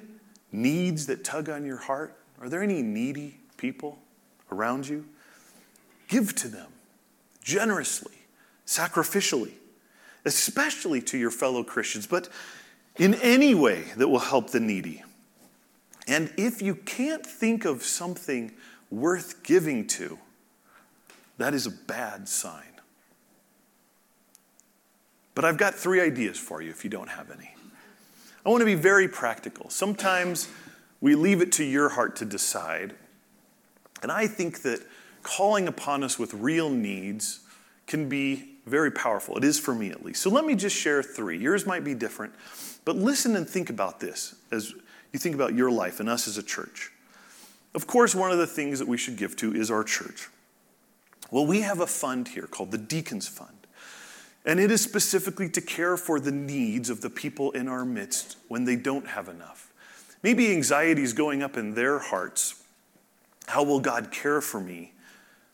needs 0.51 1.05
that 1.05 1.23
tug 1.23 1.49
on 1.49 1.65
your 1.65 1.77
heart? 1.77 2.17
Are 2.41 2.49
there 2.49 2.61
any 2.61 2.81
needy 2.81 3.37
people 3.55 3.99
around 4.51 4.87
you? 4.87 5.05
Give 6.09 6.35
to 6.35 6.49
them 6.49 6.67
generously, 7.41 8.15
sacrificially, 8.67 9.53
especially 10.25 11.01
to 11.01 11.17
your 11.17 11.31
fellow 11.31 11.63
Christians, 11.63 12.07
but 12.07 12.29
in 12.97 13.15
any 13.15 13.55
way 13.55 13.85
that 13.97 14.07
will 14.07 14.19
help 14.19 14.51
the 14.51 14.59
needy. 14.59 15.03
And 16.07 16.31
if 16.37 16.61
you 16.61 16.75
can't 16.75 17.25
think 17.25 17.65
of 17.65 17.83
something 17.83 18.51
worth 18.89 19.43
giving 19.43 19.87
to, 19.87 20.19
that 21.37 21.53
is 21.53 21.65
a 21.65 21.71
bad 21.71 22.27
sign. 22.27 22.63
But 25.33 25.45
I've 25.45 25.57
got 25.57 25.73
three 25.73 26.01
ideas 26.01 26.37
for 26.37 26.61
you 26.61 26.69
if 26.69 26.83
you 26.83 26.89
don't 26.89 27.09
have 27.09 27.31
any. 27.31 27.55
I 28.45 28.49
want 28.49 28.61
to 28.61 28.65
be 28.65 28.75
very 28.75 29.07
practical. 29.07 29.69
Sometimes 29.69 30.49
we 30.99 31.15
leave 31.15 31.41
it 31.41 31.51
to 31.53 31.63
your 31.63 31.89
heart 31.89 32.15
to 32.17 32.25
decide. 32.25 32.93
And 34.03 34.11
I 34.11 34.27
think 34.27 34.63
that 34.63 34.81
calling 35.23 35.67
upon 35.67 36.03
us 36.03 36.19
with 36.19 36.33
real 36.33 36.69
needs 36.69 37.41
can 37.87 38.09
be 38.09 38.50
very 38.65 38.91
powerful. 38.91 39.37
It 39.37 39.43
is 39.43 39.59
for 39.59 39.73
me 39.73 39.89
at 39.89 40.03
least. 40.03 40.21
So 40.21 40.29
let 40.29 40.45
me 40.45 40.55
just 40.55 40.75
share 40.75 41.01
three. 41.01 41.37
Yours 41.37 41.65
might 41.65 41.83
be 41.83 41.93
different, 41.95 42.33
but 42.85 42.95
listen 42.95 43.35
and 43.35 43.47
think 43.47 43.69
about 43.69 43.99
this 43.99 44.35
as 44.51 44.73
you 45.11 45.19
think 45.19 45.35
about 45.35 45.55
your 45.55 45.71
life 45.71 45.99
and 45.99 46.09
us 46.09 46.27
as 46.27 46.37
a 46.37 46.43
church. 46.43 46.91
Of 47.73 47.87
course, 47.87 48.13
one 48.13 48.31
of 48.31 48.37
the 48.37 48.47
things 48.47 48.79
that 48.79 48.87
we 48.87 48.97
should 48.97 49.17
give 49.17 49.35
to 49.37 49.53
is 49.53 49.71
our 49.71 49.83
church. 49.83 50.29
Well, 51.31 51.45
we 51.45 51.61
have 51.61 51.79
a 51.79 51.87
fund 51.87 52.27
here 52.27 52.47
called 52.47 52.71
the 52.71 52.77
Deacons 52.77 53.27
Fund. 53.27 53.55
And 54.45 54.59
it 54.59 54.71
is 54.71 54.81
specifically 54.81 55.49
to 55.49 55.61
care 55.61 55.97
for 55.97 56.19
the 56.19 56.31
needs 56.31 56.89
of 56.89 57.01
the 57.01 57.09
people 57.09 57.51
in 57.51 57.67
our 57.67 57.85
midst 57.85 58.37
when 58.47 58.65
they 58.65 58.75
don't 58.75 59.07
have 59.07 59.29
enough. 59.29 59.71
Maybe 60.23 60.51
anxiety 60.51 61.03
is 61.03 61.13
going 61.13 61.43
up 61.43 61.57
in 61.57 61.75
their 61.75 61.99
hearts. 61.99 62.61
How 63.47 63.63
will 63.63 63.79
God 63.79 64.11
care 64.11 64.41
for 64.41 64.59
me? 64.59 64.93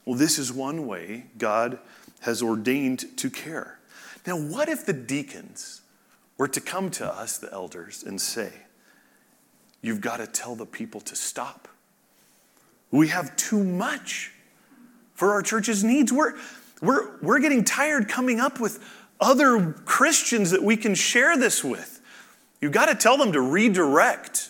Well, 0.06 0.18
this 0.18 0.40
is 0.40 0.54
one 0.54 0.88
way 0.88 1.26
God 1.38 1.80
has 2.22 2.42
ordained 2.42 3.18
to 3.18 3.30
care. 3.30 3.80
Now, 4.26 4.38
what 4.38 4.70
if 4.70 4.86
the 4.86 4.94
deacons 4.94 5.82
were 6.38 6.48
to 6.50 6.62
come 6.62 6.92
to 6.92 7.06
us, 7.06 7.38
the 7.38 7.52
elders, 7.52 8.04
and 8.04 8.20
say, 8.20 8.52
You've 9.82 10.02
got 10.02 10.18
to 10.18 10.28
tell 10.28 10.56
the 10.56 10.66
people 10.66 11.00
to 11.02 11.16
stop? 11.16 11.68
We 12.92 13.10
have 13.10 13.36
too 13.36 13.64
much 13.64 14.32
for 15.14 15.32
our 15.32 15.42
church's 15.42 15.84
needs. 15.84 16.12
We're, 16.12 16.34
we're, 16.82 17.18
we're 17.22 17.40
getting 17.40 17.64
tired 17.64 18.08
coming 18.08 18.40
up 18.40 18.60
with 18.60 18.84
other 19.20 19.74
Christians 19.86 20.52
that 20.52 20.64
we 20.64 20.78
can 20.78 20.96
share 20.96 21.38
this 21.38 21.64
with. 21.64 22.02
You've 22.62 22.72
got 22.72 22.88
to 22.88 22.96
tell 22.96 23.18
them 23.18 23.32
to 23.34 23.42
redirect. 23.42 24.50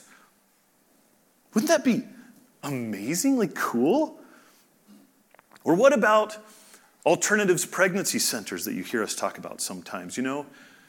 Wouldn't 1.54 1.70
that 1.70 1.84
be 1.84 2.04
amazingly 2.64 3.50
cool? 3.54 4.20
Or 5.64 5.76
what 5.76 5.94
about 5.94 6.38
alternatives 7.08 7.66
pregnancy 7.66 8.20
centers 8.20 8.66
that 8.66 8.74
you 8.74 8.84
hear 8.84 9.02
us 9.02 9.16
talk 9.16 9.38
about 9.38 9.62
sometimes? 9.62 10.18
You 10.18 10.24
know, 10.24 10.46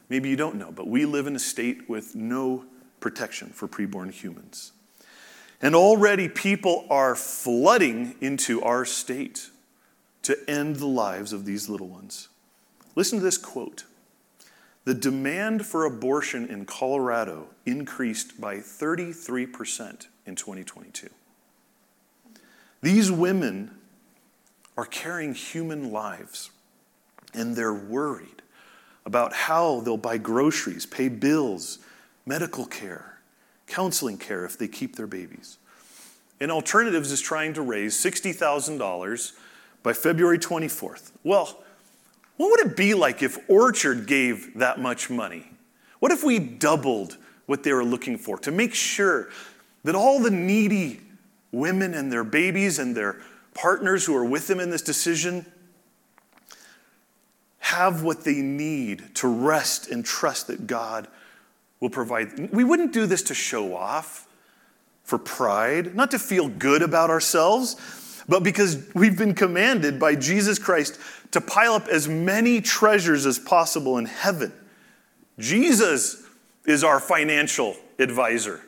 maybe 0.09 0.29
you 0.29 0.35
don't 0.35 0.57
know, 0.57 0.73
but 0.73 0.89
we 0.89 1.05
live 1.05 1.29
in 1.29 1.37
a 1.37 1.39
state 1.39 1.89
with 1.89 2.17
no 2.17 2.65
protection 2.99 3.51
for 3.51 3.69
preborn 3.69 4.11
humans. 4.11 4.73
And 5.63 5.77
already 5.77 6.29
people 6.29 6.87
are 6.91 7.15
flooding 7.15 8.17
into 8.21 8.61
our 8.63 8.85
state 8.85 9.51
to 10.23 10.37
end 10.51 10.77
the 10.77 10.87
lives 10.87 11.33
of 11.33 11.45
these 11.45 11.69
little 11.69 11.87
ones. 11.87 12.29
Listen 12.97 13.21
to 13.21 13.25
this 13.25 13.39
quote 13.39 13.85
The 14.87 14.95
demand 14.95 15.67
for 15.67 15.85
abortion 15.85 16.47
in 16.47 16.65
Colorado 16.65 17.47
increased 17.65 18.41
by 18.41 18.57
33% 18.57 20.09
in 20.27 20.35
2022. 20.35 21.11
These 22.83 23.13
women 23.13 23.78
are 24.79 24.87
carrying 24.87 25.35
human 25.35 25.91
lives, 25.91 26.51
and 27.35 27.57
they're 27.57 27.75
worried 27.75 28.43
about 29.05 29.33
how 29.33 29.81
they'll 29.81 29.97
buy 29.97 30.17
groceries, 30.17 30.87
pay 30.87 31.09
bills, 31.09 31.81
medical 32.25 32.65
care, 32.65 33.19
counseling 33.67 34.17
care 34.17 34.45
if 34.45 34.57
they 34.57 34.69
keep 34.69 34.95
their 34.95 35.09
babies. 35.09 35.59
And 36.39 36.53
Alternatives 36.53 37.11
is 37.11 37.21
trying 37.21 37.55
to 37.55 37.63
raise 37.63 37.97
$60,000 37.97 39.33
by 39.83 39.93
February 39.93 40.39
24th. 40.39 41.11
Well, 41.25 41.59
what 42.37 42.51
would 42.51 42.71
it 42.71 42.77
be 42.77 42.95
like 42.95 43.21
if 43.21 43.37
Orchard 43.51 44.07
gave 44.07 44.57
that 44.59 44.79
much 44.79 45.11
money? 45.11 45.51
What 45.99 46.13
if 46.13 46.23
we 46.23 46.39
doubled 46.39 47.17
what 47.47 47.65
they 47.65 47.73
were 47.73 47.85
looking 47.85 48.17
for 48.17 48.39
to 48.39 48.53
make 48.53 48.75
sure 48.75 49.31
that 49.83 49.97
all 49.97 50.21
the 50.21 50.31
needy 50.31 51.01
women 51.51 51.95
and 51.95 52.13
their 52.13 52.23
babies 52.23 52.79
and 52.79 52.97
their 52.97 53.21
partners 53.61 54.05
who 54.05 54.17
are 54.17 54.25
with 54.25 54.47
them 54.47 54.61
in 54.61 54.71
this 54.71 54.83
decision 54.83 55.45
have 57.59 58.03
what 58.03 58.25
they 58.25 58.41
need 58.41 59.15
to 59.15 59.29
rest 59.29 59.91
and 59.91 60.05
trust 60.05 60.47
that 60.47 60.67
God 60.67 61.09
will 61.81 61.91
provide? 61.91 62.53
We 62.53 62.65
wouldn't 62.65 62.93
do 62.93 63.07
this 63.07 63.23
to 63.25 63.35
show 63.35 63.77
off, 63.77 64.27
for 65.05 65.19
pride, 65.19 65.95
not 65.95 66.11
to 66.13 66.19
feel 66.19 66.49
good 66.49 66.83
about 66.83 67.11
ourselves 67.11 67.77
but 68.29 68.43
because 68.43 68.87
we've 68.95 69.17
been 69.17 69.35
commanded 69.35 69.99
by 69.99 70.15
Jesus 70.15 70.59
Christ 70.59 71.01
to 71.31 71.41
pile 71.41 71.73
up 71.73 71.89
as 71.89 72.07
many 72.07 72.61
treasures 72.61 73.25
as 73.25 73.39
possible 73.39 73.97
in 73.97 74.05
heaven. 74.05 74.53
Jesus 75.39 76.23
is 76.67 76.85
our 76.85 77.01
financial 77.01 77.75
advisor, 77.99 78.61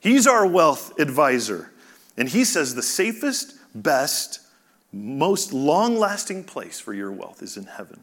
He's 0.00 0.26
our 0.26 0.46
wealth 0.46 0.98
advisor. 0.98 1.70
And 2.16 2.28
He 2.28 2.42
says 2.42 2.74
the 2.74 2.82
safest, 2.82 3.54
best, 3.74 4.40
most 4.92 5.52
long 5.52 5.96
lasting 5.96 6.44
place 6.44 6.80
for 6.80 6.94
your 6.94 7.12
wealth 7.12 7.42
is 7.42 7.56
in 7.56 7.64
heaven. 7.64 8.00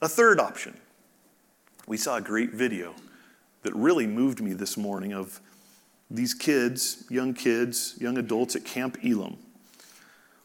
A 0.00 0.08
third 0.08 0.40
option. 0.40 0.76
We 1.86 1.96
saw 1.96 2.16
a 2.16 2.20
great 2.20 2.52
video 2.52 2.94
that 3.62 3.74
really 3.74 4.06
moved 4.06 4.40
me 4.40 4.52
this 4.52 4.76
morning 4.76 5.12
of 5.12 5.40
these 6.10 6.34
kids, 6.34 7.04
young 7.10 7.34
kids, 7.34 7.96
young 8.00 8.16
adults 8.16 8.56
at 8.56 8.64
Camp 8.64 8.98
Elam. 9.04 9.36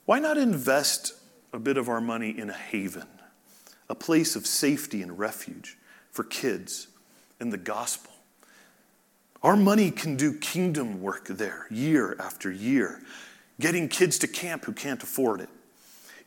Why 0.05 0.19
not 0.19 0.37
invest 0.37 1.13
a 1.53 1.59
bit 1.59 1.77
of 1.77 1.87
our 1.87 2.01
money 2.01 2.37
in 2.37 2.49
a 2.49 2.53
haven, 2.53 3.07
a 3.89 3.95
place 3.95 4.35
of 4.35 4.45
safety 4.45 5.01
and 5.01 5.17
refuge 5.17 5.77
for 6.11 6.23
kids 6.23 6.87
in 7.39 7.49
the 7.49 7.57
gospel? 7.57 8.11
Our 9.41 9.55
money 9.55 9.91
can 9.91 10.15
do 10.15 10.33
kingdom 10.33 11.01
work 11.01 11.27
there 11.27 11.67
year 11.69 12.15
after 12.19 12.51
year, 12.51 13.01
getting 13.59 13.87
kids 13.87 14.19
to 14.19 14.27
camp 14.27 14.65
who 14.65 14.73
can't 14.73 15.01
afford 15.03 15.41
it, 15.41 15.49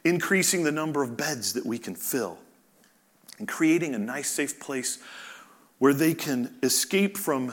increasing 0.04 0.64
the 0.64 0.72
number 0.72 1.02
of 1.02 1.16
beds 1.16 1.52
that 1.54 1.66
we 1.66 1.78
can 1.78 1.94
fill, 1.94 2.38
and 3.38 3.48
creating 3.48 3.94
a 3.94 3.98
nice, 3.98 4.28
safe 4.28 4.58
place 4.60 4.98
where 5.78 5.92
they 5.92 6.14
can 6.14 6.54
escape 6.62 7.16
from 7.16 7.52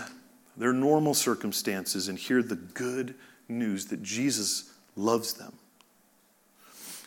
their 0.56 0.74
normal 0.74 1.14
circumstances 1.14 2.08
and 2.08 2.18
hear 2.18 2.42
the 2.42 2.56
good 2.56 3.16
news 3.50 3.88
that 3.88 4.02
Jesus 4.02 4.72
loves 4.96 5.34
them. 5.34 5.54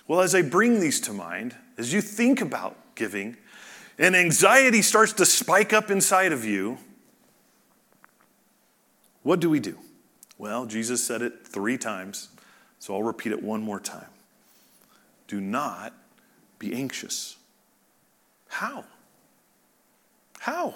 Well, 0.09 0.21
as 0.21 0.35
I 0.35 0.43
bring 0.43 0.81
these 0.81 1.01
to 1.03 1.13
mind, 1.13 1.55
as 1.79 1.93
you 1.93 2.01
think 2.01 2.41
about 2.41 2.77
giving, 2.95 3.37
and 3.99 4.15
anxiety 4.15 4.83
starts 4.83 5.13
to 5.15 5.27
spike 5.27 5.73
up 5.73 5.91
inside 5.91 6.33
of 6.33 6.45
you, 6.45 6.79
what 9.23 9.41
do 9.41 9.51
we 9.51 9.59
do? 9.59 9.79
Well, 10.39 10.67
Jesus 10.67 11.03
said 11.03 11.23
it 11.23 11.47
three 11.47 11.79
times, 11.79 12.29
so 12.79 12.95
I'll 12.95 13.03
repeat 13.03 13.33
it 13.33 13.43
one 13.43 13.63
more 13.63 13.81
time. 13.81 14.09
Do 15.29 15.41
not 15.41 15.93
be 16.59 16.75
anxious. 16.75 17.37
How? 18.49 18.85
How? 20.39 20.75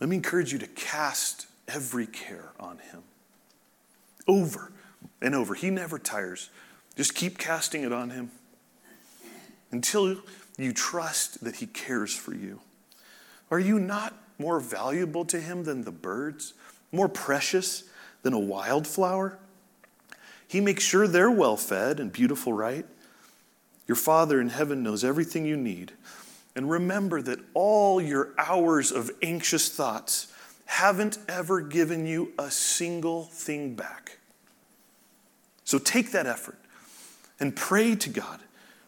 Let 0.00 0.08
me 0.08 0.16
encourage 0.16 0.52
you 0.52 0.58
to 0.58 0.66
cast 0.66 1.46
every 1.68 2.06
care 2.06 2.50
on 2.60 2.78
Him 2.78 3.02
over 4.28 4.72
and 5.20 5.34
over. 5.34 5.54
He 5.54 5.70
never 5.70 5.98
tires. 5.98 6.50
Just 6.96 7.14
keep 7.14 7.38
casting 7.38 7.82
it 7.82 7.92
on 7.92 8.10
Him 8.10 8.30
until 9.70 10.16
you 10.58 10.72
trust 10.72 11.42
that 11.44 11.56
He 11.56 11.66
cares 11.66 12.14
for 12.14 12.34
you. 12.34 12.60
Are 13.50 13.60
you 13.60 13.78
not 13.78 14.14
more 14.38 14.60
valuable 14.60 15.24
to 15.26 15.40
Him 15.40 15.64
than 15.64 15.84
the 15.84 15.92
birds? 15.92 16.54
More 16.92 17.08
precious 17.08 17.84
than 18.22 18.32
a 18.32 18.38
wildflower? 18.38 19.38
He 20.48 20.60
makes 20.60 20.84
sure 20.84 21.08
they're 21.08 21.30
well 21.30 21.56
fed 21.56 21.98
and 21.98 22.12
beautiful, 22.12 22.52
right? 22.52 22.86
Your 23.86 23.96
Father 23.96 24.40
in 24.40 24.48
heaven 24.48 24.82
knows 24.82 25.04
everything 25.04 25.44
you 25.44 25.56
need. 25.56 25.92
And 26.54 26.70
remember 26.70 27.20
that 27.22 27.40
all 27.54 28.00
your 28.00 28.32
hours 28.38 28.90
of 28.90 29.10
anxious 29.22 29.68
thoughts 29.68 30.32
haven't 30.64 31.18
ever 31.28 31.60
given 31.60 32.06
you 32.06 32.32
a 32.38 32.50
single 32.50 33.24
thing 33.24 33.74
back. 33.74 34.18
So 35.64 35.78
take 35.78 36.12
that 36.12 36.26
effort 36.26 36.58
and 37.38 37.54
pray 37.54 37.94
to 37.96 38.08
God 38.08 38.40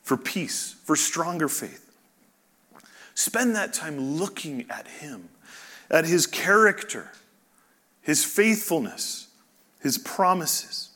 for 0.03 0.17
peace, 0.17 0.77
for 0.85 0.97
stronger 0.97 1.49
faith. 1.49 1.93
Spend 3.15 3.55
that 3.57 3.75
time 3.75 3.99
looking 4.17 4.65
at 4.71 4.87
Him, 4.87 5.29
at 5.91 6.05
His 6.05 6.27
character, 6.27 7.11
His 8.01 8.25
faithfulness, 8.25 9.29
His 9.81 9.99
promises. 9.99 10.88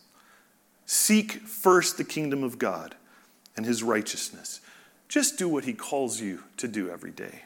Seek 0.92 1.32
first 1.48 1.96
the 1.96 2.04
kingdom 2.04 2.44
of 2.44 2.58
God 2.58 2.96
and 3.56 3.64
His 3.64 3.82
righteousness. 3.82 4.60
Just 5.08 5.38
do 5.38 5.48
what 5.48 5.64
He 5.64 5.72
calls 5.72 6.20
you 6.20 6.42
to 6.58 6.68
do 6.68 6.90
every 6.90 7.10
day, 7.10 7.44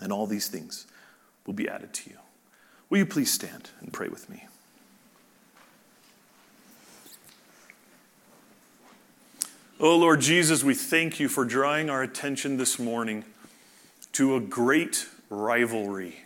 and 0.00 0.12
all 0.12 0.26
these 0.26 0.48
things 0.48 0.88
will 1.46 1.54
be 1.54 1.68
added 1.68 1.94
to 1.94 2.10
you. 2.10 2.16
Will 2.90 2.98
you 2.98 3.06
please 3.06 3.30
stand 3.30 3.70
and 3.80 3.92
pray 3.92 4.08
with 4.08 4.28
me? 4.28 4.48
Oh 9.78 9.96
Lord 9.96 10.20
Jesus, 10.20 10.64
we 10.64 10.74
thank 10.74 11.20
you 11.20 11.28
for 11.28 11.44
drawing 11.44 11.88
our 11.88 12.02
attention 12.02 12.56
this 12.56 12.76
morning 12.76 13.24
to 14.14 14.34
a 14.34 14.40
great 14.40 15.06
rivalry 15.30 16.24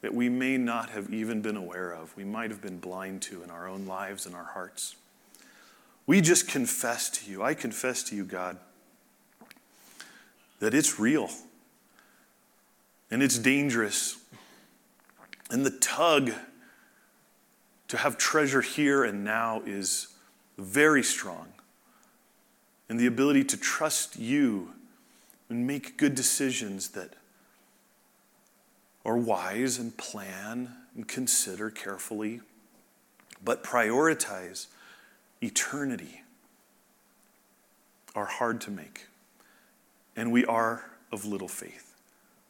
that 0.00 0.14
we 0.14 0.30
may 0.30 0.56
not 0.56 0.88
have 0.88 1.12
even 1.12 1.42
been 1.42 1.58
aware 1.58 1.92
of. 1.92 2.16
We 2.16 2.24
might 2.24 2.50
have 2.50 2.62
been 2.62 2.78
blind 2.78 3.20
to 3.24 3.42
in 3.42 3.50
our 3.50 3.68
own 3.68 3.84
lives 3.84 4.24
and 4.24 4.34
our 4.34 4.44
hearts. 4.44 4.96
We 6.06 6.20
just 6.20 6.48
confess 6.48 7.08
to 7.10 7.30
you, 7.30 7.42
I 7.42 7.54
confess 7.54 8.02
to 8.04 8.16
you, 8.16 8.24
God, 8.24 8.58
that 10.60 10.74
it's 10.74 10.98
real 10.98 11.30
and 13.10 13.22
it's 13.22 13.38
dangerous. 13.38 14.16
And 15.50 15.64
the 15.64 15.70
tug 15.70 16.32
to 17.88 17.96
have 17.96 18.18
treasure 18.18 18.60
here 18.60 19.04
and 19.04 19.24
now 19.24 19.62
is 19.64 20.08
very 20.58 21.02
strong. 21.02 21.48
And 22.88 22.98
the 22.98 23.06
ability 23.06 23.44
to 23.44 23.56
trust 23.56 24.16
you 24.18 24.70
and 25.48 25.66
make 25.66 25.96
good 25.96 26.14
decisions 26.14 26.88
that 26.90 27.14
are 29.04 29.16
wise 29.16 29.78
and 29.78 29.96
plan 29.96 30.74
and 30.94 31.06
consider 31.06 31.70
carefully, 31.70 32.40
but 33.44 33.62
prioritize 33.62 34.66
eternity 35.44 36.22
are 38.14 38.26
hard 38.26 38.60
to 38.62 38.70
make. 38.70 39.06
And 40.16 40.32
we 40.32 40.44
are 40.44 40.84
of 41.12 41.24
little 41.24 41.48
faith. 41.48 41.94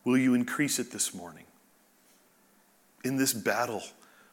Will 0.05 0.19
you 0.19 0.35
increase 0.35 0.79
it 0.79 0.91
this 0.91 1.15
morning 1.15 1.45
in 3.05 3.17
this 3.17 3.33
battle 3.33 3.83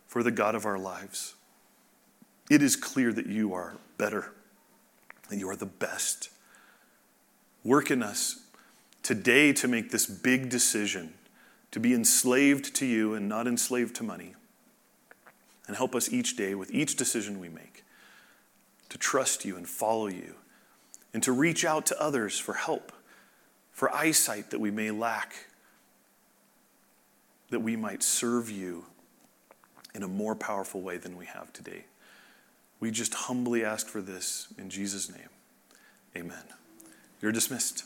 for 0.07 0.23
the 0.23 0.31
God 0.31 0.55
of 0.55 0.65
our 0.65 0.77
lives? 0.77 1.35
It 2.49 2.61
is 2.61 2.75
clear 2.75 3.13
that 3.13 3.27
you 3.27 3.53
are 3.53 3.77
better, 3.97 4.33
that 5.29 5.37
you 5.37 5.49
are 5.49 5.55
the 5.55 5.65
best. 5.65 6.29
Work 7.63 7.91
in 7.91 8.03
us 8.03 8.41
today 9.03 9.53
to 9.53 9.67
make 9.67 9.91
this 9.91 10.05
big 10.05 10.49
decision 10.49 11.13
to 11.71 11.79
be 11.79 11.93
enslaved 11.93 12.75
to 12.75 12.85
you 12.85 13.13
and 13.13 13.29
not 13.29 13.47
enslaved 13.47 13.95
to 13.95 14.03
money. 14.03 14.35
And 15.67 15.77
help 15.77 15.95
us 15.95 16.11
each 16.11 16.35
day 16.35 16.53
with 16.53 16.69
each 16.71 16.97
decision 16.97 17.39
we 17.39 17.47
make 17.47 17.70
to 18.91 18.97
trust 18.97 19.45
you 19.45 19.55
and 19.55 19.67
follow 19.67 20.07
you 20.07 20.35
and 21.13 21.23
to 21.23 21.31
reach 21.31 21.63
out 21.63 21.85
to 21.85 22.01
others 22.01 22.37
for 22.37 22.53
help, 22.53 22.91
for 23.71 23.93
eyesight 23.93 24.51
that 24.51 24.59
we 24.59 24.69
may 24.69 24.91
lack, 24.91 25.33
that 27.49 27.61
we 27.61 27.77
might 27.77 28.03
serve 28.03 28.49
you 28.49 28.85
in 29.95 30.03
a 30.03 30.07
more 30.07 30.35
powerful 30.35 30.81
way 30.81 30.97
than 30.97 31.17
we 31.17 31.25
have 31.25 31.53
today. 31.53 31.85
We 32.81 32.91
just 32.91 33.13
humbly 33.13 33.63
ask 33.63 33.87
for 33.87 34.01
this 34.01 34.49
in 34.57 34.69
Jesus' 34.69 35.09
name. 35.09 35.29
Amen. 36.15 36.43
You're 37.21 37.31
dismissed. 37.31 37.85